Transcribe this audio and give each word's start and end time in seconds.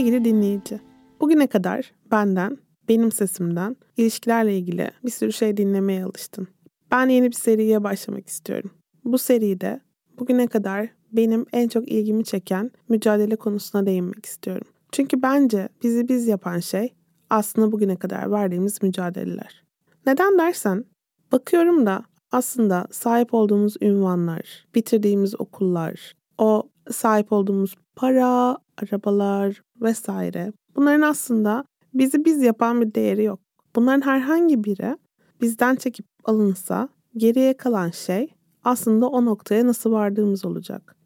Sevgili 0.00 0.24
dinleyici, 0.24 0.80
bugüne 1.20 1.46
kadar 1.46 1.92
benden, 2.10 2.58
benim 2.88 3.12
sesimden, 3.12 3.76
ilişkilerle 3.96 4.58
ilgili 4.58 4.90
bir 5.04 5.10
sürü 5.10 5.32
şey 5.32 5.56
dinlemeye 5.56 6.04
alıştın. 6.04 6.48
Ben 6.90 7.08
yeni 7.08 7.26
bir 7.26 7.36
seriye 7.36 7.84
başlamak 7.84 8.28
istiyorum. 8.28 8.70
Bu 9.04 9.18
seride 9.18 9.80
bugüne 10.18 10.46
kadar 10.46 10.88
benim 11.12 11.46
en 11.52 11.68
çok 11.68 11.88
ilgimi 11.88 12.24
çeken 12.24 12.70
mücadele 12.88 13.36
konusuna 13.36 13.86
değinmek 13.86 14.26
istiyorum. 14.26 14.66
Çünkü 14.92 15.22
bence 15.22 15.68
bizi 15.82 16.08
biz 16.08 16.28
yapan 16.28 16.58
şey 16.58 16.94
aslında 17.30 17.72
bugüne 17.72 17.96
kadar 17.96 18.30
verdiğimiz 18.30 18.82
mücadeleler. 18.82 19.64
Neden 20.06 20.38
dersen, 20.38 20.84
bakıyorum 21.32 21.86
da 21.86 22.04
aslında 22.32 22.86
sahip 22.90 23.34
olduğumuz 23.34 23.76
ünvanlar, 23.80 24.66
bitirdiğimiz 24.74 25.40
okullar, 25.40 26.14
o 26.38 26.70
sahip 26.90 27.32
olduğumuz 27.32 27.76
para, 27.96 28.56
arabalar 28.82 29.62
vesaire. 29.80 30.52
Bunların 30.76 31.02
aslında 31.02 31.64
bizi 31.94 32.24
biz 32.24 32.42
yapan 32.42 32.80
bir 32.80 32.94
değeri 32.94 33.24
yok. 33.24 33.40
Bunların 33.76 34.00
herhangi 34.00 34.64
biri 34.64 34.96
bizden 35.40 35.76
çekip 35.76 36.06
alınsa 36.24 36.88
geriye 37.16 37.56
kalan 37.56 37.90
şey 37.90 38.34
aslında 38.64 39.08
o 39.08 39.24
noktaya 39.24 39.66
nasıl 39.66 39.92
vardığımız 39.92 40.44
olacak. 40.44 40.96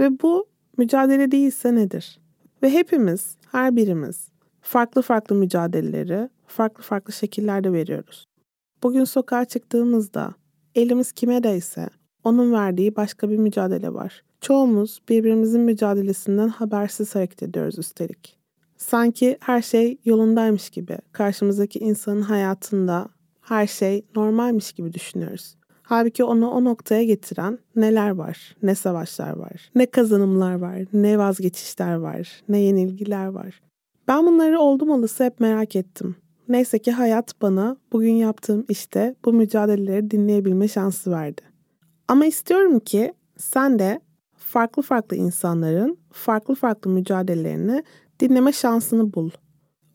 Ve 0.00 0.20
bu 0.22 0.46
mücadele 0.76 1.30
değilse 1.30 1.74
nedir? 1.74 2.20
Ve 2.62 2.70
hepimiz, 2.70 3.36
her 3.50 3.76
birimiz 3.76 4.28
farklı 4.60 5.02
farklı 5.02 5.36
mücadeleleri 5.36 6.28
farklı 6.46 6.82
farklı 6.82 7.12
şekillerde 7.12 7.72
veriyoruz. 7.72 8.24
Bugün 8.82 9.04
sokağa 9.04 9.44
çıktığımızda 9.44 10.34
elimiz 10.74 11.12
kime 11.12 11.42
değse 11.42 11.88
onun 12.24 12.52
verdiği 12.52 12.96
başka 12.96 13.30
bir 13.30 13.36
mücadele 13.36 13.94
var. 13.94 14.22
Çoğumuz 14.42 15.02
birbirimizin 15.08 15.60
mücadelesinden 15.60 16.48
habersiz 16.48 17.14
hareket 17.14 17.42
ediyoruz 17.42 17.78
üstelik. 17.78 18.38
Sanki 18.76 19.36
her 19.40 19.62
şey 19.62 19.98
yolundaymış 20.04 20.70
gibi, 20.70 20.98
karşımızdaki 21.12 21.78
insanın 21.78 22.22
hayatında 22.22 23.08
her 23.40 23.66
şey 23.66 24.04
normalmiş 24.16 24.72
gibi 24.72 24.92
düşünüyoruz. 24.92 25.56
Halbuki 25.82 26.24
onu 26.24 26.50
o 26.50 26.64
noktaya 26.64 27.04
getiren 27.04 27.58
neler 27.76 28.10
var, 28.10 28.56
ne 28.62 28.74
savaşlar 28.74 29.36
var, 29.36 29.70
ne 29.74 29.86
kazanımlar 29.86 30.54
var, 30.54 30.78
ne 30.92 31.18
vazgeçişler 31.18 31.94
var, 31.94 32.42
ne 32.48 32.58
yenilgiler 32.58 33.26
var. 33.26 33.62
Ben 34.08 34.26
bunları 34.26 34.60
oldum 34.60 34.90
olası 34.90 35.24
hep 35.24 35.40
merak 35.40 35.76
ettim. 35.76 36.16
Neyse 36.48 36.78
ki 36.78 36.92
hayat 36.92 37.42
bana 37.42 37.76
bugün 37.92 38.14
yaptığım 38.14 38.64
işte 38.68 39.14
bu 39.24 39.32
mücadeleleri 39.32 40.10
dinleyebilme 40.10 40.68
şansı 40.68 41.10
verdi. 41.10 41.42
Ama 42.08 42.26
istiyorum 42.26 42.80
ki 42.80 43.12
sen 43.36 43.78
de 43.78 44.00
farklı 44.52 44.82
farklı 44.82 45.16
insanların 45.16 45.98
farklı 46.10 46.54
farklı 46.54 46.90
mücadelelerini 46.90 47.84
dinleme 48.20 48.52
şansını 48.52 49.14
bul. 49.14 49.30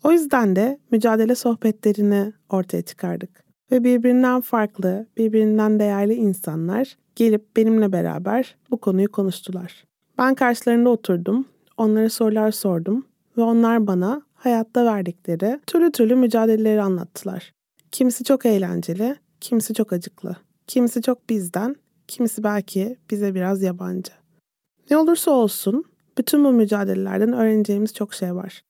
O 0.04 0.12
yüzden 0.12 0.56
de 0.56 0.80
mücadele 0.92 1.36
sohbetlerini 1.36 2.34
ortaya 2.50 2.82
çıkardık. 2.82 3.44
Ve 3.72 3.84
birbirinden 3.84 4.42
farklı, 4.42 5.08
birbirinden 5.18 5.80
değerli 5.80 6.14
insanlar 6.14 6.98
gelip 7.16 7.58
benimle 7.58 7.92
beraber 7.92 8.56
bu 8.72 8.78
konuyu 8.78 9.12
konuştular. 9.12 9.84
Ben 10.18 10.36
karşılarında 10.36 10.90
oturdum, 10.90 11.46
onlara 11.78 12.10
sorular 12.10 12.52
sordum 12.52 13.06
ve 13.38 13.42
onlar 13.42 13.88
bana 13.88 14.22
hayatta 14.34 14.86
verdikleri 14.86 15.60
türlü 15.68 15.92
türlü 15.92 16.16
mücadeleleri 16.16 16.82
anlattılar. 16.82 17.52
Kimisi 17.92 18.24
çok 18.24 18.46
eğlenceli, 18.46 19.16
kimisi 19.42 19.74
çok 19.74 19.94
acıklı. 19.94 20.36
Kimisi 20.68 21.02
çok 21.02 21.30
bizden, 21.30 21.76
kimisi 22.08 22.44
belki 22.44 22.98
bize 23.12 23.36
biraz 23.36 23.62
yabancı. 23.62 24.17
Ne 24.90 24.98
olursa 24.98 25.32
olsun 25.32 25.84
bütün 26.18 26.44
bu 26.44 26.52
mücadelelerden 26.52 27.34
öğreneceğimiz 27.34 27.94
çok 27.94 28.14
şey 28.14 28.36
var. 28.36 28.62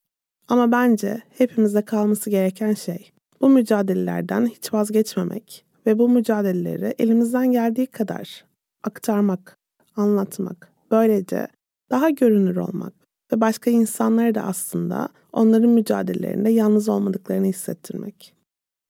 Ama 0.47 0.71
bence 0.71 1.21
hepimizde 1.37 1.81
kalması 1.81 2.29
gereken 2.29 2.73
şey 2.73 3.11
bu 3.41 3.49
mücadelelerden 3.49 4.45
hiç 4.45 4.73
vazgeçmemek 4.73 5.65
ve 5.85 5.99
bu 5.99 6.09
mücadeleleri 6.09 6.95
elimizden 6.99 7.51
geldiği 7.51 7.87
kadar 7.87 8.45
aktarmak, 8.83 9.57
anlatmak, 9.95 10.71
böylece 10.91 11.47
daha 11.91 12.09
görünür 12.09 12.55
olmak 12.55 12.93
ve 13.33 13.41
başka 13.41 13.71
insanlara 13.71 14.35
da 14.35 14.41
aslında 14.41 15.09
onların 15.33 15.69
mücadelelerinde 15.69 16.49
yalnız 16.49 16.89
olmadıklarını 16.89 17.45
hissettirmek. 17.45 18.33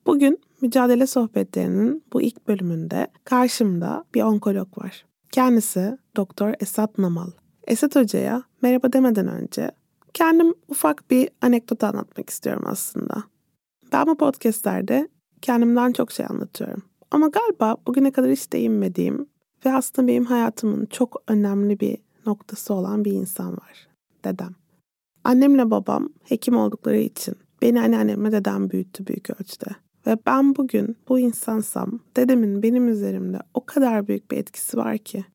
Bugün 0.05 0.39
mücadele 0.61 1.07
sohbetlerinin 1.07 2.03
bu 2.13 2.21
ilk 2.21 2.47
bölümünde 2.47 3.07
karşımda 3.23 4.03
bir 4.13 4.21
onkolog 4.21 4.77
var. 4.77 5.05
Kendisi 5.31 5.97
Doktor 6.15 6.53
Esat 6.59 6.97
Namal. 6.97 7.31
Esat 7.67 7.95
Hoca'ya 7.95 8.43
merhaba 8.61 8.93
demeden 8.93 9.27
önce 9.27 9.71
kendim 10.13 10.53
ufak 10.67 11.11
bir 11.11 11.29
anekdot 11.41 11.83
anlatmak 11.83 12.29
istiyorum 12.29 12.63
aslında. 12.65 13.23
Ben 13.93 14.07
bu 14.07 14.17
podcastlerde 14.17 15.09
kendimden 15.41 15.93
çok 15.93 16.11
şey 16.11 16.25
anlatıyorum. 16.29 16.83
Ama 17.11 17.27
galiba 17.27 17.77
bugüne 17.87 18.11
kadar 18.11 18.31
hiç 18.31 18.53
değinmediğim 18.53 19.27
ve 19.66 19.73
aslında 19.73 20.07
benim 20.07 20.25
hayatımın 20.25 20.85
çok 20.85 21.23
önemli 21.27 21.79
bir 21.79 21.97
noktası 22.25 22.73
olan 22.73 23.05
bir 23.05 23.11
insan 23.11 23.51
var. 23.51 23.87
Dedem. 24.25 24.55
Annemle 25.23 25.71
babam 25.71 26.09
hekim 26.23 26.57
oldukları 26.57 26.97
için 26.97 27.35
beni 27.61 27.81
anneannemle 27.81 28.31
dedem 28.31 28.69
büyüttü 28.69 29.07
büyük 29.07 29.29
ölçüde. 29.29 29.86
Ve 30.07 30.18
ben 30.25 30.56
bugün 30.56 30.97
bu 31.09 31.19
insansam 31.19 32.00
dedemin 32.16 32.63
benim 32.63 32.88
üzerimde 32.88 33.40
o 33.53 33.66
kadar 33.66 34.07
büyük 34.07 34.31
bir 34.31 34.38
etkisi 34.38 34.78
var 34.78 34.97
ki. 34.97 35.25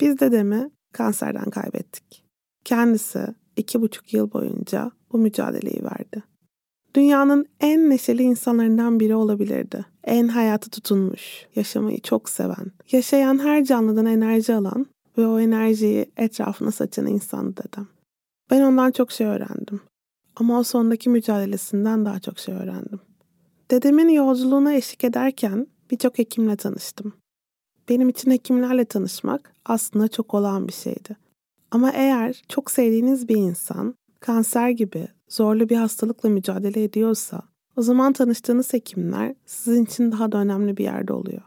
Biz 0.00 0.20
dedemi 0.20 0.70
kanserden 0.92 1.50
kaybettik. 1.50 2.24
Kendisi 2.64 3.26
iki 3.56 3.80
buçuk 3.80 4.14
yıl 4.14 4.32
boyunca 4.32 4.90
bu 5.12 5.18
mücadeleyi 5.18 5.84
verdi. 5.84 6.22
Dünyanın 6.94 7.46
en 7.60 7.90
neşeli 7.90 8.22
insanlarından 8.22 9.00
biri 9.00 9.14
olabilirdi. 9.14 9.84
En 10.04 10.28
hayatı 10.28 10.70
tutunmuş, 10.70 11.46
yaşamayı 11.56 12.00
çok 12.00 12.28
seven, 12.28 12.72
yaşayan 12.92 13.38
her 13.38 13.64
canlıdan 13.64 14.06
enerji 14.06 14.54
alan 14.54 14.86
ve 15.18 15.26
o 15.26 15.40
enerjiyi 15.40 16.06
etrafına 16.16 16.70
saçan 16.70 17.06
insandı 17.06 17.60
dedem. 17.68 17.88
Ben 18.50 18.60
ondan 18.60 18.90
çok 18.90 19.12
şey 19.12 19.26
öğrendim. 19.26 19.80
Ama 20.36 20.58
o 20.58 20.62
sondaki 20.62 21.10
mücadelesinden 21.10 22.04
daha 22.04 22.20
çok 22.20 22.38
şey 22.38 22.54
öğrendim. 22.54 23.00
Dedemin 23.74 24.08
yolculuğuna 24.08 24.74
eşlik 24.74 25.04
ederken 25.04 25.66
birçok 25.90 26.18
hekimle 26.18 26.56
tanıştım. 26.56 27.12
Benim 27.88 28.08
için 28.08 28.30
hekimlerle 28.30 28.84
tanışmak 28.84 29.52
aslında 29.64 30.08
çok 30.08 30.34
olağan 30.34 30.68
bir 30.68 30.72
şeydi. 30.72 31.16
Ama 31.70 31.90
eğer 31.90 32.42
çok 32.48 32.70
sevdiğiniz 32.70 33.28
bir 33.28 33.36
insan 33.36 33.94
kanser 34.20 34.68
gibi 34.68 35.08
zorlu 35.28 35.68
bir 35.68 35.76
hastalıkla 35.76 36.28
mücadele 36.28 36.84
ediyorsa 36.84 37.42
o 37.76 37.82
zaman 37.82 38.12
tanıştığınız 38.12 38.72
hekimler 38.72 39.34
sizin 39.46 39.84
için 39.84 40.12
daha 40.12 40.32
da 40.32 40.38
önemli 40.38 40.76
bir 40.76 40.84
yerde 40.84 41.12
oluyor. 41.12 41.42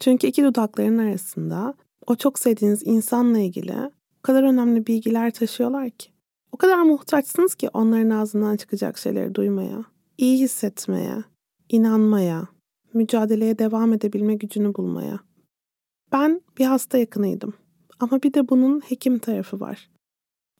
Çünkü 0.00 0.26
iki 0.26 0.44
dudakların 0.44 0.98
arasında 0.98 1.74
o 2.06 2.16
çok 2.16 2.38
sevdiğiniz 2.38 2.82
insanla 2.86 3.38
ilgili 3.38 3.76
o 4.18 4.22
kadar 4.22 4.42
önemli 4.42 4.86
bilgiler 4.86 5.30
taşıyorlar 5.30 5.90
ki. 5.90 6.10
O 6.52 6.56
kadar 6.56 6.82
muhtaçsınız 6.82 7.54
ki 7.54 7.68
onların 7.72 8.10
ağzından 8.10 8.56
çıkacak 8.56 8.98
şeyleri 8.98 9.34
duymaya, 9.34 9.84
iyi 10.18 10.38
hissetmeye, 10.38 11.24
inanmaya, 11.68 12.48
mücadeleye 12.94 13.58
devam 13.58 13.92
edebilme 13.92 14.34
gücünü 14.34 14.74
bulmaya. 14.74 15.20
Ben 16.12 16.40
bir 16.58 16.64
hasta 16.64 16.98
yakınıydım. 16.98 17.54
Ama 18.00 18.22
bir 18.22 18.34
de 18.34 18.48
bunun 18.48 18.80
hekim 18.80 19.18
tarafı 19.18 19.60
var. 19.60 19.90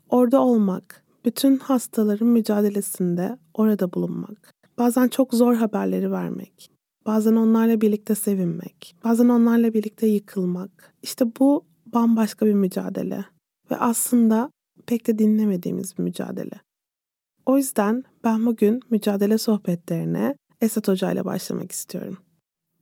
Orada 0.09 0.41
olmak, 0.41 1.05
bütün 1.25 1.57
hastaların 1.59 2.29
mücadelesinde 2.29 3.39
orada 3.55 3.93
bulunmak. 3.93 4.55
Bazen 4.79 5.09
çok 5.09 5.35
zor 5.35 5.55
haberleri 5.55 6.13
vermek. 6.13 6.71
Bazen 7.07 7.37
onlarla 7.37 7.81
birlikte 7.81 8.15
sevinmek. 8.15 8.97
Bazen 9.05 9.29
onlarla 9.29 9.75
birlikte 9.75 10.07
yıkılmak. 10.07 10.95
İşte 11.03 11.25
bu 11.41 11.65
bambaşka 11.87 12.47
bir 12.47 12.55
mücadele. 12.55 13.25
Ve 13.71 13.77
aslında 13.77 14.51
pek 14.87 15.07
de 15.07 15.19
dinlemediğimiz 15.19 15.99
bir 15.99 16.03
mücadele. 16.03 16.61
O 17.47 17.57
yüzden 17.57 18.05
ben 18.25 18.47
bugün 18.47 18.81
mücadele 18.91 19.39
sohbetlerine 19.39 20.37
Esat 20.61 20.89
Hoca 20.89 21.13
ile 21.13 21.25
başlamak 21.25 21.73
istiyorum. 21.73 22.19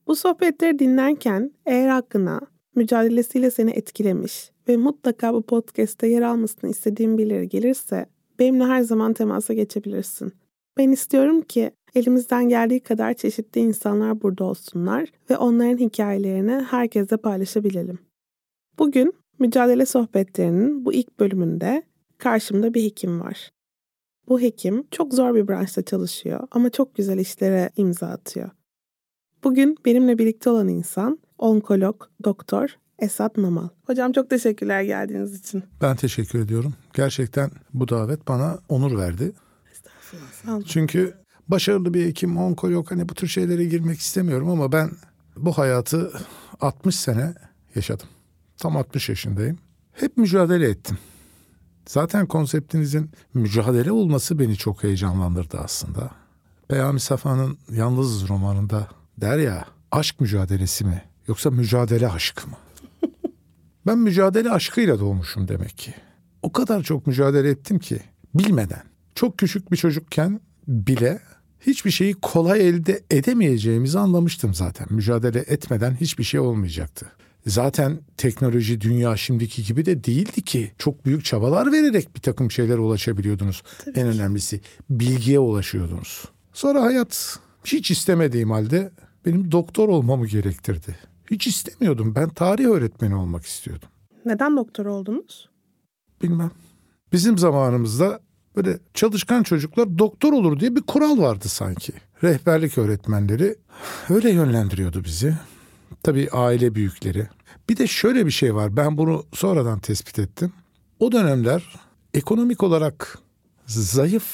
Bu 0.06 0.16
sohbetleri 0.16 0.78
dinlerken 0.78 1.50
eğer 1.66 1.88
hakkına 1.88 2.40
mücadelesiyle 2.74 3.50
seni 3.50 3.70
etkilemiş 3.70 4.50
ve 4.68 4.76
mutlaka 4.76 5.34
bu 5.34 5.42
podcast'te 5.42 6.06
yer 6.06 6.22
almasını 6.22 6.70
istediğin 6.70 7.18
birileri 7.18 7.48
gelirse 7.48 8.06
benimle 8.38 8.64
her 8.64 8.82
zaman 8.82 9.12
temasa 9.12 9.54
geçebilirsin. 9.54 10.32
Ben 10.78 10.90
istiyorum 10.90 11.40
ki 11.40 11.70
elimizden 11.94 12.48
geldiği 12.48 12.80
kadar 12.80 13.14
çeşitli 13.14 13.60
insanlar 13.60 14.22
burada 14.22 14.44
olsunlar 14.44 15.08
ve 15.30 15.36
onların 15.36 15.78
hikayelerini 15.78 16.52
herkesle 16.52 17.16
paylaşabilelim. 17.16 17.98
Bugün 18.78 19.12
mücadele 19.38 19.86
sohbetlerinin 19.86 20.84
bu 20.84 20.92
ilk 20.92 21.20
bölümünde 21.20 21.82
karşımda 22.18 22.74
bir 22.74 22.82
hekim 22.82 23.20
var. 23.20 23.50
Bu 24.28 24.40
hekim 24.40 24.84
çok 24.90 25.14
zor 25.14 25.34
bir 25.34 25.48
branşta 25.48 25.82
çalışıyor 25.82 26.40
ama 26.50 26.70
çok 26.70 26.94
güzel 26.94 27.18
işlere 27.18 27.70
imza 27.76 28.06
atıyor. 28.06 28.50
Bugün 29.44 29.76
benimle 29.84 30.18
birlikte 30.18 30.50
olan 30.50 30.68
insan 30.68 31.18
onkolog 31.38 32.02
doktor 32.24 32.76
Esat 32.98 33.36
Namal. 33.36 33.68
Hocam 33.86 34.12
çok 34.12 34.30
teşekkürler 34.30 34.82
geldiğiniz 34.82 35.40
için. 35.40 35.62
Ben 35.80 35.96
teşekkür 35.96 36.38
ediyorum. 36.38 36.74
Gerçekten 36.94 37.50
bu 37.74 37.88
davet 37.88 38.28
bana 38.28 38.58
onur 38.68 38.98
verdi. 38.98 39.32
Estağfurullah. 39.72 40.66
Çünkü 40.66 41.14
başarılı 41.48 41.94
bir 41.94 42.06
hekim, 42.06 42.36
onkolog 42.36 42.90
hani 42.90 43.08
bu 43.08 43.14
tür 43.14 43.28
şeylere 43.28 43.64
girmek 43.64 43.98
istemiyorum 43.98 44.50
ama 44.50 44.72
ben 44.72 44.90
bu 45.36 45.58
hayatı 45.58 46.12
60 46.60 46.96
sene 46.96 47.34
yaşadım. 47.74 48.08
Tam 48.56 48.76
60 48.76 49.08
yaşındayım. 49.08 49.58
Hep 49.92 50.16
mücadele 50.16 50.68
ettim. 50.68 50.98
Zaten 51.86 52.26
konseptinizin 52.26 53.10
mücadele 53.34 53.92
olması 53.92 54.38
beni 54.38 54.56
çok 54.56 54.82
heyecanlandırdı 54.82 55.58
aslında. 55.58 56.10
Peyami 56.68 57.00
Safa'nın 57.00 57.58
Yalnız 57.70 58.28
romanında 58.28 58.88
der 59.20 59.38
ya 59.38 59.64
aşk 59.90 60.20
mücadelesi 60.20 60.84
mi 60.84 61.02
yoksa 61.28 61.50
mücadele 61.50 62.08
aşkı 62.08 62.48
mı? 62.48 62.56
ben 63.86 63.98
mücadele 63.98 64.50
aşkıyla 64.50 65.00
doğmuşum 65.00 65.48
demek 65.48 65.78
ki. 65.78 65.94
O 66.42 66.52
kadar 66.52 66.82
çok 66.82 67.06
mücadele 67.06 67.50
ettim 67.50 67.78
ki 67.78 68.00
bilmeden. 68.34 68.82
Çok 69.14 69.38
küçük 69.38 69.72
bir 69.72 69.76
çocukken 69.76 70.40
bile 70.68 71.20
hiçbir 71.60 71.90
şeyi 71.90 72.14
kolay 72.14 72.68
elde 72.68 73.02
edemeyeceğimizi 73.10 73.98
anlamıştım 73.98 74.54
zaten. 74.54 74.86
Mücadele 74.90 75.38
etmeden 75.38 75.94
hiçbir 76.00 76.24
şey 76.24 76.40
olmayacaktı. 76.40 77.12
Zaten 77.46 78.00
teknoloji 78.16 78.80
dünya 78.80 79.16
şimdiki 79.16 79.64
gibi 79.64 79.86
de 79.86 80.04
değildi 80.04 80.42
ki. 80.42 80.72
Çok 80.78 81.06
büyük 81.06 81.24
çabalar 81.24 81.72
vererek 81.72 82.16
bir 82.16 82.20
takım 82.20 82.50
şeylere 82.50 82.78
ulaşabiliyordunuz. 82.78 83.62
en 83.94 84.06
önemlisi 84.06 84.60
bilgiye 84.90 85.38
ulaşıyordunuz. 85.38 86.24
Sonra 86.52 86.82
hayat 86.82 87.38
hiç 87.64 87.90
istemediğim 87.90 88.50
halde 88.50 88.90
benim 89.26 89.52
doktor 89.52 89.88
olmamı 89.88 90.26
gerektirdi. 90.26 90.98
Hiç 91.30 91.46
istemiyordum. 91.46 92.14
Ben 92.14 92.28
tarih 92.28 92.66
öğretmeni 92.66 93.14
olmak 93.14 93.44
istiyordum. 93.46 93.88
Neden 94.24 94.56
doktor 94.56 94.86
oldunuz? 94.86 95.48
Bilmem. 96.22 96.50
Bizim 97.12 97.38
zamanımızda 97.38 98.20
böyle 98.56 98.78
çalışkan 98.94 99.42
çocuklar 99.42 99.98
doktor 99.98 100.32
olur 100.32 100.60
diye 100.60 100.76
bir 100.76 100.82
kural 100.82 101.18
vardı 101.18 101.48
sanki. 101.48 101.92
Rehberlik 102.22 102.78
öğretmenleri 102.78 103.56
öyle 104.10 104.30
yönlendiriyordu 104.30 105.04
bizi. 105.04 105.36
Tabii 106.02 106.28
aile 106.30 106.74
büyükleri. 106.74 107.28
Bir 107.68 107.76
de 107.76 107.86
şöyle 107.86 108.26
bir 108.26 108.30
şey 108.30 108.54
var. 108.54 108.76
Ben 108.76 108.98
bunu 108.98 109.24
sonradan 109.32 109.78
tespit 109.78 110.18
ettim. 110.18 110.52
O 110.98 111.12
dönemler 111.12 111.80
ekonomik 112.14 112.62
olarak 112.62 113.18
zayıf 113.66 114.24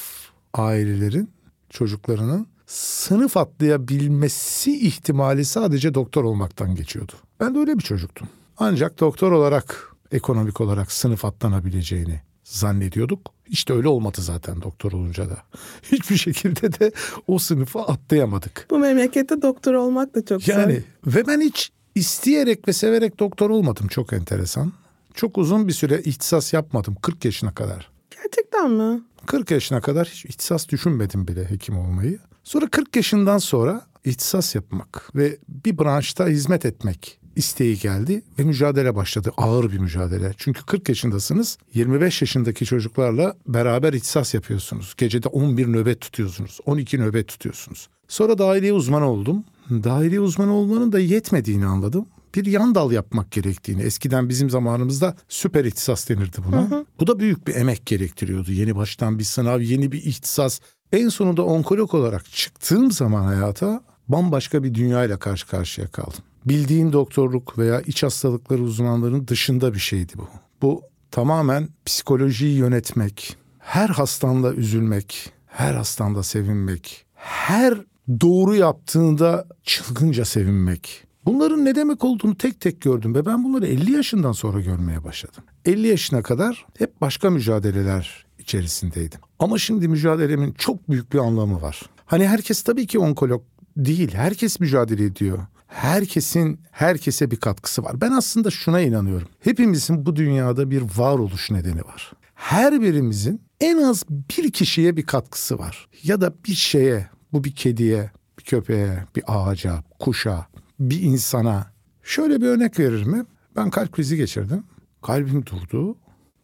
ailelerin 0.55 1.31
çocuklarının 1.70 2.46
sınıf 2.66 3.37
atlayabilmesi 3.37 4.87
ihtimali 4.87 5.44
sadece 5.44 5.94
doktor 5.94 6.25
olmaktan 6.25 6.75
geçiyordu. 6.75 7.12
Ben 7.40 7.55
de 7.55 7.58
öyle 7.58 7.78
bir 7.78 7.82
çocuktum. 7.82 8.28
Ancak 8.58 9.00
doktor 9.00 9.32
olarak 9.32 9.93
ekonomik 10.12 10.61
olarak 10.61 10.93
sınıf 10.93 11.25
atlanabileceğini 11.25 12.20
zannediyorduk. 12.44 13.20
De 13.69 13.73
öyle 13.73 13.89
olmadı 13.89 14.19
zaten 14.21 14.62
doktor 14.62 14.93
olunca 14.93 15.31
da. 15.31 15.37
Hiçbir 15.93 16.17
şekilde 16.17 16.81
de 16.81 16.93
o 17.27 17.39
sınıfı 17.39 17.79
atlayamadık. 17.81 18.67
Bu 18.71 18.79
memlekette 18.79 19.43
doktor 19.43 19.75
olmak 19.75 20.15
da 20.15 20.25
çok 20.25 20.49
Yani 20.49 20.67
güzel. 21.05 21.17
ve 21.23 21.27
ben 21.27 21.41
hiç 21.41 21.71
isteyerek 21.95 22.69
ve 22.69 22.73
severek 22.73 23.19
doktor 23.19 23.50
olmadım 23.50 23.89
çok 23.89 24.12
enteresan. 24.12 24.73
Çok 25.15 25.39
uzun 25.39 25.69
bir 25.69 25.73
süre 25.73 26.00
ihtisas 26.05 26.53
yapmadım 26.53 26.97
40 27.03 27.25
yaşına 27.25 27.55
kadar. 27.55 27.91
Gerçekten 28.11 28.71
mi? 28.71 29.00
40 29.27 29.50
yaşına 29.50 29.81
kadar 29.81 30.09
hiç 30.09 30.25
ihtisas 30.25 30.69
düşünmedim 30.69 31.29
bile 31.29 31.50
hekim 31.50 31.79
olmayı. 31.79 32.19
Sonra 32.45 32.69
40 32.69 32.97
yaşından 32.97 33.39
sonra 33.39 33.87
ihtisas 34.05 34.55
yapmak 34.55 35.11
ve 35.15 35.39
bir 35.49 35.79
branşta 35.79 36.29
hizmet 36.29 36.65
etmek 36.67 37.21
isteği 37.38 37.79
geldi 37.79 38.23
ve 38.38 38.44
mücadele 38.44 38.94
başladı. 38.94 39.32
Ağır 39.37 39.73
bir 39.73 39.79
mücadele. 39.79 40.35
Çünkü 40.37 40.62
40 40.67 40.88
yaşındasınız. 40.88 41.58
25 41.75 42.23
yaşındaki 42.23 42.67
çocuklarla 42.67 43.37
beraber 43.46 43.93
ihtisas 43.93 44.35
yapıyorsunuz. 44.35 44.94
Gecede 44.96 45.29
11 45.29 45.67
nöbet 45.67 46.00
tutuyorsunuz. 46.00 46.58
12 46.67 46.99
nöbet 46.99 47.29
tutuyorsunuz. 47.29 47.88
Sonra 48.08 48.38
dahiliye 48.38 48.73
uzmanı 48.73 49.11
oldum. 49.11 49.44
Dahiliye 49.70 50.20
uzmanı 50.20 50.52
olmanın 50.52 50.93
da 50.93 50.99
yetmediğini 50.99 51.67
anladım. 51.67 52.06
Bir 52.35 52.46
yan 52.46 52.75
dal 52.75 52.93
yapmak 52.93 53.31
gerektiğini. 53.31 53.82
Eskiden 53.82 54.29
bizim 54.29 54.50
zamanımızda 54.50 55.17
süper 55.29 55.64
ihtisas 55.64 56.08
denirdi 56.08 56.37
buna. 56.46 56.85
Bu 57.00 57.06
da 57.06 57.19
büyük 57.19 57.49
bir 57.49 57.55
emek 57.55 57.87
gerektiriyordu. 57.87 58.52
Yeni 58.52 58.76
baştan 58.76 59.19
bir 59.19 59.25
sınav, 59.25 59.61
yeni 59.61 59.93
bir 59.93 60.02
ihtisas. 60.02 60.61
En 60.93 61.08
sonunda 61.08 61.43
onkolog 61.44 61.94
olarak 61.94 62.32
çıktığım 62.32 62.93
zaman 62.93 63.25
hayata 63.25 63.82
bambaşka 64.08 64.62
bir 64.64 64.75
dünyayla 64.75 65.19
karşı 65.19 65.46
karşıya 65.46 65.88
kaldım. 65.88 66.23
Bildiğin 66.49 66.93
doktorluk 66.93 67.59
veya 67.59 67.81
iç 67.81 68.02
hastalıkları 68.02 68.62
uzmanlarının 68.62 69.28
dışında 69.28 69.75
bir 69.75 69.78
şeydi 69.78 70.12
bu. 70.17 70.28
Bu 70.62 70.83
tamamen 71.11 71.69
psikolojiyi 71.87 72.57
yönetmek, 72.57 73.37
her 73.59 73.88
hastanda 73.88 74.55
üzülmek, 74.55 75.33
her 75.47 75.75
hastanda 75.75 76.23
sevinmek, 76.23 77.07
her 77.14 77.75
doğru 78.21 78.55
yaptığında 78.55 79.47
çılgınca 79.64 80.25
sevinmek. 80.25 81.05
Bunların 81.26 81.64
ne 81.64 81.75
demek 81.75 82.05
olduğunu 82.05 82.37
tek 82.37 82.61
tek 82.61 82.81
gördüm 82.81 83.14
ve 83.14 83.26
ben 83.26 83.45
bunları 83.45 83.67
50 83.67 83.93
yaşından 83.93 84.33
sonra 84.33 84.61
görmeye 84.61 85.05
başladım. 85.05 85.45
50 85.64 85.87
yaşına 85.87 86.23
kadar 86.23 86.67
hep 86.78 87.00
başka 87.00 87.31
mücadeleler 87.31 88.26
içerisindeydim. 88.38 89.21
Ama 89.38 89.59
şimdi 89.59 89.88
mücadelemin 89.88 90.52
çok 90.52 90.90
büyük 90.90 91.12
bir 91.12 91.19
anlamı 91.19 91.62
var. 91.62 91.83
Hani 92.07 92.28
herkes 92.28 92.62
tabii 92.62 92.87
ki 92.87 92.99
onkolog 92.99 93.43
değil. 93.76 94.14
Herkes 94.14 94.61
mücadele 94.61 95.05
ediyor. 95.05 95.38
Herkesin 95.68 96.60
herkese 96.70 97.30
bir 97.30 97.37
katkısı 97.37 97.82
var. 97.82 98.00
Ben 98.00 98.12
aslında 98.12 98.50
şuna 98.50 98.80
inanıyorum. 98.80 99.28
Hepimizin 99.40 100.06
bu 100.06 100.16
dünyada 100.16 100.70
bir 100.70 100.82
varoluş 100.96 101.50
nedeni 101.50 101.80
var. 101.84 102.12
Her 102.34 102.82
birimizin 102.82 103.42
en 103.60 103.78
az 103.78 104.04
bir 104.08 104.52
kişiye 104.52 104.96
bir 104.96 105.06
katkısı 105.06 105.58
var. 105.58 105.88
Ya 106.02 106.20
da 106.20 106.34
bir 106.46 106.54
şeye, 106.54 107.06
bu 107.32 107.44
bir 107.44 107.54
kediye, 107.54 108.10
bir 108.38 108.44
köpeğe, 108.44 109.04
bir 109.16 109.25
ağaca, 109.26 109.84
kuşa, 109.98 110.46
bir 110.80 111.00
insana. 111.00 111.66
Şöyle 112.02 112.40
bir 112.40 112.46
örnek 112.46 112.78
veririm 112.78 113.10
mi? 113.10 113.25
Ben 113.56 113.70
kalp 113.70 113.92
krizi 113.92 114.16
geçirdim. 114.16 114.64
Kalbim 115.02 115.46
durdu. 115.46 115.96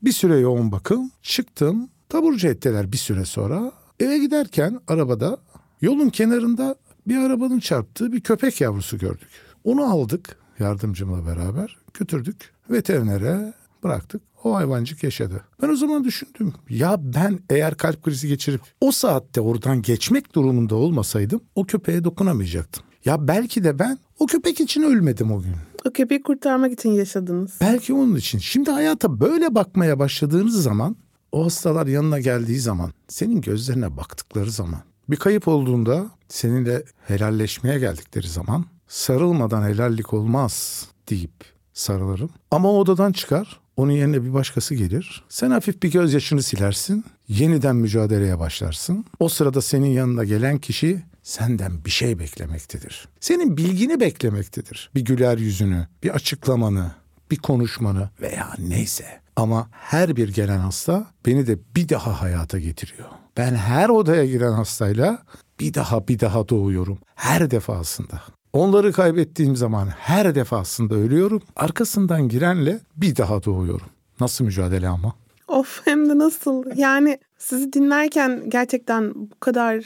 Bir 0.02 0.12
süre 0.12 0.38
yoğun 0.38 0.72
bakım. 0.72 1.10
Çıktım. 1.22 1.88
Taburcu 2.08 2.48
ettiler 2.48 2.92
bir 2.92 2.96
süre 2.96 3.24
sonra. 3.24 3.72
Eve 4.00 4.18
giderken 4.18 4.80
arabada 4.88 5.38
yolun 5.80 6.08
kenarında 6.08 6.74
bir 7.06 7.16
arabanın 7.16 7.58
çarptığı 7.58 8.12
bir 8.12 8.20
köpek 8.20 8.60
yavrusu 8.60 8.98
gördük. 8.98 9.28
Onu 9.64 9.84
aldık 9.84 10.36
yardımcımla 10.58 11.26
beraber 11.26 11.76
götürdük 11.94 12.52
veterinere 12.70 13.52
bıraktık. 13.84 14.22
O 14.44 14.54
hayvancık 14.54 15.02
yaşadı. 15.02 15.44
Ben 15.62 15.68
o 15.68 15.76
zaman 15.76 16.04
düşündüm. 16.04 16.52
Ya 16.68 16.96
ben 17.00 17.38
eğer 17.50 17.76
kalp 17.76 18.02
krizi 18.02 18.28
geçirip 18.28 18.60
o 18.80 18.92
saatte 18.92 19.40
oradan 19.40 19.82
geçmek 19.82 20.34
durumunda 20.34 20.74
olmasaydım 20.74 21.40
o 21.54 21.66
köpeğe 21.66 22.04
dokunamayacaktım. 22.04 22.84
Ya 23.04 23.28
belki 23.28 23.64
de 23.64 23.78
ben 23.78 23.98
o 24.18 24.26
köpek 24.26 24.60
için 24.60 24.82
ölmedim 24.82 25.32
o 25.32 25.42
gün. 25.42 25.54
O 25.88 25.90
köpeği 25.90 26.22
kurtarmak 26.22 26.72
için 26.72 26.90
yaşadınız. 26.90 27.50
Belki 27.60 27.94
onun 27.94 28.16
için. 28.16 28.38
Şimdi 28.38 28.70
hayata 28.70 29.20
böyle 29.20 29.54
bakmaya 29.54 29.98
başladığınız 29.98 30.62
zaman 30.62 30.96
o 31.32 31.44
hastalar 31.44 31.86
yanına 31.86 32.20
geldiği 32.20 32.58
zaman 32.58 32.92
senin 33.08 33.40
gözlerine 33.40 33.96
baktıkları 33.96 34.50
zaman 34.50 34.80
bir 35.10 35.16
kayıp 35.16 35.48
olduğunda 35.48 36.10
seninle 36.28 36.82
helalleşmeye 37.06 37.78
geldikleri 37.78 38.28
zaman 38.28 38.64
sarılmadan 38.88 39.68
helallik 39.68 40.14
olmaz 40.14 40.86
deyip 41.10 41.44
sarılırım. 41.72 42.30
Ama 42.50 42.70
o 42.70 42.78
odadan 42.78 43.12
çıkar 43.12 43.60
Onun 43.76 43.92
yerine 43.92 44.24
bir 44.24 44.34
başkası 44.34 44.74
gelir. 44.74 45.24
Sen 45.28 45.50
hafif 45.50 45.82
bir 45.82 45.90
gözyaşını 45.90 46.42
silersin. 46.42 47.04
Yeniden 47.28 47.76
mücadeleye 47.76 48.38
başlarsın. 48.38 49.04
O 49.20 49.28
sırada 49.28 49.62
senin 49.62 49.86
yanına 49.86 50.24
gelen 50.24 50.58
kişi 50.58 51.02
senden 51.22 51.84
bir 51.84 51.90
şey 51.90 52.18
beklemektedir. 52.18 53.08
Senin 53.20 53.56
bilgini 53.56 54.00
beklemektedir. 54.00 54.90
Bir 54.94 55.00
güler 55.00 55.38
yüzünü, 55.38 55.88
bir 56.02 56.10
açıklamanı, 56.10 56.92
bir 57.30 57.36
konuşmanı 57.36 58.10
veya 58.20 58.52
neyse. 58.58 59.20
Ama 59.36 59.68
her 59.70 60.16
bir 60.16 60.28
gelen 60.28 60.58
hasta 60.58 61.06
beni 61.26 61.46
de 61.46 61.58
bir 61.76 61.88
daha 61.88 62.22
hayata 62.22 62.58
getiriyor. 62.58 63.08
Ben 63.36 63.54
her 63.54 63.88
odaya 63.88 64.24
giren 64.24 64.52
hastayla 64.52 65.18
bir 65.60 65.74
daha 65.74 66.08
bir 66.08 66.20
daha 66.20 66.48
doğuyorum. 66.48 66.98
Her 67.14 67.50
defasında. 67.50 68.22
Onları 68.52 68.92
kaybettiğim 68.92 69.56
zaman 69.56 69.86
her 69.86 70.34
defasında 70.34 70.94
ölüyorum. 70.94 71.42
Arkasından 71.56 72.28
girenle 72.28 72.80
bir 72.96 73.16
daha 73.16 73.44
doğuyorum. 73.44 73.86
Nasıl 74.20 74.44
mücadele 74.44 74.88
ama? 74.88 75.14
Of 75.48 75.80
hem 75.84 76.08
de 76.08 76.18
nasıl? 76.18 76.64
Yani 76.76 77.18
sizi 77.38 77.72
dinlerken 77.72 78.42
gerçekten 78.48 79.14
bu 79.14 79.40
kadar 79.40 79.84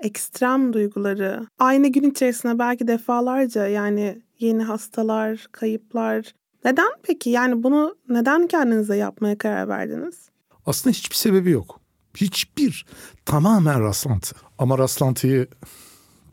ekstrem 0.00 0.72
duyguları 0.72 1.46
aynı 1.58 1.88
gün 1.88 2.10
içerisinde 2.10 2.58
belki 2.58 2.88
defalarca 2.88 3.66
yani 3.66 4.22
yeni 4.38 4.62
hastalar, 4.62 5.46
kayıplar. 5.52 6.34
Neden 6.64 6.90
peki? 7.02 7.30
Yani 7.30 7.62
bunu 7.62 7.96
neden 8.08 8.46
kendinize 8.46 8.96
yapmaya 8.96 9.38
karar 9.38 9.68
verdiniz? 9.68 10.28
Aslında 10.66 10.92
hiçbir 10.94 11.16
sebebi 11.16 11.50
yok. 11.50 11.79
Hiçbir. 12.16 12.86
Tamamen 13.24 13.82
rastlantı. 13.82 14.36
Ama 14.58 14.78
rastlantıyı 14.78 15.48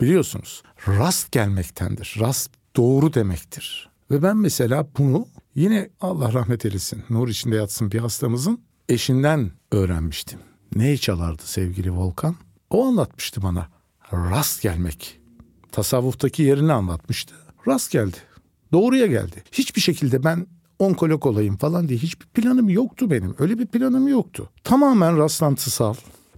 biliyorsunuz. 0.01 0.63
Rast 0.87 1.31
gelmektendir. 1.31 2.15
Rast 2.19 2.51
doğru 2.75 3.13
demektir. 3.13 3.89
Ve 4.11 4.23
ben 4.23 4.37
mesela 4.37 4.87
bunu 4.97 5.27
yine 5.55 5.89
Allah 6.01 6.33
rahmet 6.33 6.65
eylesin, 6.65 7.03
nur 7.09 7.27
içinde 7.27 7.55
yatsın 7.55 7.91
bir 7.91 7.99
hastamızın 7.99 8.61
eşinden 8.89 9.51
öğrenmiştim. 9.71 10.39
Ne 10.75 10.97
çalardı 10.97 11.41
sevgili 11.45 11.91
Volkan? 11.91 12.35
O 12.69 12.85
anlatmıştı 12.87 13.41
bana. 13.41 13.69
Rast 14.13 14.61
gelmek. 14.61 15.19
Tasavvuftaki 15.71 16.43
yerini 16.43 16.73
anlatmıştı. 16.73 17.35
Rast 17.67 17.91
geldi. 17.91 18.17
Doğruya 18.71 19.05
geldi. 19.05 19.43
Hiçbir 19.51 19.81
şekilde 19.81 20.23
ben 20.23 20.47
onkolog 20.79 21.25
olayım 21.25 21.57
falan 21.57 21.89
diye 21.89 21.99
hiçbir 21.99 22.25
planım 22.25 22.69
yoktu 22.69 23.11
benim. 23.11 23.35
Öyle 23.39 23.59
bir 23.59 23.65
planım 23.65 24.07
yoktu. 24.07 24.49
Tamamen 24.63 25.17
rastlantısal. 25.17 25.93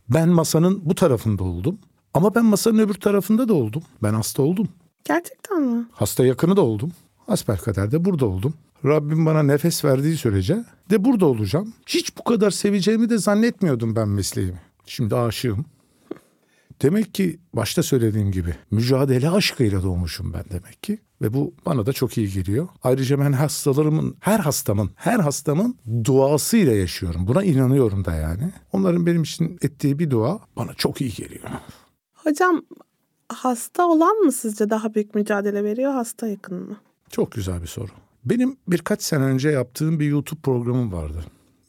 Ben 0.10 0.29
masanın 0.29 0.81
bu 0.86 0.96
tarafında 0.96 1.43
oldum. 1.43 1.77
Ama 2.13 2.36
ben 2.36 2.46
masanın 2.46 2.79
öbür 2.79 2.93
tarafında 2.93 3.48
da 3.48 3.53
oldum. 3.53 3.84
Ben 4.03 4.13
hasta 4.13 4.41
oldum. 4.43 4.67
Gerçekten 5.03 5.62
mi? 5.62 5.86
Hasta 5.91 6.25
yakını 6.25 6.55
da 6.58 6.62
oldum. 6.62 6.91
Hasbelkader 7.27 7.91
de 7.91 8.05
burada 8.05 8.25
oldum. 8.25 8.53
Rabbim 8.86 9.25
bana 9.25 9.43
nefes 9.43 9.86
verdiği 9.86 10.17
sürece 10.17 10.65
de 10.89 11.05
burada 11.05 11.25
olacağım. 11.25 11.74
Hiç 11.88 12.17
bu 12.17 12.24
kadar 12.24 12.51
seveceğimi 12.51 13.10
de 13.10 13.17
zannetmiyordum 13.17 13.96
ben 13.96 14.08
mesleğimi. 14.10 14.62
Şimdi 14.86 15.15
aşığım. 15.15 15.65
Demek 16.81 17.13
ki 17.13 17.39
başta 17.53 17.83
söylediğim 17.83 18.31
gibi 18.31 18.55
mücadele 18.71 19.29
aşkıyla 19.29 19.83
doğmuşum 19.83 20.33
ben 20.33 20.43
demek 20.50 20.83
ki. 20.83 21.00
Ve 21.21 21.33
bu 21.33 21.53
bana 21.65 21.86
da 21.86 21.93
çok 21.93 22.17
iyi 22.17 22.31
geliyor. 22.31 22.67
Ayrıca 22.83 23.19
ben 23.19 23.31
hastalarımın, 23.31 24.15
her 24.19 24.39
hastamın, 24.39 24.91
her 24.95 25.19
hastamın 25.19 25.77
duasıyla 26.03 26.74
yaşıyorum. 26.74 27.27
Buna 27.27 27.43
inanıyorum 27.43 28.05
da 28.05 28.15
yani. 28.15 28.51
Onların 28.71 29.05
benim 29.05 29.24
için 29.24 29.57
ettiği 29.62 30.00
bir 30.00 30.09
dua 30.09 30.39
bana 30.55 30.74
çok 30.74 31.01
iyi 31.01 31.13
geliyor. 31.13 31.50
Hocam 32.13 32.62
hasta 33.29 33.88
olan 33.88 34.15
mı 34.15 34.31
sizce 34.31 34.69
daha 34.69 34.93
büyük 34.93 35.15
mücadele 35.15 35.63
veriyor, 35.63 35.91
hasta 35.91 36.27
yakın 36.27 36.69
mı? 36.69 36.77
Çok 37.09 37.31
güzel 37.31 37.62
bir 37.62 37.67
soru. 37.67 37.91
Benim 38.25 38.57
birkaç 38.67 39.01
sene 39.01 39.24
önce 39.24 39.50
yaptığım 39.50 40.00
bir 40.00 40.05
YouTube 40.05 40.41
programım 40.41 40.91
vardı. 40.91 41.24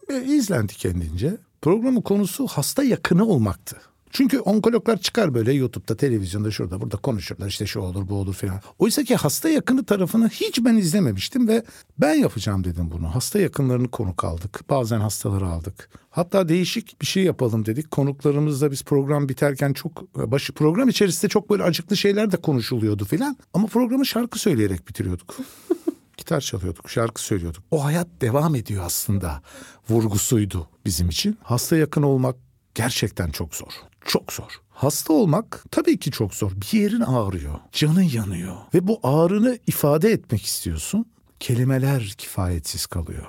Ve 0.09 0.25
izlendi 0.25 0.73
kendince. 0.73 1.37
Programın 1.62 2.00
konusu 2.00 2.47
hasta 2.47 2.83
yakını 2.83 3.26
olmaktı. 3.26 3.76
Çünkü 4.11 4.38
onkologlar 4.38 4.97
çıkar 4.97 5.35
böyle 5.35 5.52
YouTube'da, 5.52 5.97
televizyonda, 5.97 6.50
şurada, 6.50 6.81
burada 6.81 6.97
konuşurlar. 6.97 7.47
işte 7.47 7.67
şu 7.67 7.81
olur, 7.81 8.09
bu 8.09 8.14
olur 8.14 8.35
filan. 8.35 8.61
Oysa 8.79 9.05
ki 9.05 9.17
hasta 9.17 9.49
yakını 9.49 9.85
tarafını 9.85 10.29
hiç 10.29 10.64
ben 10.64 10.76
izlememiştim 10.76 11.49
ve 11.49 11.64
ben 11.99 12.14
yapacağım 12.14 12.64
dedim 12.64 12.90
bunu. 12.90 13.14
Hasta 13.14 13.40
yakınlarını 13.40 13.88
konuk 13.88 14.25
aldık. 14.25 14.71
Bazen 14.71 15.00
hastaları 15.00 15.47
aldık. 15.47 15.88
Hatta 16.11 16.49
değişik 16.49 17.00
bir 17.00 17.07
şey 17.07 17.23
yapalım 17.25 17.67
dedik. 17.67 17.90
Konuklarımızla 17.90 18.71
biz 18.71 18.83
program 18.83 19.29
biterken 19.29 19.73
çok 19.73 20.14
başı 20.14 20.52
program 20.52 20.88
içerisinde 20.88 21.29
çok 21.29 21.50
böyle 21.50 21.62
acıklı 21.62 21.97
şeyler 21.97 22.33
de 22.33 22.37
konuşuluyordu 22.37 23.05
filan. 23.05 23.37
Ama 23.55 23.67
programı 23.67 24.07
şarkı 24.07 24.38
söyleyerek 24.38 24.88
bitiriyorduk. 24.88 25.37
gitar 26.17 26.40
çalıyorduk, 26.40 26.90
şarkı 26.90 27.23
söylüyorduk. 27.23 27.62
O 27.71 27.85
hayat 27.85 28.09
devam 28.21 28.55
ediyor 28.55 28.85
aslında. 28.85 29.43
Vurgusuydu 29.88 30.69
bizim 30.87 31.09
için. 31.09 31.38
Hasta 31.43 31.76
yakın 31.76 32.02
olmak 32.02 32.37
gerçekten 32.75 33.31
çok 33.31 33.55
zor. 33.55 33.90
Çok 34.04 34.33
zor. 34.33 34.61
Hasta 34.71 35.12
olmak 35.12 35.64
tabii 35.71 35.99
ki 35.99 36.11
çok 36.11 36.35
zor. 36.35 36.52
Bir 36.52 36.78
yerin 36.78 37.00
ağrıyor, 37.00 37.54
canın 37.73 38.02
yanıyor 38.02 38.57
ve 38.75 38.87
bu 38.87 39.00
ağrını 39.02 39.59
ifade 39.66 40.12
etmek 40.12 40.45
istiyorsun. 40.45 41.07
Kelimeler 41.40 42.14
kifayetsiz 42.19 42.87
kalıyor 42.87 43.26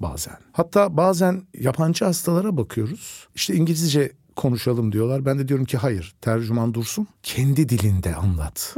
bazen. 0.00 0.36
Hatta 0.52 0.96
bazen 0.96 1.42
yabancı 1.60 2.04
hastalara 2.04 2.56
bakıyoruz. 2.56 3.28
İşte 3.34 3.54
İngilizce 3.54 4.12
konuşalım 4.36 4.92
diyorlar. 4.92 5.26
Ben 5.26 5.38
de 5.38 5.48
diyorum 5.48 5.66
ki 5.66 5.76
hayır, 5.76 6.14
tercüman 6.20 6.74
dursun. 6.74 7.06
Kendi 7.22 7.68
dilinde 7.68 8.14
anlat. 8.14 8.74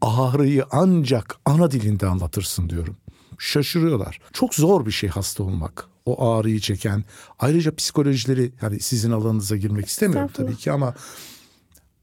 Ağrıyı 0.00 0.64
ancak 0.70 1.36
ana 1.44 1.70
dilinde 1.70 2.06
anlatırsın 2.06 2.68
diyorum. 2.68 2.96
Şaşırıyorlar. 3.38 4.18
Çok 4.32 4.54
zor 4.54 4.86
bir 4.86 4.90
şey 4.90 5.10
hasta 5.10 5.42
olmak 5.44 5.91
o 6.06 6.30
ağrıyı 6.30 6.60
çeken 6.60 7.04
ayrıca 7.38 7.74
psikolojileri 7.74 8.52
yani 8.62 8.80
sizin 8.80 9.10
alanınıza 9.10 9.56
girmek 9.56 9.86
istemiyorum 9.86 10.30
tabii 10.34 10.56
ki 10.56 10.72
ama 10.72 10.94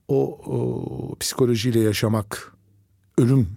o, 0.08 0.40
o 0.46 1.16
psikolojiyle 1.16 1.80
yaşamak 1.80 2.54
ölüm 3.18 3.48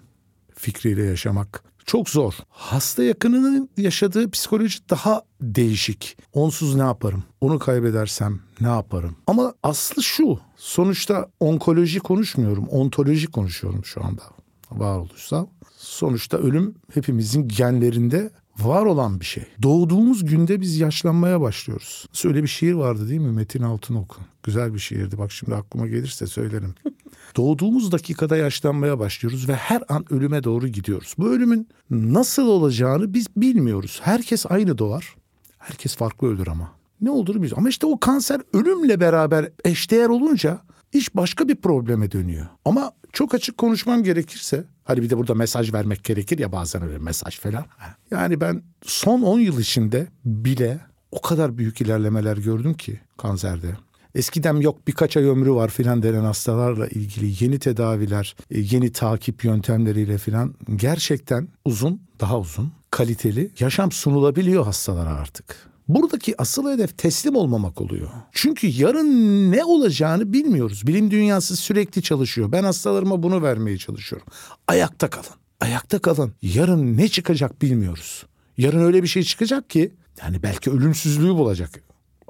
fikriyle 0.55 1.03
yaşamak 1.03 1.65
çok 1.87 2.09
zor. 2.11 2.35
Hasta 2.49 3.03
yakınının 3.03 3.71
yaşadığı 3.77 4.31
psikoloji 4.31 4.79
daha 4.91 5.23
değişik. 5.41 6.17
Onsuz 6.33 6.75
ne 6.75 6.83
yaparım? 6.83 7.25
Onu 7.41 7.59
kaybedersem 7.59 8.41
ne 8.61 8.69
yaparım? 8.69 9.17
Ama 9.27 9.55
aslı 9.63 10.03
şu. 10.03 10.39
Sonuçta 10.57 11.29
onkoloji 11.41 12.01
konuşmuyorum. 12.01 12.69
Ontoloji 12.69 13.27
konuşuyorum 13.27 13.85
şu 13.85 14.05
anda. 14.05 14.23
Varoluşsal. 14.71 15.47
Sonuçta 15.77 16.37
ölüm 16.39 16.75
hepimizin 16.95 17.49
genlerinde 17.49 18.31
var 18.59 18.85
olan 18.85 19.21
bir 19.21 19.25
şey. 19.25 19.45
Doğduğumuz 19.63 20.25
günde 20.25 20.61
biz 20.61 20.81
yaşlanmaya 20.81 21.41
başlıyoruz. 21.41 22.07
Öyle 22.25 22.43
bir 22.43 22.49
şiir 22.49 22.73
vardı 22.73 23.09
değil 23.09 23.21
mi 23.21 23.33
Metin 23.33 23.63
Altınok? 23.63 24.21
Güzel 24.43 24.75
bir 24.75 24.79
şiirdi. 24.79 25.19
Bak 25.19 25.33
şimdi 25.33 25.55
aklıma 25.55 25.87
gelirse 25.87 26.27
söylerim. 26.27 26.75
Doğduğumuz 27.37 27.93
dakikada 27.93 28.37
yaşlanmaya 28.37 28.99
başlıyoruz 28.99 29.49
ve 29.49 29.55
her 29.55 29.83
an 29.89 30.13
ölüme 30.13 30.45
doğru 30.45 30.69
gidiyoruz. 30.69 31.15
Bu 31.19 31.29
ölümün 31.29 31.69
nasıl 31.91 32.47
olacağını 32.47 33.15
biz 33.15 33.27
bilmiyoruz. 33.37 34.01
Herkes 34.03 34.47
aynı 34.49 34.79
doğar. 34.79 35.17
Herkes 35.59 35.97
farklı 35.97 36.29
ölür 36.29 36.47
ama. 36.47 36.73
Ne 37.01 37.11
olduğunu 37.11 37.35
bilmiyoruz. 37.35 37.59
Ama 37.59 37.69
işte 37.69 37.87
o 37.87 38.01
kanser 38.01 38.41
ölümle 38.53 39.01
beraber 39.01 39.49
eşdeğer 39.65 40.09
olunca 40.09 40.61
iş 40.93 41.17
başka 41.17 41.49
bir 41.49 41.55
probleme 41.55 42.13
dönüyor. 42.13 42.47
Ama 42.65 42.93
çok 43.13 43.35
açık 43.35 43.59
konuşmam 43.59 44.03
gerekirse 44.03 44.65
hani 44.85 45.03
bir 45.03 45.11
de 45.11 45.19
burada 45.19 45.35
mesaj 45.35 45.73
vermek 45.73 46.05
gerekir 46.05 46.39
ya 46.39 46.53
bazen 46.53 46.83
öyle 46.83 46.99
mesaj 46.99 47.39
falan. 47.39 47.65
Yani 48.11 48.41
ben 48.41 48.62
son 48.83 49.23
10 49.23 49.41
yıl 49.41 49.61
içinde 49.61 50.07
bile 50.25 50.81
o 51.11 51.21
kadar 51.21 51.59
büyük 51.59 51.81
ilerlemeler 51.81 52.37
gördüm 52.37 52.75
ki 52.75 53.01
kanserde. 53.17 53.77
Eskiden 54.15 54.57
yok 54.57 54.87
birkaç 54.89 55.17
ay 55.17 55.25
ömrü 55.25 55.53
var 55.53 55.69
filan 55.69 56.03
denen 56.03 56.25
hastalarla 56.25 56.87
ilgili 56.87 57.45
yeni 57.45 57.59
tedaviler, 57.59 58.37
e, 58.51 58.61
yeni 58.61 58.93
takip 58.93 59.45
yöntemleriyle 59.45 60.19
filan 60.19 60.55
gerçekten 60.77 61.49
uzun, 61.65 62.03
daha 62.21 62.39
uzun, 62.39 62.73
kaliteli 62.91 63.51
yaşam 63.61 63.93
sunulabiliyor 63.93 64.65
hastalara 64.65 65.11
artık. 65.11 65.72
Buradaki 65.95 66.41
asıl 66.41 66.71
hedef 66.71 66.99
teslim 66.99 67.37
olmamak 67.37 67.81
oluyor. 67.81 68.09
Çünkü 68.33 68.67
yarın 68.67 69.53
ne 69.53 69.65
olacağını 69.65 70.33
bilmiyoruz. 70.33 70.87
Bilim 70.87 71.11
dünyası 71.11 71.57
sürekli 71.57 72.03
çalışıyor. 72.03 72.53
Ben 72.53 72.65
hastalarıma 72.65 73.23
bunu 73.23 73.43
vermeye 73.43 73.79
çalışıyorum. 73.79 74.27
Ayakta 74.69 75.11
kalın. 75.11 75.27
Ayakta 75.61 75.99
kalın. 75.99 76.33
Yarın 76.43 76.97
ne 76.97 77.09
çıkacak 77.09 77.63
bilmiyoruz. 77.63 78.27
Yarın 78.59 78.85
öyle 78.85 79.03
bir 79.03 79.09
şey 79.09 79.23
çıkacak 79.23 79.71
ki 79.71 79.95
yani 80.23 80.43
belki 80.43 80.71
ölümsüzlüğü 80.71 81.35
bulacak 81.35 81.71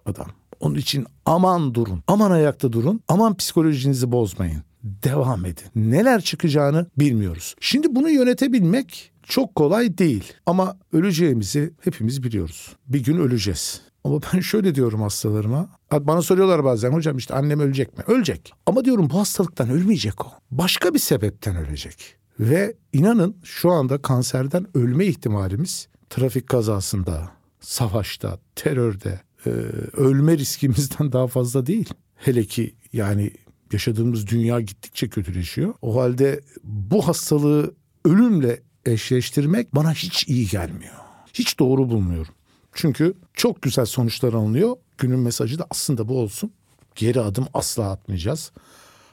adam. 0.07 0.27
Onun 0.61 0.75
için 0.75 1.07
aman 1.27 1.75
durun. 1.75 2.03
Aman 2.07 2.31
ayakta 2.31 2.73
durun. 2.73 3.01
Aman 3.09 3.37
psikolojinizi 3.37 4.13
bozmayın. 4.13 4.63
Devam 4.83 5.45
edin. 5.45 5.65
Neler 5.75 6.21
çıkacağını 6.21 6.87
bilmiyoruz. 6.99 7.55
Şimdi 7.61 7.95
bunu 7.95 8.11
yönetebilmek 8.11 9.13
çok 9.23 9.55
kolay 9.55 9.99
değil 9.99 10.33
ama 10.47 10.77
öleceğimizi 10.93 11.73
hepimiz 11.81 12.23
biliyoruz. 12.23 12.77
Bir 12.89 13.05
gün 13.05 13.17
öleceğiz. 13.17 13.81
Ama 14.05 14.21
ben 14.23 14.41
şöyle 14.41 14.75
diyorum 14.75 15.03
hastalarıma. 15.03 15.69
Bana 15.93 16.23
soruyorlar 16.23 16.65
bazen 16.65 16.91
hocam 16.91 17.17
işte 17.17 17.35
annem 17.35 17.61
ölecek 17.61 17.99
mi? 17.99 18.05
Ölecek. 18.07 18.53
Ama 18.67 18.85
diyorum 18.85 19.11
bu 19.11 19.19
hastalıktan 19.19 19.71
ölmeyecek 19.71 20.27
o. 20.27 20.31
Başka 20.51 20.95
bir 20.95 20.99
sebepten 20.99 21.57
ölecek. 21.57 22.17
Ve 22.41 22.77
inanın 22.93 23.37
şu 23.45 23.71
anda 23.71 24.03
kanserden 24.03 24.67
ölme 24.75 25.07
ihtimalimiz 25.07 25.89
trafik 26.11 26.47
kazasında, 26.47 27.31
savaşta, 27.61 28.39
terörde 28.57 29.21
e, 29.47 29.51
ölme 29.97 30.39
riskimizden 30.39 31.13
daha 31.13 31.27
fazla 31.27 31.67
değil. 31.67 31.89
Hele 32.17 32.45
ki 32.45 32.75
yani 32.93 33.31
yaşadığımız 33.73 34.27
dünya 34.27 34.61
gittikçe 34.61 35.09
kötüleşiyor. 35.09 35.75
O 35.83 36.01
halde 36.01 36.41
bu 36.65 37.09
hastalığı 37.09 37.75
ölümle 38.05 38.61
eşleştirmek 38.87 39.75
bana 39.75 39.93
hiç 39.93 40.29
iyi 40.29 40.49
gelmiyor. 40.49 40.95
Hiç 41.35 41.59
doğru 41.59 41.91
bulmuyorum. 41.91 42.35
Çünkü 42.73 43.15
çok 43.35 43.63
güzel 43.63 43.85
sonuçlar 43.85 44.33
alınıyor. 44.33 44.77
Günün 44.99 45.19
mesajı 45.19 45.59
da 45.59 45.67
aslında 45.71 46.09
bu 46.09 46.19
olsun. 46.19 46.53
Geri 46.95 47.21
adım 47.21 47.47
asla 47.55 47.91
atmayacağız. 47.91 48.53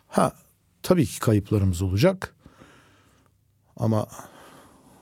Ha 0.07 0.33
tabii 0.83 1.05
ki 1.05 1.19
kayıplarımız 1.19 1.81
olacak. 1.81 2.35
Ama 3.77 4.07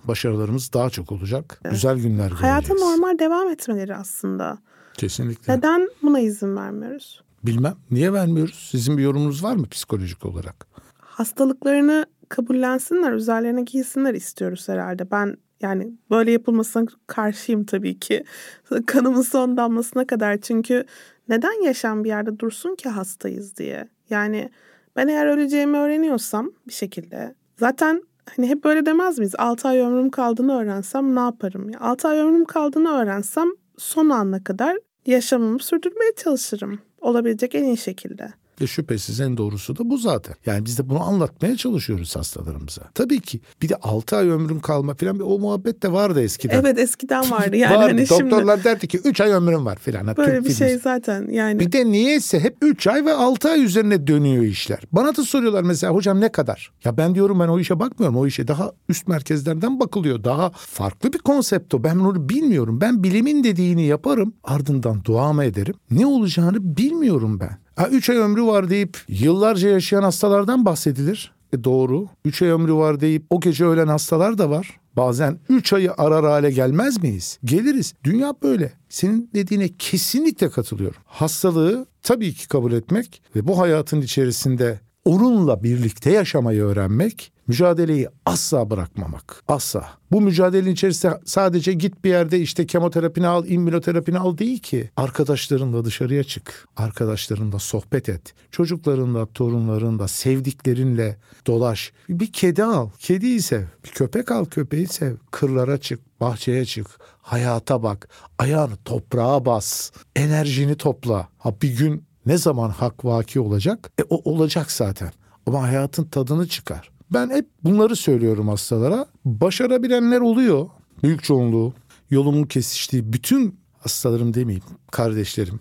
başarılarımız 0.04 0.74
daha 0.74 0.90
çok 0.90 1.12
olacak. 1.12 1.62
Güzel 1.72 1.96
günler 1.98 2.30
göreceğiz. 2.30 2.42
Hayata 2.44 2.74
normal 2.74 3.20
devam 3.20 3.50
etmeleri 3.50 3.96
aslında. 3.96 4.58
Kesinlikle. 4.94 5.58
Neden 5.58 5.90
buna 6.02 6.20
izin 6.20 6.56
vermiyoruz? 6.56 7.24
Bilmem. 7.44 7.76
Niye 7.92 8.14
vermiyoruz? 8.14 8.68
Sizin 8.72 8.98
bir 8.98 9.04
yorumunuz 9.04 9.44
var 9.44 9.56
mı 9.56 9.70
psikolojik 9.70 10.26
olarak? 10.26 10.68
Hastalıklarını 11.00 12.06
kabullensinler, 12.30 13.12
üzerlerine 13.12 13.62
giysinler 13.62 14.14
istiyoruz 14.14 14.70
herhalde. 14.70 15.12
Ben 15.12 15.38
yani 15.62 15.92
böyle 16.10 16.32
yapılmasına 16.32 16.86
karşıyım 17.08 17.64
tabii 17.64 18.00
ki. 18.00 18.24
Kanımın 18.86 19.22
son 19.22 19.58
damlasına 19.58 20.08
kadar. 20.08 20.38
Çünkü 20.38 20.86
neden 21.30 21.64
yaşam 21.64 22.04
bir 22.04 22.10
yerde 22.10 22.40
dursun 22.40 22.76
ki 22.76 22.90
hastayız 22.90 23.58
diye? 23.58 23.90
Yani 24.10 24.50
ben 24.96 25.08
eğer 25.08 25.26
öleceğimi 25.26 25.78
öğreniyorsam 25.78 26.52
bir 26.68 26.74
şekilde 26.74 27.36
zaten 27.60 28.04
hani 28.36 28.50
hep 28.50 28.64
böyle 28.64 28.86
demez 28.86 29.20
miyiz? 29.20 29.36
6 29.38 29.68
ay 29.68 29.80
ömrüm 29.80 30.10
kaldığını 30.10 30.60
öğrensem 30.60 31.16
ne 31.16 31.20
yaparım? 31.20 31.72
6 31.80 32.08
ay 32.08 32.20
ömrüm 32.20 32.46
kaldığını 32.46 32.90
öğrensem 32.90 33.48
son 33.78 34.10
ana 34.10 34.44
kadar 34.44 34.78
yaşamımı 35.06 35.60
sürdürmeye 35.60 36.12
çalışırım. 36.16 36.80
Olabilecek 37.02 37.56
en 37.56 37.64
iyi 37.64 37.78
şekilde. 37.78 38.34
Ve 38.62 38.68
şüphesiz 38.68 39.20
en 39.20 39.38
doğrusu 39.38 39.78
da 39.78 39.90
bu 39.90 39.98
zaten. 39.98 40.36
Yani 40.46 40.66
biz 40.66 40.78
de 40.78 40.90
bunu 40.90 41.04
anlatmaya 41.04 41.58
çalışıyoruz 41.58 42.16
hastalarımıza. 42.16 42.82
Tabii 42.94 43.20
ki 43.20 43.40
bir 43.62 43.70
de 43.70 43.76
6 43.76 44.18
ay 44.18 44.30
ömrüm 44.30 44.60
kalma 44.60 44.94
falan 44.94 45.20
o 45.20 45.40
muhabbet 45.40 45.84
de 45.84 45.92
vardı 45.92 46.22
eskiden. 46.22 46.60
Evet 46.60 46.80
eskiden 46.80 47.32
vardı 47.32 47.56
yani. 47.56 47.76
vardı. 47.76 47.88
Hani 47.88 48.10
Doktorlar 48.10 48.56
şimdi 48.56 48.64
derdi 48.64 48.88
ki 48.88 48.98
3 49.04 49.22
ay 49.22 49.32
ömrüm 49.32 49.66
var 49.66 49.78
filan. 49.78 50.08
böyle 50.08 50.32
Türk 50.32 50.46
bir 50.46 50.54
filmi. 50.54 50.70
şey 50.70 50.78
zaten 50.78 51.28
yani. 51.32 51.60
Bir 51.60 51.72
de 51.72 51.86
niyeyse 51.86 52.40
hep 52.40 52.58
3 52.62 52.88
ay 52.88 53.06
ve 53.06 53.14
6 53.14 53.50
ay 53.50 53.64
üzerine 53.64 54.08
dönüyor 54.08 54.44
işler. 54.44 54.80
Bana 54.92 55.16
da 55.16 55.24
soruyorlar 55.24 55.64
mesela 55.64 55.94
hocam 55.94 56.22
ne 56.22 56.32
kadar? 56.32 56.72
Ya 56.84 56.98
ben 56.98 57.16
diyorum 57.16 57.40
ben 57.40 57.48
o 57.48 57.60
işe 57.60 57.80
bakmıyorum. 57.80 58.18
O 58.18 58.28
işe 58.28 58.48
daha 58.48 58.72
üst 58.90 59.08
merkezlerden 59.08 59.80
bakılıyor. 59.80 60.24
Daha 60.24 60.52
farklı 60.56 61.14
bir 61.14 61.18
konsept 61.20 61.74
o. 61.74 61.84
Ben 61.84 61.96
onu 61.96 62.30
bilmiyorum. 62.30 62.82
Ben 62.82 63.04
bilimin 63.04 63.44
dediğini 63.44 63.86
yaparım. 63.86 64.34
Ardından 64.44 65.04
duamı 65.04 65.44
ederim. 65.44 65.76
Ne 65.92 66.06
olacağını 66.06 66.78
bilmiyorum 66.78 67.40
ben. 67.40 67.67
Ha 67.78 67.88
3 67.88 68.10
ay 68.10 68.18
ömrü 68.18 68.44
var 68.44 68.70
deyip 68.70 68.98
yıllarca 69.08 69.70
yaşayan 69.70 70.04
hastalardan 70.04 70.66
bahsedilir. 70.66 71.32
E 71.54 71.64
doğru. 71.64 72.08
3 72.26 72.42
ay 72.42 72.50
ömrü 72.50 72.74
var 72.74 73.00
deyip 73.00 73.24
o 73.30 73.40
gece 73.40 73.66
ölen 73.66 73.88
hastalar 73.88 74.38
da 74.38 74.50
var. 74.50 74.80
Bazen 74.96 75.40
3 75.50 75.74
ayı 75.74 75.94
arar 75.98 76.26
hale 76.26 76.52
gelmez 76.52 77.04
miyiz? 77.04 77.40
Geliriz. 77.46 77.94
Dünya 78.04 78.34
böyle. 78.44 78.74
Senin 78.90 79.30
dediğine 79.34 79.70
kesinlikle 79.80 80.50
katılıyorum. 80.50 81.02
Hastalığı 81.06 81.86
tabii 82.04 82.34
ki 82.34 82.48
kabul 82.48 82.72
etmek 82.72 83.22
ve 83.36 83.48
bu 83.48 83.60
hayatın 83.60 84.02
içerisinde 84.02 84.80
onunla 85.08 85.64
birlikte 85.64 86.12
yaşamayı 86.12 86.64
öğrenmek, 86.64 87.32
mücadeleyi 87.48 88.08
asla 88.26 88.70
bırakmamak. 88.70 89.44
Asla. 89.48 89.90
Bu 90.12 90.22
mücadelenin 90.22 90.72
içerisinde 90.72 91.20
sadece 91.26 91.74
git 91.74 92.04
bir 92.04 92.10
yerde 92.10 92.40
işte 92.40 92.66
kemoterapini 92.66 93.28
al, 93.28 93.46
immünoterapini 93.48 94.20
al 94.20 94.38
değil 94.38 94.60
ki. 94.60 94.90
Arkadaşlarınla 94.98 95.86
dışarıya 95.86 96.24
çık. 96.24 96.68
Arkadaşlarınla 96.78 97.60
sohbet 97.60 98.10
et. 98.10 98.34
Çocuklarınla, 98.52 99.26
torunlarınla, 99.26 100.08
sevdiklerinle 100.08 101.18
dolaş. 101.48 101.94
Bir 102.10 102.32
kedi 102.32 102.64
al, 102.64 102.90
kediyi 103.00 103.42
sev. 103.42 103.64
Bir 103.86 103.90
köpek 103.90 104.32
al, 104.32 104.46
köpeği 104.46 104.88
sev. 104.88 105.16
Kırlara 105.32 105.78
çık, 105.78 106.22
bahçeye 106.22 106.66
çık. 106.66 106.88
Hayata 107.22 107.84
bak. 107.84 108.10
Ayağını 108.40 108.76
toprağa 108.86 109.46
bas. 109.46 109.92
Enerjini 110.16 110.76
topla. 110.76 111.28
Ha 111.38 111.54
bir 111.62 111.78
gün 111.78 112.07
ne 112.28 112.38
zaman 112.38 112.70
hak 112.70 113.06
vaki 113.06 113.40
olacak? 113.40 113.92
E 114.00 114.04
o 114.10 114.32
olacak 114.32 114.72
zaten. 114.72 115.12
Ama 115.46 115.62
hayatın 115.62 116.04
tadını 116.04 116.48
çıkar. 116.48 116.90
Ben 117.14 117.30
hep 117.30 117.46
bunları 117.64 117.96
söylüyorum 117.96 118.48
hastalara. 118.48 119.06
Başarabilenler 119.26 120.22
oluyor. 120.22 120.70
Büyük 121.04 121.24
çoğunluğu. 121.24 121.74
Yolumun 122.10 122.44
kesiştiği 122.44 123.14
bütün 123.14 123.60
hastalarım 123.80 124.34
demeyeyim. 124.34 124.64
Kardeşlerim. 124.92 125.60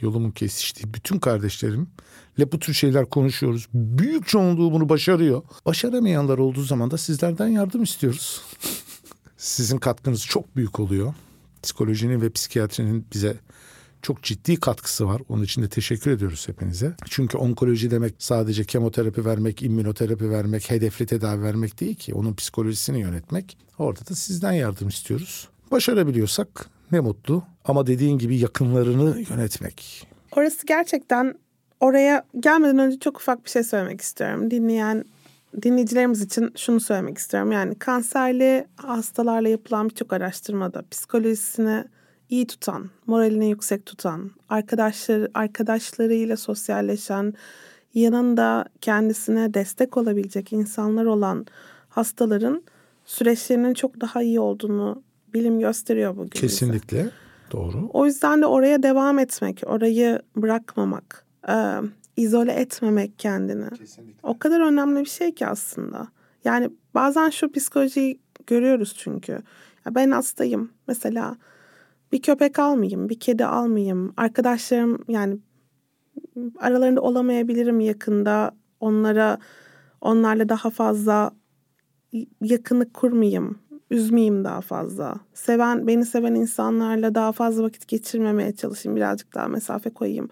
Yolumun 0.00 0.30
kesiştiği 0.30 0.94
bütün 0.94 1.18
kardeşlerimle 1.18 2.52
bu 2.52 2.58
tür 2.58 2.74
şeyler 2.74 3.06
konuşuyoruz. 3.06 3.68
Büyük 3.74 4.28
çoğunluğu 4.28 4.72
bunu 4.72 4.88
başarıyor. 4.88 5.42
Başaramayanlar 5.66 6.38
olduğu 6.38 6.62
zaman 6.62 6.90
da 6.90 6.98
sizlerden 6.98 7.48
yardım 7.48 7.82
istiyoruz. 7.82 8.42
Sizin 9.36 9.78
katkınız 9.78 10.26
çok 10.26 10.56
büyük 10.56 10.80
oluyor. 10.80 11.14
Psikolojinin 11.62 12.20
ve 12.20 12.30
psikiyatrinin 12.30 13.06
bize 13.14 13.36
çok 14.06 14.22
ciddi 14.22 14.56
katkısı 14.56 15.06
var. 15.06 15.22
Onun 15.28 15.42
için 15.42 15.62
de 15.62 15.68
teşekkür 15.68 16.10
ediyoruz 16.10 16.48
hepinize. 16.48 16.94
Çünkü 17.10 17.38
onkoloji 17.38 17.90
demek 17.90 18.14
sadece 18.18 18.64
kemoterapi 18.64 19.24
vermek, 19.24 19.62
immünoterapi 19.62 20.30
vermek, 20.30 20.70
hedefli 20.70 21.06
tedavi 21.06 21.42
vermek 21.42 21.80
değil 21.80 21.94
ki. 21.94 22.14
Onun 22.14 22.34
psikolojisini 22.34 23.00
yönetmek. 23.00 23.58
Orada 23.78 24.00
da 24.00 24.14
sizden 24.14 24.52
yardım 24.52 24.88
istiyoruz. 24.88 25.48
Başarabiliyorsak 25.70 26.70
ne 26.92 27.00
mutlu. 27.00 27.42
Ama 27.64 27.86
dediğin 27.86 28.18
gibi 28.18 28.38
yakınlarını 28.38 29.24
yönetmek. 29.30 30.08
Orası 30.36 30.66
gerçekten 30.66 31.34
oraya 31.80 32.24
gelmeden 32.40 32.78
önce 32.78 32.98
çok 32.98 33.16
ufak 33.16 33.44
bir 33.44 33.50
şey 33.50 33.62
söylemek 33.62 34.00
istiyorum. 34.00 34.50
Dinleyen 34.50 35.04
dinleyicilerimiz 35.62 36.22
için 36.22 36.52
şunu 36.56 36.80
söylemek 36.80 37.18
istiyorum. 37.18 37.52
Yani 37.52 37.74
kanserli 37.74 38.66
hastalarla 38.76 39.48
yapılan 39.48 39.90
birçok 39.90 40.12
araştırmada 40.12 40.84
psikolojisini 40.90 41.84
iyi 42.30 42.46
tutan, 42.46 42.90
moralini 43.06 43.48
yüksek 43.48 43.86
tutan, 43.86 44.30
arkadaşları 44.48 45.30
arkadaşlarıyla 45.34 46.36
sosyalleşen, 46.36 47.34
yanında 47.94 48.64
kendisine 48.80 49.54
destek 49.54 49.96
olabilecek 49.96 50.52
insanlar 50.52 51.04
olan 51.04 51.46
hastaların 51.88 52.62
süreçlerinin 53.04 53.74
çok 53.74 54.00
daha 54.00 54.22
iyi 54.22 54.40
olduğunu 54.40 55.02
bilim 55.34 55.60
gösteriyor 55.60 56.16
bugün. 56.16 56.30
bize. 56.30 56.46
Kesinlikle 56.46 57.10
doğru. 57.52 57.90
O 57.92 58.06
yüzden 58.06 58.42
de 58.42 58.46
oraya 58.46 58.82
devam 58.82 59.18
etmek, 59.18 59.62
orayı 59.66 60.22
bırakmamak, 60.36 61.24
e, 61.48 61.54
izole 62.16 62.52
etmemek 62.52 63.18
kendini. 63.18 63.66
O 64.22 64.38
kadar 64.38 64.60
önemli 64.60 65.00
bir 65.00 65.10
şey 65.10 65.34
ki 65.34 65.46
aslında. 65.46 66.08
Yani 66.44 66.70
bazen 66.94 67.30
şu 67.30 67.52
psikolojiyi 67.52 68.18
görüyoruz 68.46 68.94
çünkü. 68.98 69.32
Ya 69.86 69.94
ben 69.94 70.10
hastayım. 70.10 70.70
Mesela 70.88 71.36
bir 72.12 72.22
köpek 72.22 72.58
almayayım, 72.58 73.08
bir 73.08 73.20
kedi 73.20 73.44
almayayım. 73.44 74.14
Arkadaşlarım 74.16 75.04
yani 75.08 75.38
aralarında 76.58 77.00
olamayabilirim 77.00 77.80
yakında. 77.80 78.50
Onlara 78.80 79.38
onlarla 80.00 80.48
daha 80.48 80.70
fazla 80.70 81.30
yakınlık 82.40 82.94
kurmayayım. 82.94 83.58
Üzmeyeyim 83.90 84.44
daha 84.44 84.60
fazla. 84.60 85.14
Seven, 85.34 85.86
beni 85.86 86.06
seven 86.06 86.34
insanlarla 86.34 87.14
daha 87.14 87.32
fazla 87.32 87.62
vakit 87.62 87.88
geçirmemeye 87.88 88.52
çalışayım. 88.52 88.96
Birazcık 88.96 89.34
daha 89.34 89.48
mesafe 89.48 89.90
koyayım. 89.90 90.28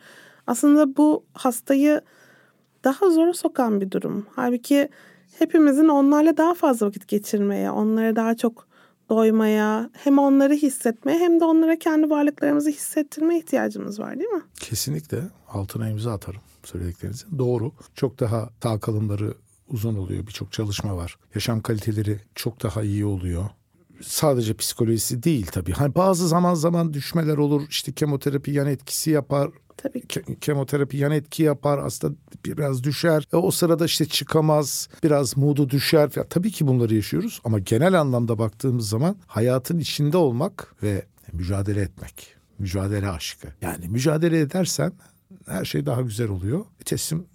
Aslında 0.46 0.96
bu 0.96 1.24
hastayı 1.32 2.00
daha 2.84 3.10
zora 3.10 3.32
sokan 3.32 3.80
bir 3.80 3.90
durum. 3.90 4.26
Halbuki 4.36 4.88
hepimizin 5.38 5.88
onlarla 5.88 6.36
daha 6.36 6.54
fazla 6.54 6.86
vakit 6.86 7.08
geçirmeye, 7.08 7.70
onlara 7.70 8.16
daha 8.16 8.36
çok 8.36 8.68
doymaya, 9.10 9.90
hem 9.92 10.18
onları 10.18 10.54
hissetmeye 10.54 11.18
hem 11.18 11.40
de 11.40 11.44
onlara 11.44 11.78
kendi 11.78 12.10
varlıklarımızı 12.10 12.70
hissettirmeye 12.70 13.40
ihtiyacımız 13.40 14.00
var 14.00 14.18
değil 14.18 14.30
mi? 14.30 14.42
Kesinlikle 14.60 15.18
altına 15.48 15.88
imza 15.88 16.12
atarım 16.12 16.40
söylediklerinizin. 16.64 17.38
Doğru. 17.38 17.72
Çok 17.94 18.20
daha 18.20 18.50
sağ 18.62 18.80
kalımları 18.80 19.34
uzun 19.68 19.96
oluyor. 19.96 20.26
Birçok 20.26 20.52
çalışma 20.52 20.96
var. 20.96 21.16
Yaşam 21.34 21.60
kaliteleri 21.60 22.20
çok 22.34 22.62
daha 22.62 22.82
iyi 22.82 23.04
oluyor. 23.04 23.44
Sadece 24.02 24.54
psikolojisi 24.54 25.22
değil 25.22 25.46
tabii. 25.46 25.72
Hani 25.72 25.94
bazı 25.94 26.28
zaman 26.28 26.54
zaman 26.54 26.94
düşmeler 26.94 27.36
olur. 27.36 27.62
İşte 27.70 27.92
kemoterapi 27.92 28.50
yan 28.50 28.66
etkisi 28.66 29.10
yapar. 29.10 29.50
Tabii 29.76 30.06
ki. 30.06 30.20
Ke- 30.20 30.38
kemoterapi 30.40 30.96
yan 30.96 31.12
etki 31.12 31.42
yapar. 31.42 31.80
Hasta 31.80 32.08
biraz 32.44 32.84
düşer. 32.84 33.28
E, 33.32 33.36
o 33.36 33.50
sırada 33.50 33.84
işte 33.84 34.04
çıkamaz. 34.06 34.88
Biraz 35.02 35.36
modu 35.36 35.70
düşer. 35.70 36.10
Ya, 36.16 36.24
tabii 36.28 36.50
ki 36.50 36.66
bunları 36.66 36.94
yaşıyoruz. 36.94 37.40
Ama 37.44 37.58
genel 37.58 38.00
anlamda 38.00 38.38
baktığımız 38.38 38.88
zaman 38.88 39.16
hayatın 39.26 39.78
içinde 39.78 40.16
olmak 40.16 40.74
ve 40.82 41.06
mücadele 41.32 41.80
etmek. 41.80 42.34
Mücadele 42.58 43.08
aşkı. 43.08 43.48
Yani 43.62 43.88
mücadele 43.88 44.40
edersen 44.40 44.92
her 45.46 45.64
şey 45.64 45.86
daha 45.86 46.00
güzel 46.02 46.28
oluyor. 46.28 46.64
Teslim 46.84 47.26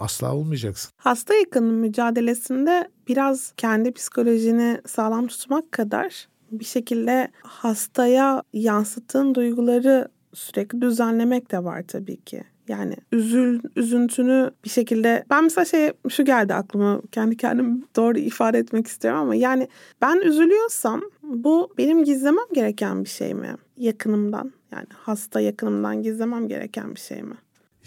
asla 0.00 0.34
olmayacaksın. 0.34 0.92
Hasta 0.96 1.34
yakının 1.34 1.74
mücadelesinde 1.74 2.88
biraz 3.08 3.52
kendi 3.56 3.92
psikolojini 3.92 4.80
sağlam 4.86 5.26
tutmak 5.26 5.72
kadar 5.72 6.28
bir 6.50 6.64
şekilde 6.64 7.32
hastaya 7.42 8.42
yansıttığın 8.52 9.34
duyguları 9.34 10.08
sürekli 10.34 10.80
düzenlemek 10.80 11.50
de 11.52 11.64
var 11.64 11.82
tabii 11.88 12.16
ki. 12.16 12.44
Yani 12.68 12.96
üzül, 13.12 13.60
üzüntünü 13.76 14.50
bir 14.64 14.70
şekilde 14.70 15.24
ben 15.30 15.44
mesela 15.44 15.64
şey 15.64 15.92
şu 16.08 16.24
geldi 16.24 16.54
aklıma 16.54 17.00
kendi 17.12 17.36
kendim 17.36 17.84
doğru 17.96 18.18
ifade 18.18 18.58
etmek 18.58 18.86
istiyorum 18.86 19.20
ama 19.20 19.34
yani 19.34 19.68
ben 20.00 20.16
üzülüyorsam 20.16 21.02
bu 21.22 21.74
benim 21.78 22.04
gizlemem 22.04 22.46
gereken 22.54 23.04
bir 23.04 23.08
şey 23.08 23.34
mi? 23.34 23.54
Yakınımdan 23.76 24.52
yani 24.72 24.86
hasta 24.96 25.40
yakınımdan 25.40 26.02
gizlemem 26.02 26.48
gereken 26.48 26.94
bir 26.94 27.00
şey 27.00 27.22
mi? 27.22 27.34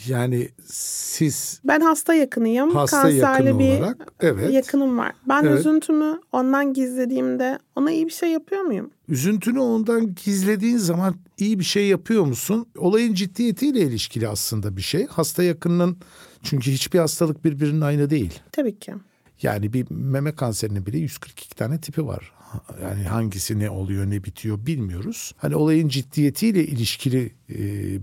Yani 0.08 0.50
siz 0.66 1.62
Ben 1.64 1.82
hasta 1.82 2.14
yakınıyım. 2.14 2.72
hasta 2.76 3.02
Kanserli 3.02 3.20
yakını 3.20 3.60
bir 3.60 3.80
olarak 3.80 4.14
evet. 4.20 4.54
yakınım 4.54 4.98
var. 4.98 5.12
Ben 5.30 5.44
Evet. 5.44 5.60
üzüntümü 5.60 6.20
ondan 6.32 6.74
gizlediğimde 6.74 7.60
ona 7.76 7.92
iyi 7.92 8.06
bir 8.06 8.12
şey 8.12 8.30
yapıyor 8.32 8.62
muyum? 8.62 8.92
Üzüntünü 9.10 9.60
ondan 9.60 10.16
gizlediğin 10.26 10.78
zaman 10.78 11.16
iyi 11.38 11.60
bir 11.60 11.64
şey 11.64 11.88
yapıyor 11.88 12.24
musun? 12.26 12.66
Olayın 12.78 13.14
ciddiyetiyle 13.14 13.80
ilişkili 13.82 14.28
aslında 14.28 14.78
bir 14.78 14.82
şey. 14.82 15.08
Hasta 15.08 15.44
yakınının 15.44 15.98
çünkü 16.44 16.72
hiçbir 16.72 17.00
hastalık 17.00 17.46
birbirinin 17.46 17.82
aynı 17.82 18.10
değil. 18.10 18.40
Tabii 18.52 18.80
ki. 18.80 18.94
Yani 19.44 19.74
bir 19.74 19.86
meme 19.90 20.32
kanserinin 20.32 20.86
bile 20.86 20.98
142 20.98 21.56
tane 21.56 21.82
tipi 21.82 22.08
var. 22.08 22.32
Yani 22.82 23.04
hangisi 23.04 23.60
ne 23.60 23.70
oluyor 23.70 24.10
ne 24.10 24.24
bitiyor 24.24 24.66
bilmiyoruz. 24.66 25.34
Hani 25.38 25.56
olayın 25.56 25.88
ciddiyetiyle 25.88 26.66
ilişkili 26.66 27.32
e, 27.50 27.58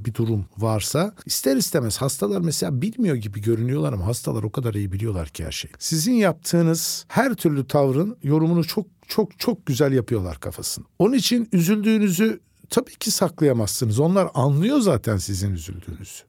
bir 0.04 0.14
durum 0.14 0.46
varsa 0.58 1.14
ister 1.26 1.56
istemez 1.56 1.96
hastalar 1.96 2.40
mesela 2.40 2.82
bilmiyor 2.82 3.16
gibi 3.16 3.40
görünüyorlar 3.42 3.92
ama 3.92 4.06
hastalar 4.06 4.42
o 4.42 4.50
kadar 4.50 4.74
iyi 4.74 4.92
biliyorlar 4.92 5.28
ki 5.28 5.44
her 5.44 5.52
şeyi. 5.52 5.72
Sizin 5.78 6.12
yaptığınız 6.12 7.04
her 7.08 7.34
türlü 7.34 7.66
tavrın 7.66 8.16
yorumunu 8.22 8.64
çok 8.64 8.86
çok 9.08 9.38
çok 9.38 9.66
güzel 9.66 9.92
yapıyorlar 9.92 10.40
kafasını. 10.40 10.84
Onun 10.98 11.14
için 11.14 11.48
üzüldüğünüzü 11.52 12.40
tabii 12.70 12.94
ki 12.94 13.10
saklayamazsınız. 13.10 14.00
Onlar 14.00 14.28
anlıyor 14.34 14.80
zaten 14.80 15.16
sizin 15.16 15.52
üzüldüğünüzü. 15.52 16.22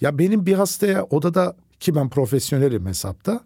Ya 0.00 0.18
benim 0.18 0.46
bir 0.46 0.54
hastaya 0.54 1.04
odada 1.04 1.56
ki 1.80 1.94
ben 1.94 2.08
profesyonelim 2.08 2.86
hesapta 2.86 3.40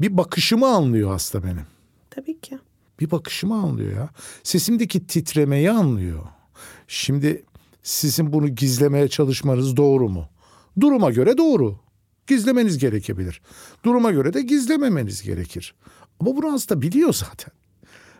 bir 0.00 0.16
bakışımı 0.16 0.66
anlıyor 0.66 1.10
hasta 1.10 1.44
benim. 1.44 1.66
Tabii 2.10 2.40
ki. 2.40 2.58
Bir 3.00 3.10
bakışımı 3.10 3.54
anlıyor 3.54 3.92
ya. 3.96 4.08
Sesimdeki 4.42 5.06
titremeyi 5.06 5.70
anlıyor. 5.70 6.22
Şimdi 6.88 7.44
sizin 7.82 8.32
bunu 8.32 8.48
gizlemeye 8.48 9.08
çalışmanız 9.08 9.76
doğru 9.76 10.08
mu? 10.08 10.28
Duruma 10.80 11.10
göre 11.10 11.38
doğru. 11.38 11.78
Gizlemeniz 12.26 12.78
gerekebilir. 12.78 13.42
Duruma 13.84 14.10
göre 14.10 14.34
de 14.34 14.42
gizlememeniz 14.42 15.22
gerekir. 15.22 15.74
Ama 16.20 16.36
bunu 16.36 16.52
hasta 16.52 16.82
biliyor 16.82 17.12
zaten. 17.12 17.52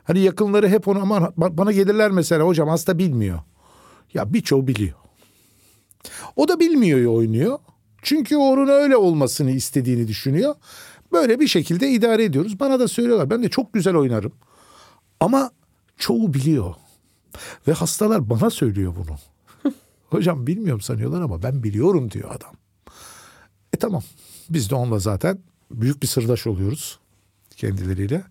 Hani 0.04 0.20
yakınları 0.20 0.68
hep 0.68 0.88
onu 0.88 0.98
aman 1.02 1.22
ba- 1.22 1.56
bana 1.58 1.72
gelirler 1.72 2.10
mesela 2.10 2.46
hocam 2.46 2.68
hasta 2.68 2.98
bilmiyor. 2.98 3.40
Ya 4.14 4.32
birçoğu 4.32 4.66
biliyor. 4.66 4.94
O 6.36 6.48
da 6.48 6.60
bilmiyor 6.60 7.14
oynuyor. 7.14 7.58
Çünkü 8.02 8.36
onun 8.36 8.68
öyle 8.68 8.96
olmasını 8.96 9.50
istediğini 9.50 10.08
düşünüyor. 10.08 10.54
Böyle 11.12 11.40
bir 11.40 11.48
şekilde 11.48 11.90
idare 11.90 12.24
ediyoruz. 12.24 12.60
Bana 12.60 12.80
da 12.80 12.88
söylüyorlar. 12.88 13.30
Ben 13.30 13.42
de 13.42 13.48
çok 13.48 13.72
güzel 13.72 13.94
oynarım. 13.94 14.32
Ama 15.20 15.50
çoğu 15.96 16.34
biliyor. 16.34 16.74
Ve 17.68 17.72
hastalar 17.72 18.30
bana 18.30 18.50
söylüyor 18.50 18.94
bunu. 18.96 19.18
Hocam 20.10 20.46
bilmiyorum 20.46 20.80
sanıyorlar 20.80 21.20
ama 21.20 21.42
ben 21.42 21.62
biliyorum 21.62 22.10
diyor 22.10 22.30
adam. 22.34 22.52
E 23.72 23.76
tamam. 23.76 24.02
Biz 24.50 24.70
de 24.70 24.74
onunla 24.74 24.98
zaten 24.98 25.38
büyük 25.70 26.02
bir 26.02 26.06
sırdaş 26.06 26.46
oluyoruz 26.46 26.98
kendileriyle. 27.56 28.24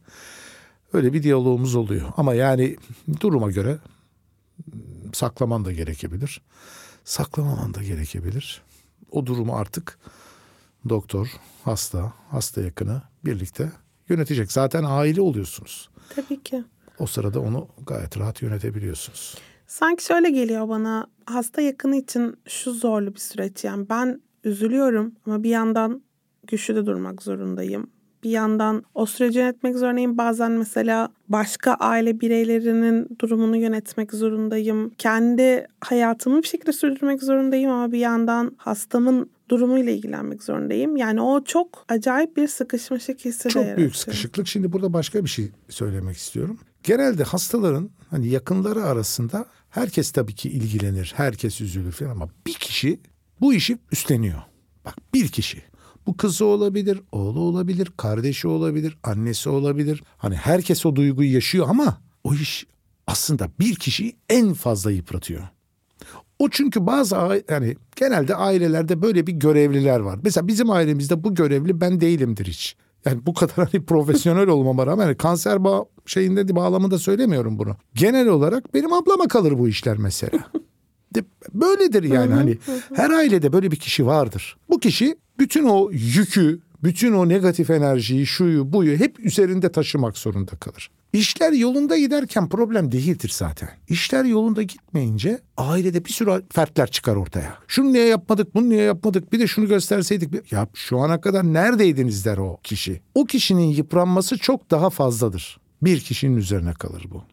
Öyle 0.94 1.14
bir 1.14 1.24
diyalogumuz 1.24 1.76
oluyor. 1.76 2.12
Ama 2.18 2.34
yani 2.34 2.76
duruma 3.20 3.52
göre 3.52 3.78
saklaman 5.14 5.66
da 5.66 5.72
gerekebilir. 5.72 6.42
Saklamaman 7.04 7.74
da 7.74 7.84
gerekebilir. 7.84 8.62
O 9.12 9.26
durumu 9.26 9.56
artık 9.56 10.00
doktor, 10.90 11.28
hasta, 11.64 12.14
hasta 12.30 12.62
yakını 12.62 13.02
birlikte 13.26 13.72
yönetecek. 14.10 14.52
Zaten 14.52 14.84
aile 14.84 15.22
oluyorsunuz. 15.22 15.90
Tabii 16.16 16.44
ki. 16.44 16.64
O 17.00 17.08
sırada 17.08 17.40
onu 17.40 17.68
gayet 17.86 18.18
rahat 18.18 18.42
yönetebiliyorsunuz. 18.42 19.38
Sanki 19.68 20.04
şöyle 20.04 20.30
geliyor 20.30 20.70
bana 20.70 21.08
hasta 21.26 21.62
yakını 21.62 21.96
için 21.96 22.38
şu 22.48 22.74
zorlu 22.74 23.14
bir 23.14 23.20
süreç 23.20 23.64
yani 23.64 23.90
ben 23.90 24.22
üzülüyorum 24.44 25.16
ama 25.26 25.44
bir 25.44 25.50
yandan 25.50 26.04
güçlü 26.48 26.76
de 26.76 26.86
durmak 26.86 27.22
zorundayım. 27.22 27.90
Bir 28.24 28.30
yandan 28.30 28.84
o 28.96 29.06
süreci 29.06 29.40
yönetmek 29.40 29.78
zorundayım. 29.78 30.18
Bazen 30.18 30.52
mesela 30.52 31.10
başka 31.30 31.74
aile 31.74 32.20
bireylerinin 32.20 33.18
durumunu 33.20 33.58
yönetmek 33.58 34.14
zorundayım. 34.14 34.92
Kendi 34.98 35.68
hayatımı 35.82 36.42
bir 36.42 36.48
şekilde 36.48 36.74
sürdürmek 36.74 37.24
zorundayım 37.24 37.72
ama 37.72 37.92
bir 37.92 38.00
yandan 38.00 38.56
hastamın 38.58 39.30
durumuyla 39.50 39.92
ilgilenmek 39.92 40.44
zorundayım. 40.44 40.98
Yani 40.98 41.22
o 41.22 41.44
çok 41.44 41.86
acayip 41.90 42.38
bir 42.38 42.48
sıkışmışlık 42.48 43.26
hissi 43.26 43.50
Çok 43.50 43.78
büyük 43.78 43.96
sıkışıklık. 43.96 44.48
Şimdi 44.48 44.72
burada 44.72 44.94
başka 44.94 45.24
bir 45.24 45.30
şey 45.30 45.52
söylemek 45.70 46.18
istiyorum. 46.18 46.60
Genelde 46.84 47.24
hastaların 47.24 47.90
hani 48.10 48.28
yakınları 48.28 48.84
arasında 48.84 49.46
herkes 49.70 50.12
tabii 50.12 50.36
ki 50.36 50.50
ilgilenir. 50.50 51.14
Herkes 51.16 51.62
üzülür 51.62 51.92
falan 51.92 52.12
ama 52.12 52.30
bir 52.48 52.54
kişi 52.54 53.00
bu 53.42 53.54
işi 53.54 53.78
üstleniyor. 53.92 54.42
Bak 54.86 54.96
bir 55.14 55.28
kişi. 55.28 55.69
Bu 56.10 56.18
kızı 56.18 56.46
olabilir, 56.46 57.02
oğlu 57.12 57.40
olabilir, 57.40 57.92
kardeşi 57.98 58.48
olabilir, 58.48 58.98
annesi 59.04 59.50
olabilir. 59.50 60.04
Hani 60.18 60.36
herkes 60.36 60.86
o 60.86 60.96
duyguyu 60.96 61.34
yaşıyor 61.34 61.66
ama 61.70 62.02
o 62.24 62.34
iş 62.34 62.68
aslında 63.08 63.50
bir 63.60 63.76
kişiyi 63.76 64.16
en 64.30 64.54
fazla 64.54 64.92
yıpratıyor. 64.92 65.44
O 66.40 66.50
çünkü 66.50 66.86
bazı 66.86 67.44
yani 67.50 67.76
genelde 67.96 68.36
ailelerde 68.36 69.02
böyle 69.02 69.28
bir 69.28 69.34
görevliler 69.34 70.00
var. 70.00 70.20
Mesela 70.24 70.48
bizim 70.48 70.70
ailemizde 70.70 71.24
bu 71.24 71.36
görevli 71.36 71.82
ben 71.82 72.02
değilimdir 72.02 72.46
hiç. 72.46 72.76
Yani 73.06 73.26
bu 73.26 73.34
kadar 73.34 73.56
hani 73.72 73.86
profesyonel 73.86 74.48
olmama 74.48 74.88
rağmen 74.88 75.06
hani 75.06 75.18
kanser 75.18 75.64
bağ 75.64 75.86
şeyinde 76.06 76.48
de 76.48 76.56
bağlamında 76.56 77.00
söylemiyorum 77.00 77.60
bunu. 77.60 77.76
Genel 77.94 78.28
olarak 78.28 78.74
benim 78.74 78.94
ablama 78.94 79.28
kalır 79.28 79.60
bu 79.60 79.68
işler 79.68 79.98
mesela. 79.98 80.40
De- 81.16 81.24
Böyledir 81.54 82.04
yani 82.04 82.34
hani 82.34 82.58
her 82.94 83.10
ailede 83.10 83.54
böyle 83.54 83.72
bir 83.72 83.76
kişi 83.76 84.06
vardır. 84.06 84.58
Bu 84.70 84.80
kişi 84.80 85.16
bütün 85.40 85.64
o 85.64 85.90
yükü, 85.92 86.60
bütün 86.84 87.14
o 87.14 87.30
negatif 87.30 87.70
enerjiyi, 87.70 88.26
şuyu, 88.26 88.74
buyu 88.74 88.98
hep 88.98 89.20
üzerinde 89.20 89.72
taşımak 89.72 90.18
zorunda 90.18 90.52
kalır. 90.52 90.92
İşler 91.14 91.52
yolunda 91.54 91.98
giderken 91.98 92.50
problem 92.50 92.92
değildir 92.92 93.32
zaten. 93.36 93.70
İşler 93.88 94.26
yolunda 94.26 94.64
gitmeyince 94.64 95.40
ailede 95.58 96.06
bir 96.06 96.10
sürü 96.10 96.44
fertler 96.52 96.92
çıkar 96.92 97.16
ortaya. 97.16 97.56
Şunu 97.68 97.94
niye 97.94 98.06
yapmadık, 98.06 98.56
bunu 98.56 98.70
niye 98.70 98.82
yapmadık, 98.84 99.34
bir 99.34 99.40
de 99.40 99.48
şunu 99.48 99.68
gösterseydik. 99.68 100.52
Ya 100.52 100.68
şu 100.74 100.98
ana 101.00 101.22
kadar 101.22 101.44
neredeydiniz 101.54 102.26
der 102.26 102.38
o 102.38 102.60
kişi. 102.64 103.02
O 103.16 103.26
kişinin 103.26 103.68
yıpranması 103.68 104.38
çok 104.38 104.72
daha 104.72 104.90
fazladır. 104.90 105.60
Bir 105.82 106.00
kişinin 106.00 106.38
üzerine 106.38 106.74
kalır 106.74 107.06
bu. 107.12 107.24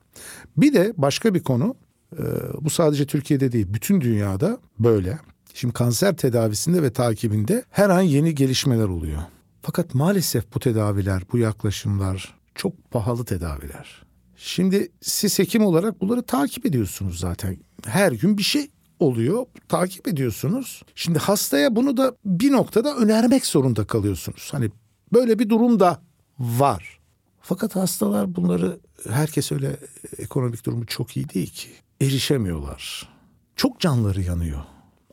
Bir 0.57 0.75
de 0.75 0.93
başka 0.97 1.35
bir 1.35 1.41
konu 1.43 1.75
ee, 2.12 2.23
bu 2.61 2.71
sadece 2.71 3.07
Türkiye'de 3.07 3.53
değil 3.53 3.66
bütün 3.69 4.01
dünyada 4.01 4.59
böyle. 4.79 5.19
Şimdi 5.55 5.75
kanser 5.75 6.16
tedavisinde 6.16 6.83
ve 6.83 6.92
takibinde 6.92 7.64
her 7.71 7.90
an 7.90 8.01
yeni 8.01 8.35
gelişmeler 8.35 8.88
oluyor. 8.88 9.23
Fakat 9.62 9.95
maalesef 9.95 10.55
bu 10.55 10.61
tedaviler, 10.61 11.23
bu 11.33 11.38
yaklaşımlar 11.38 12.35
çok 12.55 12.90
pahalı 12.90 13.25
tedaviler. 13.25 14.03
Şimdi 14.37 14.88
siz 15.01 15.38
hekim 15.38 15.64
olarak 15.64 16.01
bunları 16.01 16.23
takip 16.23 16.66
ediyorsunuz 16.66 17.19
zaten. 17.21 17.57
Her 17.87 18.12
gün 18.12 18.38
bir 18.38 18.42
şey 18.42 18.71
oluyor, 19.01 19.47
takip 19.69 20.09
ediyorsunuz. 20.09 20.83
Şimdi 20.95 21.19
hastaya 21.19 21.77
bunu 21.77 21.97
da 21.97 22.16
bir 22.25 22.53
noktada 22.53 22.97
önermek 22.97 23.47
zorunda 23.47 23.87
kalıyorsunuz. 23.87 24.49
Hani 24.53 24.71
böyle 25.12 25.38
bir 25.38 25.49
durum 25.49 25.81
da 25.81 26.03
var. 26.38 26.99
Fakat 27.40 27.77
hastalar 27.77 28.35
bunları 28.35 28.81
herkes 29.11 29.53
öyle 29.53 29.77
ekonomik 30.19 30.66
durumu 30.66 30.87
çok 30.87 31.16
iyi 31.16 31.29
değil 31.29 31.51
ki. 31.51 31.69
Erişemiyorlar. 32.00 33.09
Çok 33.56 33.80
canları 33.80 34.20
yanıyor. 34.20 34.61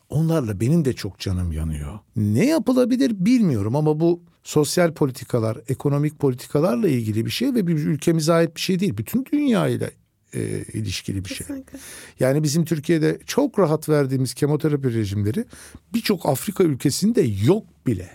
Onlarla 0.10 0.60
benim 0.60 0.86
de 0.86 0.94
çok 0.94 1.20
canım 1.20 1.52
yanıyor. 1.52 2.00
Ne 2.16 2.46
yapılabilir 2.46 3.26
bilmiyorum 3.26 3.76
ama 3.76 4.00
bu 4.00 4.22
sosyal 4.44 4.94
politikalar, 4.94 5.58
ekonomik 5.68 6.20
politikalarla 6.20 6.88
ilgili 6.88 7.26
bir 7.26 7.32
şey 7.32 7.54
ve 7.54 7.68
bir 7.68 7.74
ülkemize 7.74 8.34
ait 8.34 8.56
bir 8.56 8.62
şey 8.62 8.80
değil. 8.80 8.98
Bütün 8.98 9.26
dünyayla 9.26 9.90
e, 10.34 10.42
ilişkili 10.74 11.26
bir 11.26 11.30
şey. 11.30 11.38
Kesinlikle. 11.38 11.80
Yani 12.20 12.44
bizim 12.44 12.66
Türkiye'de 12.66 13.20
çok 13.26 13.60
rahat 13.60 13.90
verdiğimiz 13.90 14.34
kemoterapi 14.34 14.94
rejimleri 14.94 15.46
birçok 15.94 16.26
Afrika 16.26 16.64
ülkesinde 16.64 17.22
yok 17.22 17.66
bile. 17.88 18.10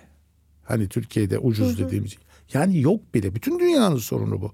Hani 0.64 0.88
Türkiye'de 0.88 1.38
ucuz 1.38 1.78
dediğimiz. 1.78 2.16
Yani 2.52 2.80
yok 2.80 3.14
bile. 3.14 3.34
Bütün 3.34 3.58
dünyanın 3.58 3.96
sorunu 3.96 4.40
bu. 4.40 4.52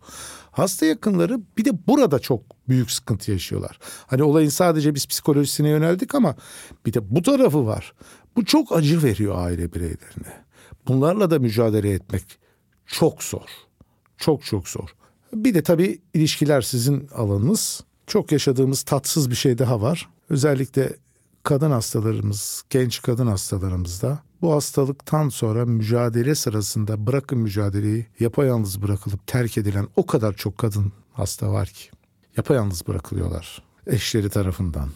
Hasta 0.50 0.86
yakınları 0.86 1.40
bir 1.58 1.64
de 1.64 1.86
burada 1.86 2.18
çok 2.18 2.42
büyük 2.68 2.90
sıkıntı 2.90 3.30
yaşıyorlar. 3.32 3.78
Hani 4.06 4.22
olayın 4.22 4.48
sadece 4.48 4.94
biz 4.94 5.06
psikolojisine 5.06 5.68
yöneldik 5.68 6.14
ama 6.14 6.36
bir 6.86 6.92
de 6.92 7.14
bu 7.14 7.22
tarafı 7.22 7.66
var. 7.66 7.92
Bu 8.36 8.44
çok 8.44 8.72
acı 8.72 9.02
veriyor 9.02 9.34
aile 9.38 9.72
bireylerine. 9.72 10.44
Bunlarla 10.88 11.30
da 11.30 11.38
mücadele 11.38 11.90
etmek 11.90 12.38
çok 12.86 13.22
zor. 13.22 13.48
Çok 14.18 14.44
çok 14.44 14.68
zor. 14.68 14.94
Bir 15.34 15.54
de 15.54 15.62
tabii 15.62 16.02
ilişkiler 16.14 16.62
sizin 16.62 17.08
alanınız. 17.14 17.84
çok 18.06 18.32
yaşadığımız 18.32 18.82
tatsız 18.82 19.30
bir 19.30 19.34
şey 19.34 19.58
daha 19.58 19.82
var. 19.82 20.08
Özellikle 20.30 20.96
kadın 21.42 21.70
hastalarımız, 21.70 22.64
genç 22.70 23.02
kadın 23.02 23.26
hastalarımızda 23.26 24.18
bu 24.44 24.52
hastalıktan 24.52 25.28
sonra 25.28 25.66
mücadele 25.66 26.34
sırasında 26.34 27.06
bırakın 27.06 27.38
mücadeleyi 27.38 28.06
yapayalnız 28.20 28.82
bırakılıp 28.82 29.26
terk 29.26 29.58
edilen 29.58 29.88
o 29.96 30.06
kadar 30.06 30.32
çok 30.32 30.58
kadın 30.58 30.92
hasta 31.12 31.52
var 31.52 31.68
ki. 31.68 31.90
Yapayalnız 32.36 32.86
bırakılıyorlar 32.86 33.62
eşleri 33.86 34.30
tarafından, 34.30 34.88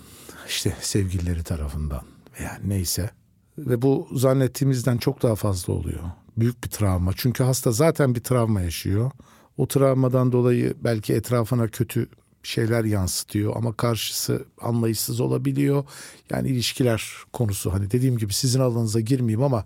işte 0.49 0.77
sevgilileri 0.81 1.43
tarafından 1.43 2.03
veya 2.41 2.59
neyse. 2.65 3.11
Ve 3.59 3.83
bu 3.83 4.09
zannettiğimizden 4.13 4.97
çok 4.97 5.23
daha 5.23 5.35
fazla 5.35 5.73
oluyor. 5.73 6.03
Büyük 6.37 6.65
bir 6.65 6.69
travma. 6.69 7.13
Çünkü 7.17 7.45
hasta 7.45 7.73
zaten 7.73 8.15
bir 8.15 8.21
travma 8.21 8.61
yaşıyor. 8.61 9.11
O 9.57 9.69
travmadan 9.69 10.33
dolayı 10.33 10.75
belki 10.85 11.15
etrafına 11.15 11.69
kötü 11.69 12.09
şeyler 12.43 12.85
yansıtıyor 12.85 13.57
ama 13.57 13.77
karşısı 13.77 14.45
anlayışsız 14.61 15.21
olabiliyor. 15.21 15.85
Yani 16.31 16.49
ilişkiler 16.49 17.13
konusu 17.33 17.73
hani 17.73 17.91
dediğim 17.91 18.19
gibi 18.19 18.33
sizin 18.33 18.61
alanınıza 18.61 19.01
girmeyeyim 19.01 19.43
ama 19.43 19.65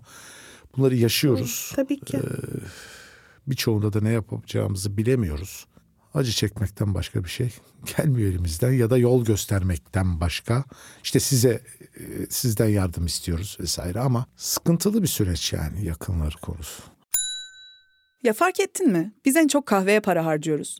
bunları 0.77 0.95
yaşıyoruz. 0.95 1.71
Tabii 1.75 1.99
ki. 1.99 2.17
Ee, 2.17 2.21
birçoğunda 3.47 3.93
da 3.93 4.01
ne 4.01 4.09
yapacağımızı 4.09 4.97
bilemiyoruz. 4.97 5.65
Acı 6.13 6.31
çekmekten 6.31 6.93
başka 6.93 7.23
bir 7.23 7.29
şey 7.29 7.49
gelmiyor 7.97 8.31
elimizden 8.31 8.71
ya 8.71 8.89
da 8.89 8.97
yol 8.97 9.25
göstermekten 9.25 10.19
başka. 10.19 10.63
İşte 11.03 11.19
size 11.19 11.63
e, 11.99 12.03
sizden 12.29 12.69
yardım 12.69 13.05
istiyoruz 13.05 13.57
vesaire 13.59 13.99
ama 13.99 14.25
sıkıntılı 14.35 15.01
bir 15.01 15.07
süreç 15.07 15.53
yani 15.53 15.85
yakınları 15.85 16.37
konusu. 16.37 16.83
Ya 18.23 18.33
fark 18.33 18.59
ettin 18.59 18.91
mi? 18.91 19.13
Biz 19.25 19.35
en 19.35 19.47
çok 19.47 19.65
kahveye 19.65 19.99
para 19.99 20.25
harcıyoruz. 20.25 20.79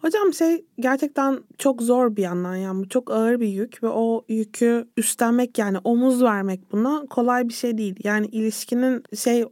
Hocam 0.00 0.32
şey 0.32 0.64
gerçekten 0.78 1.38
çok 1.58 1.82
zor 1.82 2.16
bir 2.16 2.22
yandan 2.22 2.56
yani 2.56 2.84
bu 2.84 2.88
çok 2.88 3.10
ağır 3.10 3.40
bir 3.40 3.48
yük 3.48 3.82
ve 3.82 3.88
o 3.88 4.24
yükü 4.28 4.88
üstlenmek 4.96 5.58
yani 5.58 5.78
omuz 5.84 6.22
vermek 6.22 6.72
buna 6.72 7.06
kolay 7.10 7.48
bir 7.48 7.54
şey 7.54 7.78
değil. 7.78 7.96
Yani 8.04 8.26
ilişkinin 8.26 9.02
şey 9.16 9.44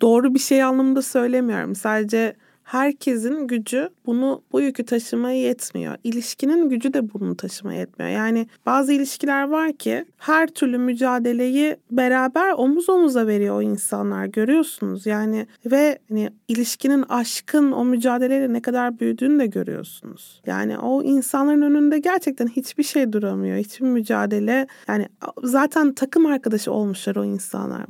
doğru 0.00 0.34
bir 0.34 0.38
şey 0.38 0.62
anlamında 0.62 1.02
söylemiyorum. 1.02 1.74
Sadece 1.74 2.36
herkesin 2.68 3.46
gücü 3.46 3.88
bunu 4.06 4.42
bu 4.52 4.60
yükü 4.60 4.84
taşımaya 4.84 5.40
yetmiyor. 5.40 5.96
İlişkinin 6.04 6.68
gücü 6.68 6.94
de 6.94 7.12
bunu 7.14 7.36
taşımaya 7.36 7.78
yetmiyor. 7.78 8.12
Yani 8.12 8.46
bazı 8.66 8.92
ilişkiler 8.92 9.48
var 9.48 9.72
ki 9.72 10.04
her 10.18 10.46
türlü 10.48 10.78
mücadeleyi 10.78 11.76
beraber 11.90 12.52
omuz 12.52 12.88
omuza 12.88 13.26
veriyor 13.26 13.56
o 13.56 13.62
insanlar 13.62 14.26
görüyorsunuz. 14.26 15.06
Yani 15.06 15.46
ve 15.66 15.98
hani 16.08 16.30
ilişkinin 16.48 17.04
aşkın 17.08 17.72
o 17.72 17.84
mücadeleyle 17.84 18.52
ne 18.52 18.62
kadar 18.62 19.00
büyüdüğünü 19.00 19.38
de 19.38 19.46
görüyorsunuz. 19.46 20.42
Yani 20.46 20.78
o 20.78 21.02
insanların 21.02 21.62
önünde 21.62 21.98
gerçekten 21.98 22.46
hiçbir 22.46 22.84
şey 22.84 23.12
duramıyor. 23.12 23.56
Hiçbir 23.56 23.86
mücadele 23.86 24.66
yani 24.88 25.08
zaten 25.42 25.94
takım 25.94 26.26
arkadaşı 26.26 26.72
olmuşlar 26.72 27.16
o 27.16 27.24
insanlar. 27.24 27.86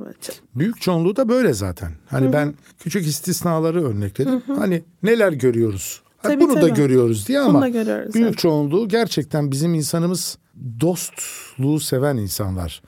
Büyük 0.55 0.81
çoğunluğu 0.81 1.15
da 1.15 1.29
böyle 1.29 1.53
zaten. 1.53 1.91
Hani 2.09 2.25
Hı-hı. 2.25 2.33
ben 2.33 2.53
küçük 2.79 3.07
istisnaları 3.07 3.83
örnekledim. 3.83 4.41
Hı-hı. 4.47 4.53
Hani 4.53 4.68
neler 5.03 5.31
görüyoruz? 5.33 6.01
Tabii, 6.23 6.39
Bunu 6.39 6.53
tabii. 6.53 6.63
da 6.63 6.69
görüyoruz 6.69 7.27
diye 7.27 7.39
ama 7.39 7.65
büyük 7.65 8.15
evet. 8.15 8.37
çoğunluğu 8.37 8.87
gerçekten 8.87 9.51
bizim 9.51 9.73
insanımız 9.73 10.37
dostluğu 10.79 11.79
seven 11.79 12.17
insanlar. 12.17 12.81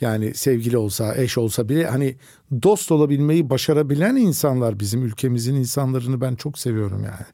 Yani 0.00 0.34
sevgili 0.34 0.76
olsa, 0.76 1.14
eş 1.16 1.38
olsa 1.38 1.68
bile 1.68 1.86
hani 1.86 2.16
dost 2.62 2.92
olabilmeyi 2.92 3.50
başarabilen 3.50 4.16
insanlar 4.16 4.80
bizim 4.80 5.02
ülkemizin 5.02 5.54
insanlarını 5.54 6.20
ben 6.20 6.34
çok 6.34 6.58
seviyorum 6.58 7.04
yani. 7.04 7.26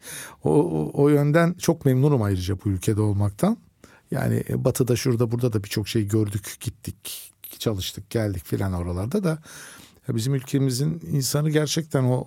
O, 0.45 0.51
o, 0.51 0.91
o 1.03 1.09
yönden 1.09 1.55
çok 1.55 1.85
memnunum 1.85 2.23
ayrıca 2.23 2.55
bu 2.65 2.69
ülkede 2.69 3.01
olmaktan. 3.01 3.57
Yani 4.11 4.45
batıda 4.51 4.97
şurada 4.97 5.31
burada 5.31 5.53
da 5.53 5.65
birçok 5.65 5.89
şey 5.89 6.09
gördük, 6.09 6.57
gittik, 6.61 7.33
çalıştık, 7.59 8.11
geldik 8.11 8.45
filan 8.45 8.73
oralarda 8.73 9.25
da 9.25 9.39
ya 10.09 10.16
bizim 10.16 10.35
ülkemizin 10.35 11.01
insanı 11.12 11.51
gerçekten 11.51 12.05
o, 12.05 12.25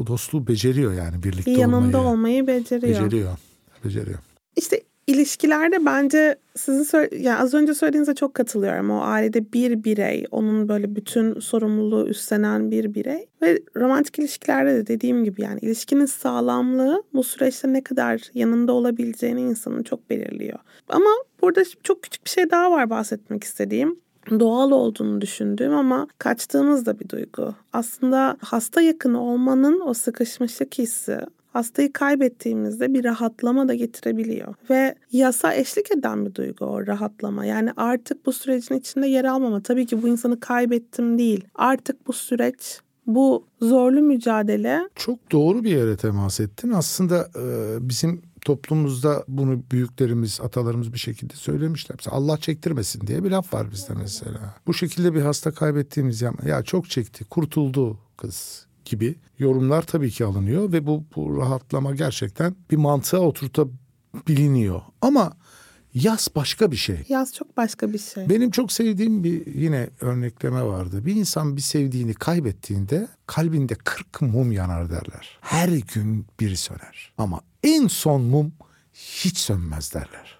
o 0.00 0.06
dostluğu 0.06 0.46
beceriyor 0.46 0.92
yani 0.92 1.22
birlikte 1.22 1.50
Yanında 1.50 1.98
olmayı. 1.98 2.14
olmayı 2.14 2.46
beceriyor. 2.46 3.04
Beceriyor. 3.04 3.38
Beceriyor. 3.84 4.18
İşte 4.56 4.80
ilişkilerde 5.06 5.86
bence 5.86 6.36
sizin 6.56 7.08
yani 7.18 7.38
az 7.38 7.54
önce 7.54 7.74
söylediğinize 7.74 8.14
çok 8.14 8.34
katılıyorum. 8.34 8.90
O 8.90 9.00
ailede 9.00 9.52
bir 9.52 9.84
birey, 9.84 10.24
onun 10.30 10.68
böyle 10.68 10.96
bütün 10.96 11.40
sorumluluğu 11.40 12.08
üstlenen 12.08 12.70
bir 12.70 12.94
birey 12.94 13.26
ve 13.42 13.58
romantik 13.76 14.18
ilişkilerde 14.18 14.74
de 14.74 14.86
dediğim 14.86 15.24
gibi 15.24 15.42
yani 15.42 15.58
ilişkinin 15.62 16.06
sağlamlığı 16.06 17.02
bu 17.14 17.24
süreçte 17.24 17.72
ne 17.72 17.82
kadar 17.84 18.20
yanında 18.34 18.72
olabileceğini 18.72 19.40
insanın 19.40 19.82
çok 19.82 20.10
belirliyor. 20.10 20.58
Ama 20.88 21.10
burada 21.42 21.62
çok 21.82 22.02
küçük 22.02 22.24
bir 22.24 22.30
şey 22.30 22.50
daha 22.50 22.70
var 22.70 22.90
bahsetmek 22.90 23.44
istediğim 23.44 24.00
doğal 24.30 24.70
olduğunu 24.70 25.20
düşündüğüm 25.20 25.74
ama 25.74 26.06
kaçtığımız 26.18 26.86
da 26.86 27.00
bir 27.00 27.08
duygu. 27.08 27.54
Aslında 27.72 28.36
hasta 28.40 28.80
yakını 28.80 29.22
olmanın 29.22 29.80
o 29.86 29.94
sıkışmışlık 29.94 30.78
hissi 30.78 31.18
hastayı 31.52 31.92
kaybettiğimizde 31.92 32.94
bir 32.94 33.04
rahatlama 33.04 33.68
da 33.68 33.74
getirebiliyor. 33.74 34.54
Ve 34.70 34.94
yasa 35.12 35.54
eşlik 35.54 35.90
eden 35.90 36.26
bir 36.26 36.34
duygu 36.34 36.64
o 36.64 36.86
rahatlama. 36.86 37.44
Yani 37.44 37.70
artık 37.76 38.26
bu 38.26 38.32
sürecin 38.32 38.74
içinde 38.74 39.06
yer 39.06 39.24
almama. 39.24 39.62
Tabii 39.62 39.86
ki 39.86 40.02
bu 40.02 40.08
insanı 40.08 40.40
kaybettim 40.40 41.18
değil. 41.18 41.44
Artık 41.54 42.06
bu 42.06 42.12
süreç 42.12 42.80
bu 43.06 43.44
zorlu 43.62 44.02
mücadele. 44.02 44.80
Çok 44.94 45.32
doğru 45.32 45.64
bir 45.64 45.70
yere 45.70 45.96
temas 45.96 46.40
ettin. 46.40 46.70
Aslında 46.70 47.28
bizim 47.80 48.22
toplumumuzda 48.48 49.24
bunu 49.28 49.62
büyüklerimiz, 49.70 50.40
atalarımız 50.40 50.92
bir 50.92 50.98
şekilde 50.98 51.34
söylemişler. 51.34 51.96
Mesela 51.98 52.16
Allah 52.16 52.38
çektirmesin 52.38 53.06
diye 53.06 53.24
bir 53.24 53.30
laf 53.30 53.54
var 53.54 53.70
bizde 53.70 53.94
mesela. 53.94 54.54
Bu 54.66 54.74
şekilde 54.74 55.14
bir 55.14 55.22
hasta 55.22 55.50
kaybettiğimiz 55.50 56.22
ya, 56.22 56.32
ya 56.46 56.62
çok 56.62 56.90
çekti, 56.90 57.24
kurtuldu 57.24 57.98
kız 58.16 58.66
gibi 58.84 59.14
yorumlar 59.38 59.82
tabii 59.82 60.10
ki 60.10 60.24
alınıyor 60.24 60.72
ve 60.72 60.86
bu, 60.86 61.04
bu 61.16 61.36
rahatlama 61.36 61.94
gerçekten 61.94 62.56
bir 62.70 62.76
mantığa 62.76 63.20
oturtabiliniyor. 63.20 64.80
Ama 65.02 65.32
Yaz 65.94 66.28
başka 66.36 66.72
bir 66.72 66.76
şey. 66.76 67.04
Yaz 67.08 67.34
çok 67.34 67.56
başka 67.56 67.92
bir 67.92 67.98
şey. 67.98 68.28
Benim 68.28 68.50
çok 68.50 68.72
sevdiğim 68.72 69.24
bir 69.24 69.46
yine 69.46 69.90
örnekleme 70.00 70.62
vardı. 70.62 71.06
Bir 71.06 71.14
insan 71.14 71.56
bir 71.56 71.62
sevdiğini 71.62 72.14
kaybettiğinde 72.14 73.08
kalbinde 73.26 73.74
40 73.74 74.22
mum 74.22 74.52
yanar 74.52 74.90
derler. 74.90 75.38
Her 75.40 75.68
gün 75.68 76.26
biri 76.40 76.56
söner. 76.56 77.12
Ama 77.18 77.40
en 77.62 77.86
son 77.86 78.22
mum 78.22 78.52
hiç 78.94 79.38
sönmez 79.38 79.94
derler. 79.94 80.38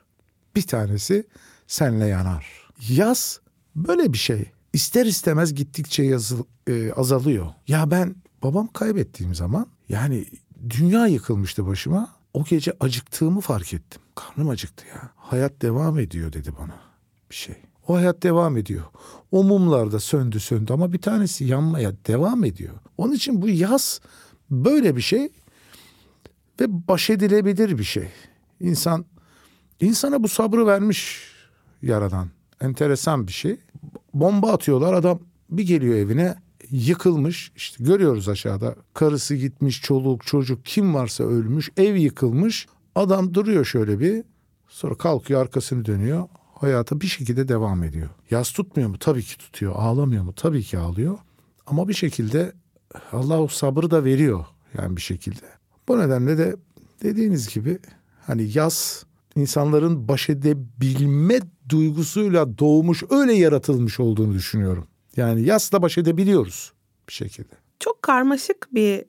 Bir 0.57 0.63
tanesi 0.63 1.27
senle 1.67 2.07
yanar. 2.07 2.69
Yaz 2.89 3.41
böyle 3.77 4.13
bir 4.13 4.19
şey. 4.19 4.45
İster 4.73 5.07
istemez 5.07 5.55
gittikçe 5.55 6.03
yazı, 6.03 6.37
e, 6.67 6.93
azalıyor. 6.93 7.47
Ya 7.69 7.91
ben 7.91 8.15
babam 8.43 8.67
kaybettiğim 8.67 9.35
zaman 9.35 9.67
yani 9.89 10.25
dünya 10.71 11.07
yıkılmıştı 11.07 11.67
başıma. 11.67 12.19
O 12.35 12.45
gece 12.45 12.73
acıktığımı 12.81 13.41
fark 13.41 13.75
ettim. 13.75 14.03
Karnım 14.18 14.48
acıktı 14.48 14.87
ya. 14.87 15.11
Hayat 15.16 15.62
devam 15.62 15.98
ediyor 15.98 16.33
dedi 16.33 16.52
bana 16.61 16.74
bir 17.31 17.35
şey. 17.35 17.54
O 17.88 17.94
hayat 17.96 18.22
devam 18.22 18.57
ediyor. 18.57 18.85
O 19.31 19.44
mumlar 19.44 19.92
da 19.92 20.00
söndü 20.00 20.40
söndü 20.40 20.72
ama 20.72 20.92
bir 20.92 21.00
tanesi 21.00 21.44
yanmaya 21.44 21.92
devam 22.07 22.44
ediyor. 22.44 22.74
Onun 22.96 23.12
için 23.12 23.42
bu 23.42 23.48
yaz 23.48 24.00
böyle 24.50 24.96
bir 24.96 25.00
şey 25.00 25.28
ve 26.61 26.88
baş 26.88 27.11
edilebilir 27.11 27.78
bir 27.78 27.85
şey. 27.85 28.09
İnsan 28.61 29.04
insana 29.81 30.22
bu 30.22 30.28
sabrı 30.28 30.66
vermiş 30.66 31.33
yaradan. 31.83 32.28
Enteresan 32.61 33.26
bir 33.26 33.33
şey. 33.33 33.57
bomba 34.14 34.52
atıyorlar 34.52 34.92
adam 34.92 35.20
bir 35.50 35.66
geliyor 35.66 35.94
evine 35.94 36.35
yıkılmış 36.70 37.52
işte 37.57 37.85
görüyoruz 37.85 38.28
aşağıda 38.28 38.74
karısı 38.94 39.35
gitmiş 39.35 39.83
çoluk 39.83 40.26
çocuk 40.26 40.64
kim 40.64 40.94
varsa 40.94 41.24
ölmüş 41.24 41.70
ev 41.76 41.94
yıkılmış 41.94 42.66
adam 42.94 43.35
duruyor 43.35 43.64
şöyle 43.64 44.01
bir 44.01 44.24
sonra 44.68 44.94
kalkıyor 44.94 45.40
arkasını 45.40 45.85
dönüyor 45.85 46.29
hayata 46.55 47.01
bir 47.01 47.07
şekilde 47.07 47.48
devam 47.48 47.85
ediyor. 47.85 48.09
Yas 48.31 48.53
tutmuyor 48.53 48.88
mu? 48.88 48.98
Tabii 48.98 49.22
ki 49.22 49.38
tutuyor. 49.38 49.72
Ağlamıyor 49.77 50.24
mu? 50.24 50.33
Tabii 50.37 50.62
ki 50.62 50.79
ağlıyor. 50.79 51.18
Ama 51.66 51.88
bir 51.88 51.94
şekilde 51.94 52.53
Allah 53.12 53.40
o 53.42 53.48
sabrı 53.48 53.90
da 53.90 54.05
veriyor 54.05 54.46
yani 54.79 54.96
bir 54.96 55.03
şekilde. 55.03 55.46
Bu 55.88 55.98
nedenle 55.98 56.38
de 56.38 56.57
dediğiniz 57.03 57.55
gibi 57.55 57.79
hani 58.27 58.51
yaz 58.55 59.05
insanların 59.37 60.09
baş 60.09 60.31
edebilme 60.31 61.40
duygusuyla 61.68 62.59
doğmuş 62.59 63.03
öyle 63.11 63.33
yaratılmış 63.33 64.01
olduğunu 64.01 64.35
düşünüyorum. 64.35 64.87
Yani 65.16 65.42
yasla 65.42 65.83
baş 65.83 65.98
edebiliyoruz 65.98 66.72
bir 67.09 67.12
şekilde. 67.12 67.55
Çok 67.81 68.03
karmaşık 68.03 68.74
bir 68.74 69.05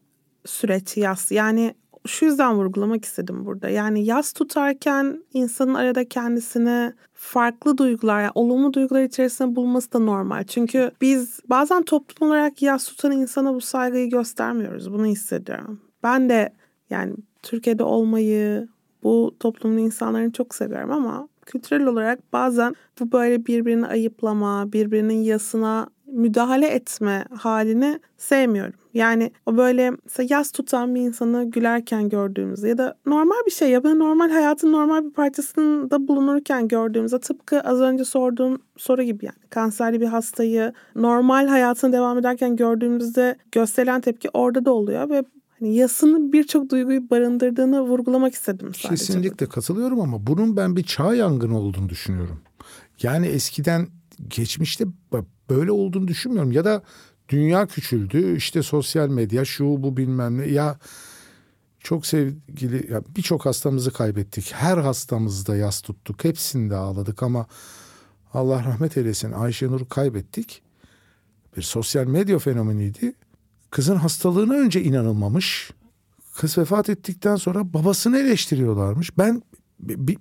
süreç 0.45 0.97
yaz. 0.97 1.31
Yani 1.31 1.75
şu 2.07 2.25
yüzden 2.25 2.55
vurgulamak 2.55 3.05
istedim 3.05 3.45
burada. 3.45 3.69
Yani 3.69 4.05
yaz 4.05 4.33
tutarken 4.33 5.23
insanın 5.33 5.73
arada 5.73 6.05
kendisini 6.05 6.93
farklı 7.13 7.77
duygular, 7.77 8.21
yani 8.21 8.31
olumlu 8.35 8.73
duygular 8.73 9.03
içerisinde 9.03 9.55
bulması 9.55 9.93
da 9.93 9.99
normal. 9.99 10.43
Çünkü 10.43 10.91
biz 11.01 11.39
bazen 11.49 11.83
toplum 11.83 12.29
olarak 12.29 12.62
yaz 12.62 12.85
tutan 12.85 13.12
insana 13.12 13.53
bu 13.53 13.62
saygıyı 13.62 14.09
göstermiyoruz. 14.09 14.93
Bunu 14.93 15.05
hissediyorum. 15.05 15.81
Ben 16.03 16.29
de 16.29 16.53
yani 16.89 17.13
Türkiye'de 17.43 17.83
olmayı, 17.83 18.67
bu 19.03 19.35
toplumun 19.39 19.77
insanlarını 19.77 20.31
çok 20.31 20.55
seviyorum 20.55 20.91
ama 20.91 21.27
kültürel 21.45 21.85
olarak 21.85 22.33
bazen 22.33 22.75
bu 22.99 23.12
böyle 23.12 23.45
birbirini 23.45 23.85
ayıplama, 23.85 24.73
birbirinin 24.73 25.21
yasına 25.23 25.88
müdahale 26.11 26.67
etme 26.67 27.25
halini 27.37 27.99
sevmiyorum. 28.17 28.73
Yani 28.93 29.31
o 29.45 29.57
böyle 29.57 29.91
yas 30.29 30.51
tutan 30.51 30.95
bir 30.95 31.01
insanı 31.01 31.51
gülerken 31.51 32.09
gördüğümüzde 32.09 32.69
ya 32.69 32.77
da 32.77 32.95
normal 33.05 33.45
bir 33.45 33.51
şey 33.51 33.69
ya 33.69 33.83
da 33.83 33.93
normal 33.93 34.29
hayatın 34.29 34.71
normal 34.71 35.05
bir 35.05 35.11
parçasında 35.11 36.07
bulunurken 36.07 36.67
gördüğümüzde 36.67 37.19
tıpkı 37.19 37.61
az 37.61 37.81
önce 37.81 38.05
sorduğum 38.05 38.61
soru 38.77 39.03
gibi 39.03 39.25
yani 39.25 39.37
kanserli 39.49 40.01
bir 40.01 40.07
hastayı 40.07 40.73
normal 40.95 41.47
hayatına 41.47 41.91
devam 41.91 42.17
ederken 42.17 42.55
gördüğümüzde 42.55 43.37
gösterilen 43.51 44.01
tepki 44.01 44.29
orada 44.33 44.65
da 44.65 44.71
oluyor 44.71 45.09
ve 45.09 45.23
hani 45.59 45.75
yasının 45.75 46.33
birçok 46.33 46.69
duyguyu 46.69 47.09
barındırdığını 47.09 47.81
vurgulamak 47.81 48.33
istedim 48.33 48.71
sadece. 48.73 48.89
Kesinlikle 48.89 49.45
katılıyorum 49.45 50.01
ama 50.01 50.27
bunun 50.27 50.57
ben 50.57 50.75
bir 50.75 50.83
çağ 50.83 51.15
yangını 51.15 51.59
olduğunu 51.59 51.89
düşünüyorum. 51.89 52.41
Yani 53.01 53.27
eskiden 53.27 53.87
geçmişte 54.27 54.85
böyle 55.49 55.71
olduğunu 55.71 56.07
düşünmüyorum 56.07 56.51
ya 56.51 56.65
da 56.65 56.83
dünya 57.29 57.67
küçüldü 57.67 58.35
işte 58.38 58.63
sosyal 58.63 59.09
medya 59.09 59.45
şu 59.45 59.65
bu 59.65 59.97
bilmem 59.97 60.38
ne 60.38 60.45
ya 60.45 60.79
çok 61.79 62.05
sevgili 62.05 62.91
ya 62.93 63.01
birçok 63.15 63.45
hastamızı 63.45 63.91
kaybettik. 63.91 64.53
Her 64.53 64.77
hastamızda 64.77 65.55
yas 65.55 65.81
tuttuk. 65.81 66.23
Hepsinde 66.23 66.75
ağladık 66.75 67.23
ama 67.23 67.45
Allah 68.33 68.63
rahmet 68.63 68.97
eylesin 68.97 69.31
Ayşenur'u 69.31 69.89
kaybettik. 69.89 70.62
Bir 71.57 71.62
sosyal 71.62 72.05
medya 72.05 72.39
fenomeniydi. 72.39 73.13
Kızın 73.71 73.95
hastalığına 73.95 74.53
önce 74.53 74.83
inanılmamış. 74.83 75.71
Kız 76.35 76.57
vefat 76.57 76.89
ettikten 76.89 77.35
sonra 77.35 77.73
babasını 77.73 78.19
eleştiriyorlarmış. 78.19 79.17
Ben 79.17 79.41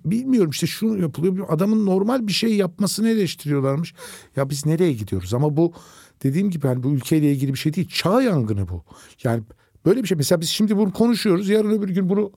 bilmiyorum 0.05 0.49
işte 0.49 0.67
şunu 0.67 1.01
yapılıyor. 1.01 1.45
Adamın 1.49 1.85
normal 1.85 2.27
bir 2.27 2.33
şey 2.33 2.55
yapmasını 2.55 3.09
eleştiriyorlarmış. 3.09 3.93
Ya 4.35 4.49
biz 4.49 4.65
nereye 4.65 4.93
gidiyoruz? 4.93 5.33
Ama 5.33 5.57
bu 5.57 5.73
dediğim 6.23 6.49
gibi 6.49 6.67
hani 6.67 6.83
bu 6.83 6.89
ülkeyle 6.89 7.31
ilgili 7.31 7.53
bir 7.53 7.59
şey 7.59 7.73
değil. 7.73 7.89
Çağ 7.93 8.21
yangını 8.21 8.67
bu. 8.69 8.83
Yani 9.23 9.43
böyle 9.85 10.03
bir 10.03 10.07
şey. 10.07 10.17
Mesela 10.17 10.41
biz 10.41 10.49
şimdi 10.49 10.77
bunu 10.77 10.93
konuşuyoruz. 10.93 11.49
Yarın 11.49 11.71
öbür 11.71 11.89
gün 11.89 12.09
bunu 12.09 12.31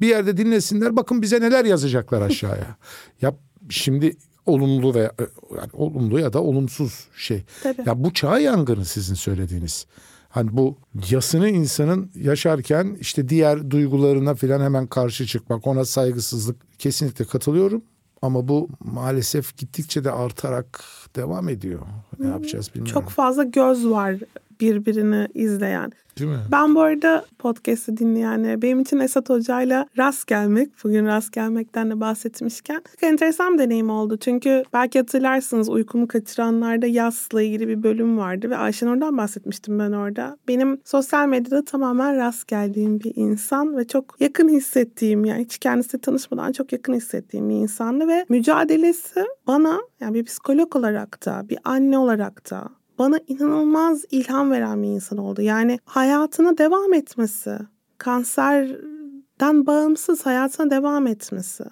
bir 0.00 0.08
yerde 0.08 0.36
dinlesinler. 0.36 0.96
Bakın 0.96 1.22
bize 1.22 1.40
neler 1.40 1.64
yazacaklar 1.64 2.22
aşağıya. 2.22 2.76
ya 3.22 3.34
şimdi 3.70 4.16
olumlu 4.46 4.94
veya 4.94 5.12
yani 5.50 5.70
olumlu 5.72 6.20
ya 6.20 6.32
da 6.32 6.42
olumsuz 6.42 7.08
şey. 7.16 7.44
Tabii. 7.62 7.82
Ya 7.86 8.04
bu 8.04 8.12
çağ 8.12 8.38
yangını 8.38 8.84
sizin 8.84 9.14
söylediğiniz. 9.14 9.86
Hani 10.34 10.56
bu 10.56 10.78
yasını 11.10 11.48
insanın 11.48 12.10
yaşarken 12.14 12.96
işte 13.00 13.28
diğer 13.28 13.70
duygularına 13.70 14.34
falan 14.34 14.60
hemen 14.60 14.86
karşı 14.86 15.26
çıkmak, 15.26 15.66
ona 15.66 15.84
saygısızlık 15.84 16.56
kesinlikle 16.78 17.24
katılıyorum. 17.24 17.82
Ama 18.22 18.48
bu 18.48 18.68
maalesef 18.80 19.56
gittikçe 19.56 20.04
de 20.04 20.10
artarak 20.10 20.84
devam 21.16 21.48
ediyor. 21.48 21.80
Ne 22.18 22.26
yapacağız 22.26 22.70
bilmiyorum. 22.74 23.02
Çok 23.02 23.10
fazla 23.10 23.42
göz 23.44 23.86
var 23.86 24.16
birbirini 24.60 25.28
izleyen. 25.34 25.92
Değil 26.18 26.30
mi? 26.30 26.36
Ben 26.52 26.74
bu 26.74 26.80
arada 26.80 27.24
podcast'ı 27.38 27.96
dinleyenlere 27.96 28.62
benim 28.62 28.80
için 28.80 28.98
Esat 28.98 29.30
Hoca'yla 29.30 29.86
rast 29.98 30.26
gelmek, 30.26 30.84
bugün 30.84 31.06
rast 31.06 31.32
gelmekten 31.32 31.90
de 31.90 32.00
bahsetmişken 32.00 32.74
çok 32.74 33.02
enteresan 33.02 33.54
bir 33.54 33.58
deneyim 33.58 33.90
oldu. 33.90 34.16
Çünkü 34.16 34.64
belki 34.72 34.98
hatırlarsınız 34.98 35.68
uykumu 35.68 36.08
kaçıranlarda 36.08 36.86
yasla 36.86 37.42
ilgili 37.42 37.68
bir 37.68 37.82
bölüm 37.82 38.18
vardı 38.18 38.50
ve 38.50 38.56
Ayşen 38.56 38.86
oradan 38.86 39.16
bahsetmiştim 39.16 39.78
ben 39.78 39.92
orada. 39.92 40.36
Benim 40.48 40.80
sosyal 40.84 41.28
medyada 41.28 41.64
tamamen 41.64 42.16
rast 42.16 42.48
geldiğim 42.48 43.00
bir 43.00 43.12
insan 43.16 43.76
ve 43.76 43.86
çok 43.86 44.16
yakın 44.20 44.48
hissettiğim 44.48 45.24
yani 45.24 45.44
hiç 45.44 45.58
kendisiyle 45.58 46.00
tanışmadan 46.00 46.52
çok 46.52 46.72
yakın 46.72 46.94
hissettiğim 46.94 47.48
bir 47.48 47.54
insandı 47.54 48.08
ve 48.08 48.26
mücadelesi 48.28 49.24
bana 49.46 49.80
yani 50.00 50.14
bir 50.14 50.24
psikolog 50.24 50.76
olarak 50.76 51.26
da 51.26 51.48
bir 51.48 51.58
anne 51.64 51.98
olarak 51.98 52.50
da 52.50 52.68
bana 52.98 53.20
inanılmaz 53.26 54.04
ilham 54.10 54.50
veren 54.50 54.82
bir 54.82 54.88
insan 54.88 55.18
oldu. 55.18 55.42
Yani 55.42 55.78
hayatına 55.84 56.58
devam 56.58 56.94
etmesi, 56.94 57.58
kanserden 57.98 59.66
bağımsız 59.66 60.26
hayatına 60.26 60.70
devam 60.70 61.06
etmesi. 61.06 61.64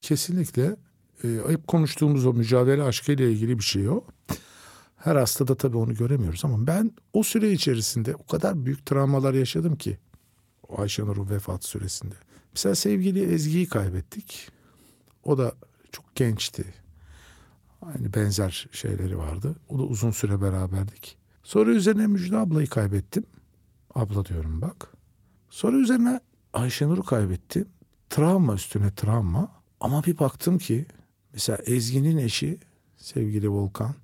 Kesinlikle. 0.00 0.76
E, 1.24 1.28
hep 1.48 1.68
konuştuğumuz 1.68 2.26
o 2.26 2.32
mücadele 2.32 2.82
aşkıyla 2.82 3.26
ilgili 3.26 3.58
bir 3.58 3.64
şey 3.64 3.88
o. 3.88 4.04
Her 4.96 5.16
hastada 5.16 5.54
tabii 5.54 5.76
onu 5.76 5.94
göremiyoruz 5.94 6.44
ama 6.44 6.66
ben 6.66 6.90
o 7.12 7.22
süre 7.22 7.52
içerisinde 7.52 8.14
o 8.14 8.26
kadar 8.26 8.66
büyük 8.66 8.86
travmalar 8.86 9.34
yaşadım 9.34 9.76
ki 9.76 9.98
Ayşenur'un 10.76 11.30
vefat 11.30 11.64
süresinde. 11.64 12.14
Mesela 12.52 12.74
sevgili 12.74 13.34
Ezgi'yi 13.34 13.68
kaybettik. 13.68 14.48
O 15.24 15.38
da 15.38 15.52
çok 15.92 16.14
gençti. 16.14 16.64
Aynı 17.82 18.14
benzer 18.14 18.68
şeyleri 18.72 19.18
vardı. 19.18 19.56
O 19.68 19.78
da 19.78 19.82
uzun 19.82 20.10
süre 20.10 20.40
beraberdik. 20.40 21.18
Sonra 21.42 21.70
üzerine 21.70 22.06
Müjde 22.06 22.36
ablayı 22.36 22.66
kaybettim. 22.66 23.26
Abla 23.94 24.24
diyorum 24.24 24.60
bak. 24.60 24.92
Sonra 25.50 25.76
üzerine 25.76 26.20
Ayşenur'u 26.52 27.02
kaybettim. 27.02 27.68
Travma 28.10 28.54
üstüne 28.54 28.94
travma. 28.94 29.52
Ama 29.80 30.04
bir 30.04 30.18
baktım 30.18 30.58
ki 30.58 30.86
mesela 31.32 31.58
Ezgi'nin 31.66 32.16
eşi 32.16 32.58
sevgili 32.96 33.48
Volkan. 33.50 33.94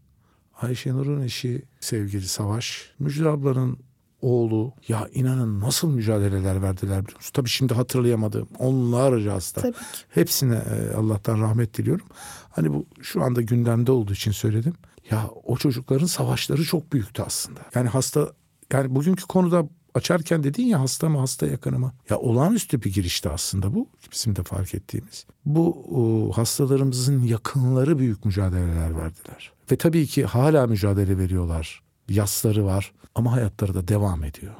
Ayşenur'un 0.61 1.23
eşi 1.23 1.63
sevgili 1.81 2.29
Savaş. 2.29 2.95
Müjde 2.99 3.29
ablanın 3.29 3.79
oğlu 4.25 4.73
ya 4.89 5.09
inanın 5.15 5.61
nasıl 5.61 5.89
mücadeleler 5.89 6.63
verdiler 6.63 7.05
biliyor 7.05 7.17
musun? 7.17 7.31
Tabii 7.35 7.49
şimdi 7.49 7.75
hatırlayamadım. 7.75 8.49
Onlarca 8.59 9.33
hasta. 9.33 9.61
Tabii 9.61 9.73
ki. 9.73 9.79
Hepsine 10.11 10.55
e, 10.57 10.95
Allah'tan 10.95 11.41
rahmet 11.41 11.79
diliyorum. 11.79 12.07
Hani 12.51 12.73
bu 12.73 12.87
şu 13.01 13.23
anda 13.23 13.43
gündemde 13.43 13.93
olduğu 13.93 14.13
için 14.13 14.31
söyledim. 14.31 14.75
Ya 15.11 15.31
o 15.45 15.57
çocukların 15.57 16.07
savaşları 16.07 16.65
çok 16.65 16.93
büyüktü 16.93 17.23
aslında. 17.23 17.61
Yani 17.75 17.89
hasta 17.89 18.33
yani 18.73 18.95
bugünkü 18.95 19.25
konuda 19.25 19.69
açarken 19.95 20.45
dedin 20.45 20.63
ya 20.65 20.81
hasta 20.81 21.09
mı 21.09 21.19
hasta 21.19 21.47
yakını 21.47 21.79
mı? 21.79 21.93
Ya 22.11 22.19
olağanüstü 22.19 22.83
bir 22.83 22.93
girişti 22.93 23.29
aslında 23.29 23.75
bu. 23.75 23.89
Bizim 24.13 24.37
de 24.37 24.43
fark 24.43 24.75
ettiğimiz. 24.75 25.27
Bu 25.45 25.87
o, 25.91 26.33
hastalarımızın 26.33 27.23
yakınları 27.23 27.99
büyük 27.99 28.25
mücadeleler 28.25 28.97
verdiler. 28.97 29.53
Ve 29.73 29.77
tabii 29.77 30.07
ki 30.07 30.25
hala 30.25 30.67
mücadele 30.67 31.19
veriyorlar. 31.19 31.83
Yasları 32.09 32.65
var 32.65 32.93
ama 33.15 33.33
hayatları 33.33 33.75
da 33.75 33.89
devam 33.89 34.25
ediyor. 34.25 34.55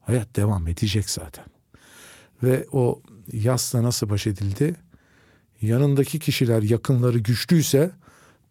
Hayat 0.00 0.36
devam 0.36 0.68
edecek 0.68 1.10
zaten. 1.10 1.44
Ve 2.42 2.66
o 2.72 3.02
yasla 3.32 3.82
nasıl 3.82 4.10
baş 4.10 4.26
edildi? 4.26 4.76
Yanındaki 5.62 6.18
kişiler 6.18 6.62
yakınları 6.62 7.18
güçlüyse 7.18 7.90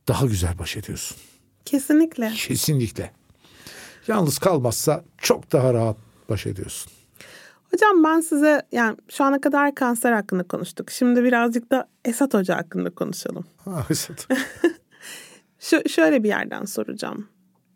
daha 0.07 0.25
güzel 0.25 0.59
baş 0.59 0.77
ediyorsun. 0.77 1.17
Kesinlikle. 1.65 2.31
Kesinlikle. 2.31 3.11
Yalnız 4.07 4.37
kalmazsa 4.37 5.03
çok 5.17 5.51
daha 5.51 5.73
rahat 5.73 5.97
baş 6.29 6.45
ediyorsun. 6.45 6.91
Hocam 7.71 8.03
ben 8.03 8.21
size 8.21 8.61
yani 8.71 8.97
şu 9.09 9.23
ana 9.23 9.41
kadar 9.41 9.75
kanser 9.75 10.11
hakkında 10.11 10.43
konuştuk. 10.43 10.91
Şimdi 10.91 11.23
birazcık 11.23 11.71
da 11.71 11.87
Esat 12.05 12.33
Hoca 12.33 12.57
hakkında 12.57 12.89
konuşalım. 12.89 13.45
Ha, 13.65 13.85
Esat. 13.89 14.27
Şu, 15.59 15.89
şöyle 15.89 16.23
bir 16.23 16.27
yerden 16.27 16.65
soracağım. 16.65 17.27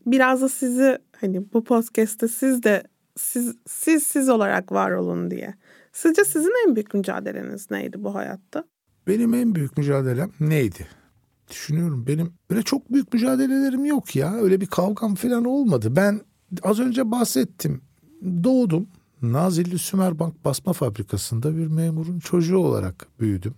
Biraz 0.08 0.41
da 0.41 0.49
sizi 0.49 0.97
hani 1.22 1.53
bu 1.53 1.64
podcast'te 1.64 2.28
siz 2.28 2.64
de 2.64 2.84
siz, 3.18 3.55
siz 3.68 4.03
siz 4.03 4.30
olarak 4.30 4.72
var 4.72 4.91
olun 4.91 5.32
diye. 5.32 5.53
Sizce 5.93 6.26
sizin 6.26 6.68
en 6.68 6.76
büyük 6.76 6.93
mücadeleniz 6.93 7.72
neydi 7.72 8.03
bu 8.03 8.16
hayatta? 8.16 8.64
Benim 9.08 9.34
en 9.34 9.55
büyük 9.55 9.78
mücadelem 9.78 10.32
neydi? 10.39 10.88
Düşünüyorum 11.49 12.05
benim 12.08 12.34
öyle 12.49 12.64
çok 12.64 12.93
büyük 12.93 13.14
mücadelelerim 13.14 13.86
yok 13.86 14.16
ya. 14.16 14.34
Öyle 14.36 14.62
bir 14.62 14.66
kavgam 14.66 15.16
falan 15.16 15.45
olmadı. 15.45 15.95
Ben 15.95 16.22
az 16.64 16.80
önce 16.80 17.12
bahsettim. 17.12 17.82
Doğdum. 18.43 18.88
Nazilli 19.22 19.80
Sümerbank 19.80 20.45
basma 20.45 20.74
fabrikasında 20.74 21.58
bir 21.58 21.68
memurun 21.68 22.20
çocuğu 22.20 22.58
olarak 22.58 23.08
büyüdüm. 23.20 23.55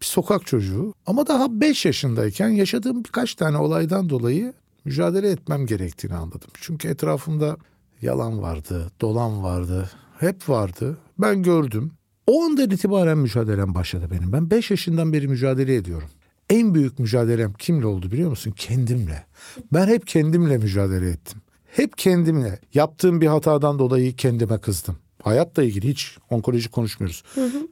Bir 0.00 0.06
sokak 0.06 0.46
çocuğu. 0.46 0.94
Ama 1.06 1.26
daha 1.26 1.60
5 1.60 1.86
yaşındayken 1.86 2.48
yaşadığım 2.48 3.04
birkaç 3.04 3.34
tane 3.34 3.56
olaydan 3.58 4.10
dolayı 4.10 4.52
mücadele 4.88 5.30
etmem 5.30 5.66
gerektiğini 5.66 6.14
anladım. 6.14 6.50
Çünkü 6.54 6.88
etrafımda 6.88 7.56
yalan 8.02 8.42
vardı, 8.42 8.90
dolan 9.00 9.42
vardı, 9.42 9.90
hep 10.20 10.48
vardı. 10.48 10.98
Ben 11.18 11.42
gördüm. 11.42 11.92
O 12.26 12.44
andan 12.44 12.70
itibaren 12.70 13.18
mücadelem 13.18 13.74
başladı 13.74 14.08
benim. 14.10 14.32
Ben 14.32 14.50
5 14.50 14.70
yaşından 14.70 15.12
beri 15.12 15.28
mücadele 15.28 15.74
ediyorum. 15.74 16.08
En 16.50 16.74
büyük 16.74 16.98
mücadelem 16.98 17.52
kimle 17.52 17.86
oldu 17.86 18.10
biliyor 18.10 18.30
musun? 18.30 18.54
Kendimle. 18.56 19.26
Ben 19.72 19.86
hep 19.86 20.06
kendimle 20.06 20.58
mücadele 20.58 21.10
ettim. 21.10 21.40
Hep 21.66 21.98
kendimle. 21.98 22.58
Yaptığım 22.74 23.20
bir 23.20 23.26
hatadan 23.26 23.78
dolayı 23.78 24.16
kendime 24.16 24.58
kızdım. 24.58 24.96
Hayatla 25.28 25.62
ilgili 25.62 25.88
hiç 25.88 26.16
onkoloji 26.30 26.68
konuşmuyoruz. 26.70 27.22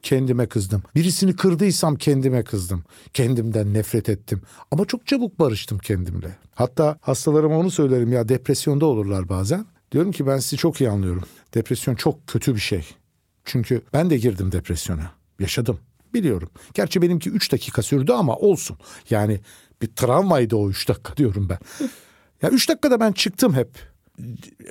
Kendime 0.03 0.47
kızdım. 0.47 0.83
Birisini 0.95 1.35
kırdıysam 1.35 1.95
kendime 1.95 2.43
kızdım. 2.43 2.83
Kendimden 3.13 3.73
nefret 3.73 4.09
ettim. 4.09 4.41
Ama 4.71 4.85
çok 4.85 5.07
çabuk 5.07 5.39
barıştım 5.39 5.77
kendimle. 5.77 6.37
Hatta 6.55 6.97
hastalarıma 7.01 7.57
onu 7.57 7.71
söylerim 7.71 8.11
ya 8.11 8.29
depresyonda 8.29 8.85
olurlar 8.85 9.29
bazen. 9.29 9.65
Diyorum 9.91 10.11
ki 10.11 10.27
ben 10.27 10.37
sizi 10.37 10.57
çok 10.57 10.81
iyi 10.81 10.89
anlıyorum. 10.89 11.23
Depresyon 11.53 11.95
çok 11.95 12.27
kötü 12.27 12.55
bir 12.55 12.59
şey. 12.59 12.85
Çünkü 13.45 13.81
ben 13.93 14.09
de 14.09 14.17
girdim 14.17 14.51
depresyona. 14.51 15.11
Yaşadım. 15.39 15.79
Biliyorum. 16.13 16.49
Gerçi 16.73 17.01
benimki 17.01 17.29
3 17.29 17.51
dakika 17.51 17.81
sürdü 17.81 18.11
ama 18.11 18.35
olsun. 18.35 18.77
Yani 19.09 19.39
bir 19.81 19.87
travmaydı 19.87 20.55
o 20.55 20.69
3 20.69 20.89
dakika 20.89 21.17
diyorum 21.17 21.49
ben. 21.49 21.87
Ya 22.41 22.49
3 22.49 22.69
dakikada 22.69 22.99
ben 22.99 23.11
çıktım 23.11 23.53
hep. 23.53 23.69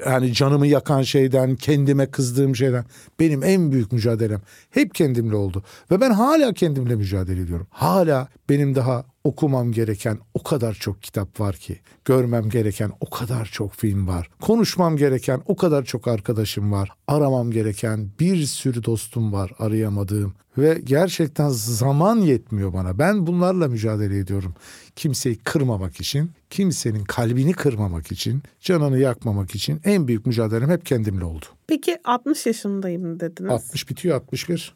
Yani 0.06 0.32
canımı 0.32 0.66
yakan 0.66 1.02
şeyden, 1.02 1.56
kendime 1.56 2.06
kızdığım 2.06 2.56
şeyden. 2.56 2.84
Benim 3.20 3.42
en 3.42 3.72
büyük 3.72 3.92
mücadelem 3.92 4.40
hep 4.70 4.94
kendimle 4.94 5.36
oldu. 5.36 5.64
Ve 5.90 6.00
ben 6.00 6.10
hala 6.10 6.52
kendimle 6.52 6.94
mücadele 6.94 7.40
ediyorum. 7.40 7.66
Hala 7.70 8.28
benim 8.48 8.74
daha 8.74 9.04
okumam 9.26 9.72
gereken 9.72 10.18
o 10.34 10.42
kadar 10.42 10.74
çok 10.74 11.02
kitap 11.02 11.40
var 11.40 11.56
ki. 11.56 11.80
Görmem 12.04 12.48
gereken 12.48 12.92
o 13.00 13.10
kadar 13.10 13.44
çok 13.44 13.72
film 13.72 14.08
var. 14.08 14.30
Konuşmam 14.40 14.96
gereken 14.96 15.42
o 15.46 15.56
kadar 15.56 15.84
çok 15.84 16.08
arkadaşım 16.08 16.72
var. 16.72 16.90
Aramam 17.08 17.50
gereken 17.50 18.08
bir 18.20 18.44
sürü 18.44 18.84
dostum 18.84 19.32
var 19.32 19.52
arayamadığım. 19.58 20.34
Ve 20.58 20.80
gerçekten 20.84 21.48
zaman 21.48 22.16
yetmiyor 22.16 22.72
bana. 22.72 22.98
Ben 22.98 23.26
bunlarla 23.26 23.68
mücadele 23.68 24.18
ediyorum. 24.18 24.54
Kimseyi 24.96 25.36
kırmamak 25.36 26.00
için, 26.00 26.30
kimsenin 26.50 27.04
kalbini 27.04 27.52
kırmamak 27.52 28.12
için, 28.12 28.42
canını 28.60 28.98
yakmamak 28.98 29.54
için 29.54 29.80
en 29.84 30.08
büyük 30.08 30.26
mücadelem 30.26 30.70
hep 30.70 30.86
kendimle 30.86 31.24
oldu. 31.24 31.44
Peki 31.66 31.98
60 32.04 32.46
yaşındayım 32.46 33.20
dediniz. 33.20 33.50
60 33.50 33.90
bitiyor 33.90 34.16
61. 34.16 34.74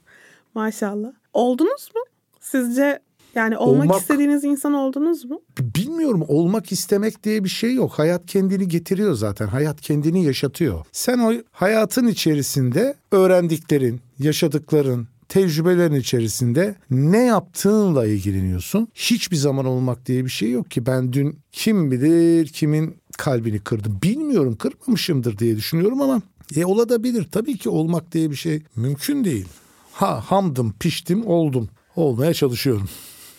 Maşallah. 0.55 1.12
Oldunuz 1.32 1.90
mu? 1.94 2.03
Sizce 2.40 3.01
yani 3.35 3.57
olmak, 3.57 3.85
Olmak- 3.85 4.01
istediğiniz 4.01 4.45
insan 4.45 4.74
oldunuz 4.74 5.24
mu? 5.24 5.41
Bilmiyorum 5.59 6.24
olmak 6.28 6.72
istemek 6.72 7.24
diye 7.24 7.45
bir 7.45 7.49
şey 7.49 7.74
yok. 7.74 7.93
Hayat 7.93 8.26
kendini 8.26 8.68
getiriyor 8.68 9.14
zaten. 9.14 9.47
Hayat 9.47 9.81
kendini 9.81 10.24
yaşatıyor. 10.24 10.85
Sen 10.93 11.18
o 11.18 11.33
hayatın 11.53 12.07
içerisinde 12.07 12.95
öğrendiklerin, 13.12 14.01
yaşadıkların, 14.18 15.09
tecrübelerin 15.28 15.95
içerisinde 15.95 16.74
ne 16.91 17.24
yaptığınla 17.24 18.07
ilgileniyorsun. 18.07 18.89
Hiçbir 18.95 19.37
zaman 19.37 19.64
olmak 19.66 20.07
diye 20.07 20.24
bir 20.24 20.31
şey 20.31 20.51
yok 20.51 20.70
ki. 20.70 20.87
Ben 20.87 21.12
dün 21.12 21.39
kim 21.53 21.91
bilir 21.91 22.47
kimin 22.49 22.95
kalbini 23.18 23.59
kırdım. 23.59 23.99
Bilmiyorum 24.03 24.57
kırmamışımdır 24.57 25.39
diye 25.39 25.57
düşünüyorum 25.57 26.01
ama 26.01 26.22
e 26.57 26.64
olabilir. 26.64 27.26
Tabii 27.33 27.57
ki 27.59 27.68
olmak 27.68 28.12
diye 28.12 28.31
bir 28.31 28.37
şey 28.37 28.62
mümkün 28.76 29.24
değil. 29.24 29.47
Ha 29.93 30.20
hamdım, 30.26 30.74
piştim, 30.81 31.26
oldum. 31.26 31.68
Olmaya 31.97 32.35
çalışıyorum. 32.35 32.89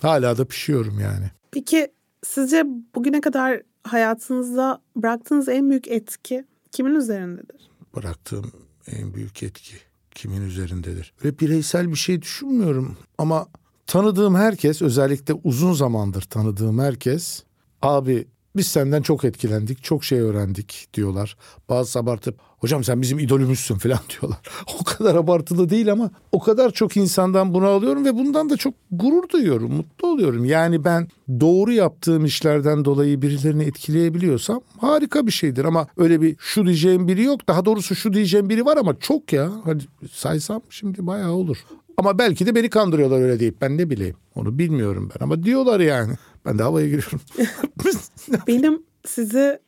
Hala 0.02 0.38
da 0.38 0.46
pişiyorum 0.46 1.00
yani. 1.00 1.26
Peki 1.52 1.92
sizce 2.24 2.66
bugüne 2.96 3.22
kadar 3.22 3.62
hayatınızda 3.84 4.82
bıraktığınız 4.96 5.50
en 5.50 5.70
büyük 5.70 5.88
etki 5.88 6.46
kimin 6.72 6.96
üzerindedir? 6.96 7.72
bıraktığım 7.96 8.52
en 8.88 9.14
büyük 9.14 9.44
etki 9.44 9.74
kimin 10.12 10.42
üzerindedir? 10.42 11.14
Ve 11.26 11.40
bireysel 11.40 11.90
bir 11.90 11.96
şey 11.96 12.22
düşünmüyorum 12.22 12.98
ama 13.18 13.48
tanıdığım 13.88 14.36
herkes 14.36 14.82
özellikle 14.82 15.34
uzun 15.34 15.74
zamandır 15.74 16.22
tanıdığım 16.22 16.80
herkes 16.80 17.44
abi 17.82 18.28
biz 18.56 18.68
senden 18.68 19.02
çok 19.02 19.24
etkilendik, 19.26 19.84
çok 19.84 20.04
şey 20.04 20.20
öğrendik 20.20 20.88
diyorlar. 20.94 21.38
Bazı 21.70 22.00
abartıp 22.00 22.36
hocam 22.60 22.84
sen 22.84 23.02
bizim 23.02 23.20
idolümüzsün 23.20 23.76
falan 23.76 24.00
diyorlar. 24.10 24.40
O 24.80 24.84
kadar 24.84 25.16
abartılı 25.16 25.70
değil 25.70 25.92
ama 25.92 26.12
o 26.32 26.40
kadar 26.40 26.72
çok 26.72 26.98
insandan 26.98 27.54
bunu 27.54 27.66
alıyorum 27.66 28.06
ve 28.06 28.16
bundan 28.16 28.50
da 28.50 28.58
çok 28.58 28.74
gurur 28.92 29.30
duyuyorum, 29.30 29.74
mutlu 29.74 30.08
oluyorum. 30.08 30.46
Yani 30.46 30.84
ben 30.84 31.08
doğru 31.40 31.72
yaptığım 31.72 32.26
işlerden 32.26 32.86
dolayı 32.86 33.22
birilerini 33.22 33.64
etkileyebiliyorsam 33.64 34.62
harika 34.78 35.28
bir 35.28 35.32
şeydir 35.32 35.66
ama 35.66 35.88
öyle 35.98 36.22
bir 36.22 36.36
şu 36.40 36.66
diyeceğim 36.66 37.08
biri 37.08 37.24
yok. 37.24 37.48
Daha 37.48 37.66
doğrusu 37.66 37.96
şu 37.96 38.14
diyeceğim 38.14 38.50
biri 38.50 38.66
var 38.66 38.78
ama 38.78 39.00
çok 39.00 39.34
ya. 39.34 39.52
Hani 39.64 39.82
saysam 40.12 40.62
şimdi 40.70 41.08
bayağı 41.08 41.32
olur. 41.32 41.58
Ama 41.98 42.18
belki 42.18 42.46
de 42.46 42.56
beni 42.56 42.70
kandırıyorlar 42.70 43.22
öyle 43.22 43.40
deyip 43.40 43.62
ben 43.62 43.78
ne 43.78 43.90
bileyim. 43.90 44.16
Onu 44.36 44.58
bilmiyorum 44.60 45.10
ben 45.14 45.26
ama 45.26 45.44
diyorlar 45.44 45.80
yani. 45.80 46.14
Ben 46.46 46.60
de 46.60 46.64
havaya 46.64 46.88
giriyorum. 46.88 47.22
Benim 48.48 48.84
sizi 49.06 49.60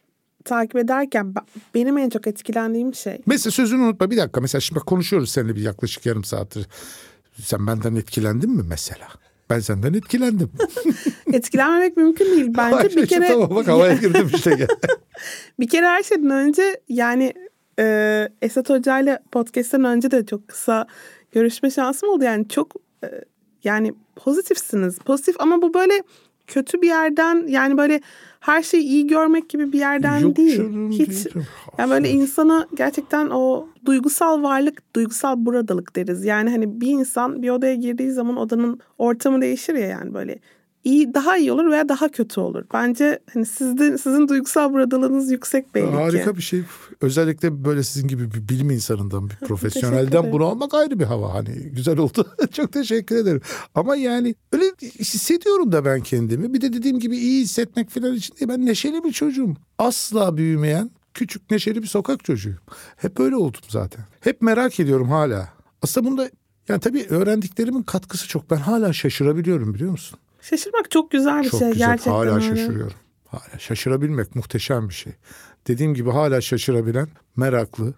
takip 0.45 0.75
ederken 0.75 1.35
ben- 1.35 1.45
benim 1.75 1.97
en 1.97 2.09
çok 2.09 2.27
etkilendiğim 2.27 2.95
şey 2.95 3.21
Mesela 3.25 3.51
sözünü 3.51 3.81
unutma 3.81 4.11
bir 4.11 4.17
dakika. 4.17 4.41
Mesela 4.41 4.61
şimdi 4.61 4.79
konuşuyoruz 4.79 5.29
seninle 5.29 5.55
bir 5.55 5.61
yaklaşık 5.61 6.05
yarım 6.05 6.23
saattir. 6.23 6.67
Sen 7.41 7.67
benden 7.67 7.95
etkilendin 7.95 8.49
mi 8.49 8.63
mesela? 8.69 9.07
Ben 9.49 9.59
senden 9.59 9.93
etkilendim. 9.93 10.51
etkilenmemek 11.33 11.97
mümkün 11.97 12.25
değil. 12.25 12.53
Bence 12.57 12.75
Hayır, 12.75 12.95
bir 12.95 13.07
kere 13.07 13.27
Tamam 13.27 13.55
bak 13.55 13.67
havaya 13.67 13.93
girdim 13.93 14.29
işte. 14.35 14.67
bir 15.59 15.67
kere 15.67 15.85
her 15.85 16.03
şeyden 16.03 16.29
önce 16.29 16.81
yani 16.89 17.33
e, 17.79 18.29
Esat 18.41 18.69
Hoca 18.69 18.99
ile 18.99 19.19
podcast'ten 19.31 19.83
önce 19.83 20.11
de 20.11 20.25
çok 20.25 20.47
kısa 20.47 20.87
görüşme 21.31 21.71
şansım 21.71 22.09
oldu. 22.09 22.23
Yani 22.23 22.47
çok 22.47 22.73
e, 23.03 23.07
yani 23.63 23.93
pozitifsiniz. 24.15 24.97
Pozitif 24.97 25.35
ama 25.39 25.61
bu 25.61 25.73
böyle 25.73 26.03
kötü 26.47 26.81
bir 26.81 26.87
yerden 26.87 27.47
yani 27.47 27.77
böyle 27.77 28.01
her 28.39 28.63
şeyi 28.63 28.83
iyi 28.83 29.07
görmek 29.07 29.49
gibi 29.49 29.71
bir 29.73 29.79
yerden 29.79 30.17
Yok 30.17 30.35
değil. 30.35 30.57
canım, 30.57 30.91
Hiç 30.91 31.09
değil 31.09 31.45
yani 31.77 31.91
böyle 31.91 32.09
insana 32.09 32.67
gerçekten 32.75 33.29
o 33.29 33.67
duygusal 33.85 34.43
varlık, 34.43 34.95
duygusal 34.95 35.45
buradalık 35.45 35.95
deriz. 35.95 36.25
Yani 36.25 36.49
hani 36.49 36.81
bir 36.81 36.87
insan 36.87 37.41
bir 37.41 37.49
odaya 37.49 37.75
girdiği 37.75 38.11
zaman 38.11 38.37
odanın 38.37 38.79
ortamı 38.97 39.41
değişir 39.41 39.73
ya 39.73 39.87
yani 39.87 40.13
böyle 40.13 40.39
iyi 40.83 41.13
daha 41.13 41.37
iyi 41.37 41.51
olur 41.51 41.71
veya 41.71 41.89
daha 41.89 42.09
kötü 42.09 42.39
olur. 42.39 42.63
Bence 42.73 43.19
hani 43.33 43.45
sizde 43.45 43.97
sizin 43.97 44.27
duygusal 44.27 44.73
buradalığınız 44.73 45.31
yüksek 45.31 45.75
belli 45.75 45.85
ki. 45.85 45.95
Harika 45.95 46.35
bir 46.35 46.41
şey. 46.41 46.63
Özellikle 47.01 47.65
böyle 47.65 47.83
sizin 47.83 48.07
gibi 48.07 48.31
bir 48.33 48.49
bilim 48.49 48.69
insanından, 48.69 49.29
bir 49.29 49.35
profesyonelden 49.47 50.31
bunu 50.31 50.45
almak 50.45 50.73
ayrı 50.73 50.99
bir 50.99 51.05
hava. 51.05 51.33
Hani 51.33 51.55
güzel 51.55 51.97
oldu. 51.97 52.27
Çok 52.51 52.73
teşekkür 52.73 53.15
ederim. 53.15 53.41
Ama 53.75 53.95
yani 53.95 54.35
öyle 54.51 54.65
hissediyorum 54.99 55.71
da 55.71 55.85
ben 55.85 56.01
kendimi. 56.01 56.53
Bir 56.53 56.61
de 56.61 56.73
dediğim 56.73 56.99
gibi 56.99 57.17
iyi 57.17 57.41
hissetmek 57.43 57.89
falan 57.89 58.13
için 58.15 58.35
değil. 58.35 58.49
Ben 58.49 58.65
neşeli 58.65 59.03
bir 59.03 59.11
çocuğum. 59.11 59.53
Asla 59.77 60.37
büyümeyen 60.37 60.91
küçük 61.13 61.51
neşeli 61.51 61.81
bir 61.81 61.87
sokak 61.87 62.23
çocuğuyum. 62.23 62.59
Hep 62.95 63.19
öyle 63.19 63.35
oldum 63.35 63.61
zaten. 63.67 64.05
Hep 64.19 64.41
merak 64.41 64.79
ediyorum 64.79 65.09
hala. 65.09 65.49
Aslında 65.81 66.09
bunda 66.09 66.29
yani 66.67 66.79
tabii 66.79 67.05
öğrendiklerimin 67.09 67.83
katkısı 67.83 68.27
çok. 68.27 68.51
Ben 68.51 68.57
hala 68.57 68.93
şaşırabiliyorum 68.93 69.73
biliyor 69.73 69.91
musun? 69.91 70.19
Şaşırmak 70.43 70.91
çok 70.91 71.11
güzel 71.11 71.43
bir 71.43 71.49
Çok 71.49 71.59
şey 71.59 71.71
güzel. 71.71 71.87
gerçekten. 71.87 72.11
Hala 72.11 72.35
öyle. 72.35 72.47
şaşırıyorum. 72.47 72.97
Hala 73.27 73.59
şaşırabilmek 73.59 74.35
muhteşem 74.35 74.89
bir 74.89 74.93
şey. 74.93 75.13
Dediğim 75.67 75.93
gibi 75.93 76.09
hala 76.09 76.41
şaşırabilen, 76.41 77.07
meraklı, 77.35 77.93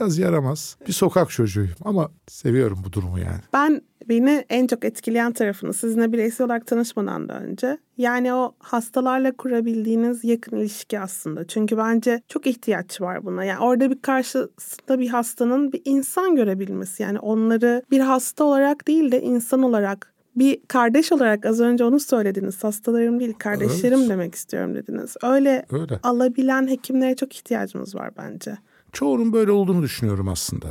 biraz 0.00 0.18
yaramaz 0.18 0.76
bir 0.88 0.92
sokak 0.92 1.30
çocuğuyum. 1.30 1.74
Ama 1.84 2.10
seviyorum 2.28 2.78
bu 2.84 2.92
durumu 2.92 3.18
yani. 3.18 3.40
Ben 3.52 3.82
beni 4.08 4.44
en 4.48 4.66
çok 4.66 4.84
etkileyen 4.84 5.32
tarafını 5.32 5.74
sizinle 5.74 6.12
bireysel 6.12 6.44
olarak 6.44 6.66
tanışmadan 6.66 7.28
da 7.28 7.40
önce 7.40 7.78
yani 7.96 8.34
o 8.34 8.54
hastalarla 8.58 9.36
kurabildiğiniz 9.36 10.24
yakın 10.24 10.56
ilişki 10.56 11.00
aslında. 11.00 11.46
Çünkü 11.46 11.76
bence 11.76 12.22
çok 12.28 12.46
ihtiyaç 12.46 13.00
var 13.00 13.24
buna. 13.24 13.44
Yani 13.44 13.58
orada 13.58 13.90
bir 13.90 14.02
karşısında 14.02 14.98
bir 14.98 15.08
hastanın 15.08 15.72
bir 15.72 15.82
insan 15.84 16.36
görebilmesi. 16.36 17.02
Yani 17.02 17.18
onları 17.18 17.82
bir 17.90 18.00
hasta 18.00 18.44
olarak 18.44 18.88
değil 18.88 19.12
de 19.12 19.22
insan 19.22 19.62
olarak 19.62 20.12
bir 20.36 20.60
kardeş 20.68 21.12
olarak 21.12 21.46
az 21.46 21.60
önce 21.60 21.84
onu 21.84 22.00
söylediniz. 22.00 22.64
Hastalarım 22.64 23.20
değil 23.20 23.32
kardeşlerim 23.38 23.98
Evet. 23.98 24.10
demek 24.10 24.34
istiyorum 24.34 24.74
dediniz. 24.74 25.16
Öyle 25.22 25.66
Öyle. 25.72 26.00
alabilen 26.02 26.68
hekimlere 26.68 27.16
çok 27.16 27.36
ihtiyacımız 27.36 27.94
var 27.94 28.10
bence. 28.18 28.58
Çoğunun 28.92 29.32
böyle 29.32 29.50
olduğunu 29.50 29.82
düşünüyorum 29.82 30.28
aslında. 30.28 30.66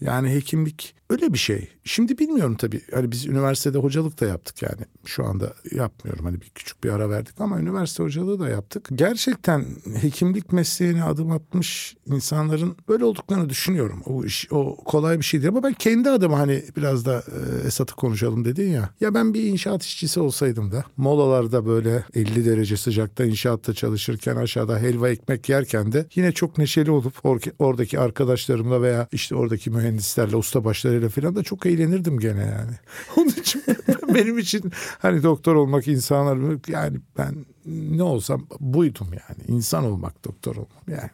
Yani 0.00 0.34
hekimlik 0.34 0.94
Öyle 1.10 1.32
bir 1.32 1.38
şey. 1.38 1.68
Şimdi 1.84 2.18
bilmiyorum 2.18 2.56
tabii. 2.56 2.80
Hani 2.94 3.12
biz 3.12 3.26
üniversitede 3.26 3.78
hocalık 3.78 4.20
da 4.20 4.26
yaptık 4.26 4.62
yani. 4.62 4.80
Şu 5.04 5.24
anda 5.24 5.54
yapmıyorum. 5.72 6.24
Hani 6.24 6.40
bir 6.40 6.50
küçük 6.50 6.84
bir 6.84 6.90
ara 6.90 7.10
verdik 7.10 7.40
ama 7.40 7.60
üniversite 7.60 8.02
hocalığı 8.02 8.40
da 8.40 8.48
yaptık. 8.48 8.88
Gerçekten 8.94 9.64
hekimlik 10.00 10.52
mesleğine 10.52 11.04
adım 11.04 11.30
atmış 11.30 11.96
insanların 12.06 12.76
böyle 12.88 13.04
olduklarını 13.04 13.48
düşünüyorum. 13.48 14.02
O 14.06 14.24
iş 14.24 14.48
o 14.50 14.76
kolay 14.76 15.18
bir 15.18 15.24
şey 15.24 15.40
değil 15.42 15.48
ama 15.48 15.62
ben 15.62 15.72
kendi 15.72 16.10
adıma 16.10 16.38
hani 16.38 16.62
biraz 16.76 17.06
da 17.06 17.22
e, 17.62 17.66
Esat'ı 17.66 17.94
konuşalım 17.94 18.44
dedin 18.44 18.70
ya. 18.70 18.90
Ya 19.00 19.14
ben 19.14 19.34
bir 19.34 19.42
inşaat 19.42 19.82
işçisi 19.82 20.20
olsaydım 20.20 20.72
da 20.72 20.84
molalarda 20.96 21.66
böyle 21.66 22.04
50 22.14 22.44
derece 22.44 22.76
sıcakta 22.76 23.24
inşaatta 23.24 23.74
çalışırken 23.74 24.36
aşağıda 24.36 24.78
helva 24.78 25.08
ekmek 25.08 25.48
yerken 25.48 25.92
de 25.92 26.06
yine 26.14 26.32
çok 26.32 26.58
neşeli 26.58 26.90
olup 26.90 27.14
or- 27.16 27.52
oradaki 27.58 28.00
arkadaşlarımla 28.00 28.82
veya 28.82 29.08
işte 29.12 29.34
oradaki 29.34 29.70
mühendislerle 29.70 30.36
ustabaşlarıyla 30.36 30.99
falan 31.08 31.36
da 31.36 31.42
çok 31.42 31.66
eğlenirdim 31.66 32.18
gene 32.18 32.40
yani. 32.40 32.72
Onun 33.16 33.28
için 33.28 33.62
benim 34.14 34.38
için 34.38 34.72
hani 34.98 35.22
doktor 35.22 35.54
olmak 35.54 35.88
insanlar 35.88 36.58
yani 36.68 36.98
ben 37.18 37.46
ne 37.66 38.02
olsam 38.02 38.46
buydum 38.60 39.08
yani. 39.12 39.44
insan 39.48 39.84
olmak 39.84 40.24
doktor 40.24 40.56
olmam 40.56 40.84
yani. 40.88 41.10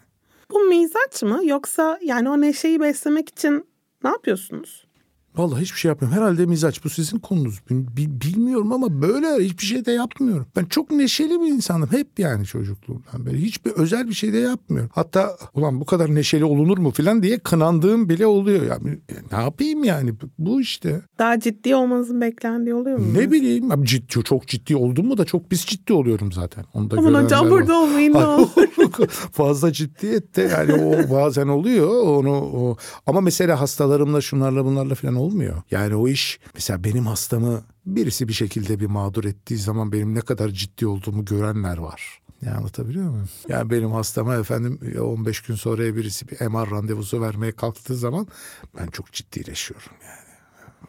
Bu 0.51 0.61
mizaç 0.61 1.23
mı 1.23 1.41
yoksa 1.45 1.99
yani 2.03 2.31
o 2.31 2.41
neşeyi 2.41 2.81
beslemek 2.81 3.29
için 3.29 3.67
ne 4.05 4.11
yapıyorsunuz? 4.11 4.86
Vallahi 5.37 5.61
hiçbir 5.63 5.79
şey 5.79 5.89
yapmıyorum. 5.89 6.19
Herhalde 6.23 6.47
mizaç 6.47 6.85
bu 6.85 6.91
sizin 6.91 7.19
konunuz. 7.19 7.61
Bil- 7.71 8.21
Bilmiyorum 8.21 8.73
ama 8.73 9.03
böyle 9.03 9.45
hiçbir 9.45 9.65
şey 9.65 9.85
de 9.85 9.93
yapmıyorum. 9.93 10.47
Ben 10.57 10.65
çok 10.65 10.91
neşeli 10.91 11.41
bir 11.41 11.47
insanım. 11.47 11.89
Hep 11.93 12.19
yani 12.19 12.47
çocukluğumdan 12.47 13.27
beri. 13.27 13.43
Hiçbir 13.43 13.71
özel 13.73 14.09
bir 14.09 14.15
şey 14.15 14.33
de 14.33 14.39
yapmıyorum. 14.39 14.91
Hatta 14.95 15.37
ulan 15.55 15.81
bu 15.81 15.85
kadar 15.85 16.15
neşeli 16.15 16.45
olunur 16.45 16.79
mu 16.79 16.91
falan 16.91 17.23
diye 17.23 17.39
kınandığım 17.39 18.09
bile 18.09 18.27
oluyor. 18.27 18.63
Yani 18.67 18.99
e, 19.09 19.15
ne 19.37 19.43
yapayım 19.43 19.85
yani 19.85 20.13
bu 20.39 20.61
işte. 20.61 21.01
Daha 21.19 21.41
ciddi 21.41 21.75
olmanızın 21.75 22.21
beklendiği 22.21 22.75
oluyor 22.75 22.99
mu? 22.99 23.15
Ne 23.15 23.31
bileyim 23.33 23.71
abi 23.71 23.87
ciddi 23.87 24.25
çok 24.25 24.47
ciddi 24.49 24.77
oldum 24.77 25.07
mu 25.07 25.19
da 25.19 25.25
çok 25.25 25.51
pis 25.51 25.67
ciddi 25.67 25.93
oluyorum 25.93 26.33
zaten. 26.33 26.65
Onu 26.75 26.91
da 26.91 26.97
Aman 26.99 27.25
hocam 27.25 27.51
burada 27.51 27.75
olmayın 27.79 28.15
ne 28.15 28.27
olur. 28.27 28.49
Fazla 29.09 29.73
ciddiyet 29.73 30.37
de 30.37 30.43
yani 30.43 30.73
o 30.75 31.11
bazen 31.15 31.49
oluyor 31.49 31.89
onu 32.07 32.33
o. 32.35 32.77
ama 33.07 33.21
mesela 33.21 33.61
hastalarımla 33.61 34.21
şunlarla 34.21 34.65
bunlarla 34.65 34.95
falan 34.95 35.17
olmuyor. 35.27 35.63
Yani 35.71 35.95
o 35.95 36.09
iş 36.09 36.41
mesela 36.55 36.85
benim 36.85 37.07
hastamı 37.07 37.63
birisi 37.87 38.29
bir 38.29 38.33
şekilde 38.33 38.81
bir 38.81 38.87
mağdur 38.87 39.25
ettiği 39.25 39.57
zaman 39.57 39.93
benim 39.93 40.15
ne 40.15 40.21
kadar 40.21 40.49
ciddi 40.49 40.87
olduğumu 40.87 41.25
görenler 41.25 41.79
var. 41.79 42.21
Ne 42.43 42.51
anlatabiliyor 42.51 43.11
muyum? 43.11 43.29
Yani 43.49 43.71
benim 43.71 43.91
hastama 43.91 44.35
efendim 44.35 44.81
15 45.01 45.41
gün 45.41 45.55
sonra 45.55 45.97
birisi 45.97 46.29
bir 46.29 46.47
MR 46.47 46.71
randevusu 46.71 47.21
vermeye 47.21 47.53
kalktığı 47.53 47.97
zaman 47.97 48.27
ben 48.79 48.87
çok 48.87 49.13
ciddileşiyorum 49.13 49.93
yani. 50.05 50.27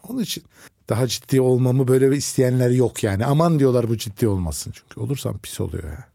Onun 0.03 0.21
için 0.21 0.43
daha 0.89 1.07
ciddi 1.07 1.41
olmamı 1.41 1.88
böyle 1.88 2.17
isteyenler 2.17 2.69
yok 2.69 3.03
yani. 3.03 3.25
Aman 3.25 3.59
diyorlar 3.59 3.89
bu 3.89 3.97
ciddi 3.97 4.27
olmasın 4.27 4.73
çünkü 4.75 4.99
olursam 4.99 5.38
pis 5.38 5.59
oluyor 5.59 5.83
ya. 5.83 6.07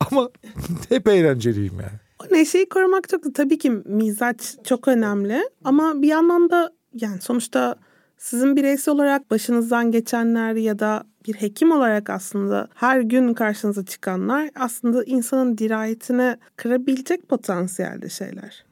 Ama 0.10 0.28
hep 0.88 1.08
eğlenceliyim 1.08 1.80
yani. 1.80 1.98
Neşeyi 2.30 2.68
korumak 2.68 3.08
çok 3.08 3.34
tabii 3.34 3.58
ki 3.58 3.70
mizaç 3.70 4.56
çok 4.64 4.88
önemli 4.88 5.42
ama 5.64 6.02
bir 6.02 6.08
yandan 6.08 6.50
da 6.50 6.72
yani 6.94 7.20
sonuçta 7.20 7.76
sizin 8.18 8.56
bireysel 8.56 8.94
olarak 8.94 9.30
başınızdan 9.30 9.90
geçenler 9.90 10.54
ya 10.54 10.78
da 10.78 11.04
bir 11.26 11.34
hekim 11.34 11.72
olarak 11.72 12.10
aslında 12.10 12.68
her 12.74 13.00
gün 13.00 13.34
karşınıza 13.34 13.84
çıkanlar 13.84 14.50
aslında 14.54 15.04
insanın 15.04 15.58
dirayetini 15.58 16.36
kırabilecek 16.56 17.28
potansiyelde 17.28 18.08
şeyler. 18.08 18.64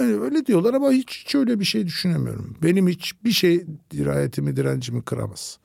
Yani 0.00 0.20
öyle 0.20 0.46
diyorlar 0.46 0.74
ama 0.74 0.90
hiç, 0.90 1.24
hiç 1.24 1.34
öyle 1.34 1.60
bir 1.60 1.64
şey 1.64 1.86
düşünemiyorum. 1.86 2.56
Benim 2.62 2.88
hiçbir 2.88 3.30
şey 3.30 3.66
dirayetimi, 3.90 4.56
direncimi 4.56 5.02
kıramaz. 5.02 5.58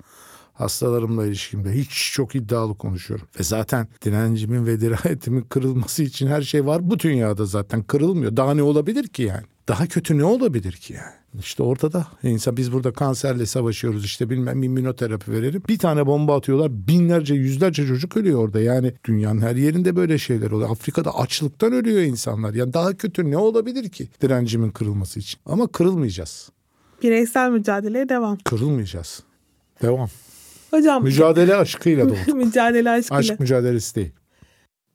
Hastalarımla 0.56 1.26
ilişkimde 1.26 1.74
hiç 1.74 2.12
çok 2.14 2.36
iddialı 2.36 2.78
konuşuyorum. 2.78 3.28
Ve 3.40 3.44
zaten 3.44 3.88
direncimin 4.06 4.66
ve 4.66 4.82
dirayetimin 4.82 5.42
kırılması 5.50 6.04
için 6.04 6.28
her 6.28 6.42
şey 6.42 6.66
var. 6.66 6.90
Bu 6.90 7.00
dünyada 7.00 7.46
zaten 7.46 7.84
kırılmıyor. 7.84 8.38
Daha 8.38 8.54
ne 8.54 8.64
olabilir 8.64 9.08
ki 9.08 9.24
yani? 9.24 9.44
Daha 9.68 9.88
kötü 9.88 10.18
ne 10.18 10.24
olabilir 10.24 10.72
ki 10.72 10.94
yani? 10.94 11.14
İşte 11.40 11.64
ortada 11.64 12.08
insan 12.24 12.58
biz 12.58 12.74
burada 12.74 12.94
kanserle 12.94 13.46
savaşıyoruz 13.46 14.06
işte 14.06 14.30
bilmem 14.30 14.64
immünoterapi 14.64 15.32
verelim. 15.32 15.64
Bir 15.70 15.78
tane 15.78 16.06
bomba 16.06 16.38
atıyorlar 16.38 16.88
binlerce 16.88 17.36
yüzlerce 17.36 17.88
çocuk 17.88 18.18
ölüyor 18.18 18.40
orada. 18.40 18.60
Yani 18.60 18.94
dünyanın 19.06 19.42
her 19.42 19.56
yerinde 19.56 19.96
böyle 19.96 20.18
şeyler 20.18 20.52
oluyor. 20.52 20.70
Afrika'da 20.70 21.16
açlıktan 21.16 21.74
ölüyor 21.74 22.02
insanlar. 22.02 22.54
Yani 22.54 22.74
daha 22.74 22.94
kötü 22.94 23.32
ne 23.32 23.38
olabilir 23.38 23.90
ki 23.90 24.10
direncimin 24.22 24.72
kırılması 24.72 25.20
için? 25.20 25.40
Ama 25.46 25.68
kırılmayacağız. 25.68 26.50
Bireysel 27.04 27.50
mücadeleye 27.52 28.10
devam. 28.10 28.38
Kırılmayacağız. 28.38 29.24
Devam. 29.82 30.10
Hocam 30.76 31.04
Mücadele 31.04 31.56
aşkıyla 31.56 32.06
doğduk. 32.10 32.28
mücadele 32.36 32.90
aşkıyla. 32.90 33.20
Aşk 33.20 33.40
mücadelesi 33.40 33.96
değil. 33.96 34.12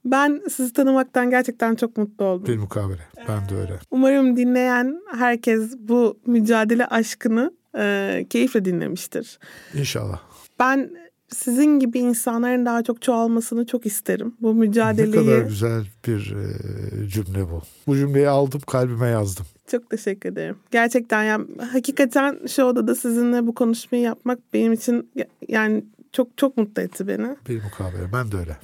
Ben 0.05 0.41
sizi 0.49 0.73
tanımaktan 0.73 1.29
gerçekten 1.29 1.75
çok 1.75 1.97
mutlu 1.97 2.25
oldum. 2.25 2.45
Bir 2.47 2.57
mukabele. 2.57 3.01
Ben 3.27 3.49
de 3.49 3.61
öyle. 3.61 3.73
Umarım 3.91 4.37
dinleyen 4.37 5.01
herkes 5.17 5.77
bu 5.79 6.19
mücadele 6.25 6.85
aşkını 6.85 7.53
e, 7.77 8.25
keyifle 8.29 8.65
dinlemiştir. 8.65 9.39
İnşallah. 9.73 10.19
Ben 10.59 10.91
sizin 11.35 11.79
gibi 11.79 11.99
insanların 11.99 12.65
daha 12.65 12.83
çok 12.83 13.01
çoğalmasını 13.01 13.65
çok 13.65 13.85
isterim. 13.85 14.33
Bu 14.41 14.55
Ne 14.55 14.59
mücadeleyi 14.59 15.25
kadar 15.25 15.41
güzel 15.41 15.83
bir 16.07 16.35
e, 16.35 17.07
cümle 17.07 17.51
bu. 17.51 17.61
Bu 17.87 17.95
cümleyi 17.97 18.29
aldım 18.29 18.61
kalbime 18.67 19.07
yazdım. 19.07 19.45
çok 19.67 19.89
teşekkür 19.89 20.29
ederim. 20.29 20.55
Gerçekten 20.71 21.23
yani 21.23 21.45
hakikaten 21.71 22.39
şu 22.47 22.63
odada 22.63 22.95
sizinle 22.95 23.47
bu 23.47 23.55
konuşmayı 23.55 24.03
yapmak 24.03 24.39
benim 24.53 24.73
için 24.73 25.09
ya- 25.15 25.27
yani 25.47 25.83
çok 26.11 26.37
çok 26.37 26.57
mutlu 26.57 26.81
etti 26.81 27.07
beni. 27.07 27.35
Bir 27.49 27.63
mukabele. 27.63 28.13
Ben 28.13 28.31
de 28.31 28.37
öyle. 28.37 28.57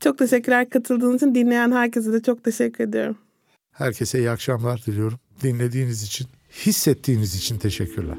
Çok 0.00 0.18
teşekkürler 0.18 0.70
katıldığınız 0.70 1.16
için. 1.16 1.34
Dinleyen 1.34 1.72
herkese 1.72 2.12
de 2.12 2.22
çok 2.22 2.44
teşekkür 2.44 2.84
ediyorum. 2.84 3.16
Herkese 3.72 4.18
iyi 4.18 4.30
akşamlar 4.30 4.82
diliyorum. 4.86 5.18
Dinlediğiniz 5.42 6.02
için, 6.02 6.26
hissettiğiniz 6.66 7.34
için 7.34 7.58
teşekkürler. 7.58 8.18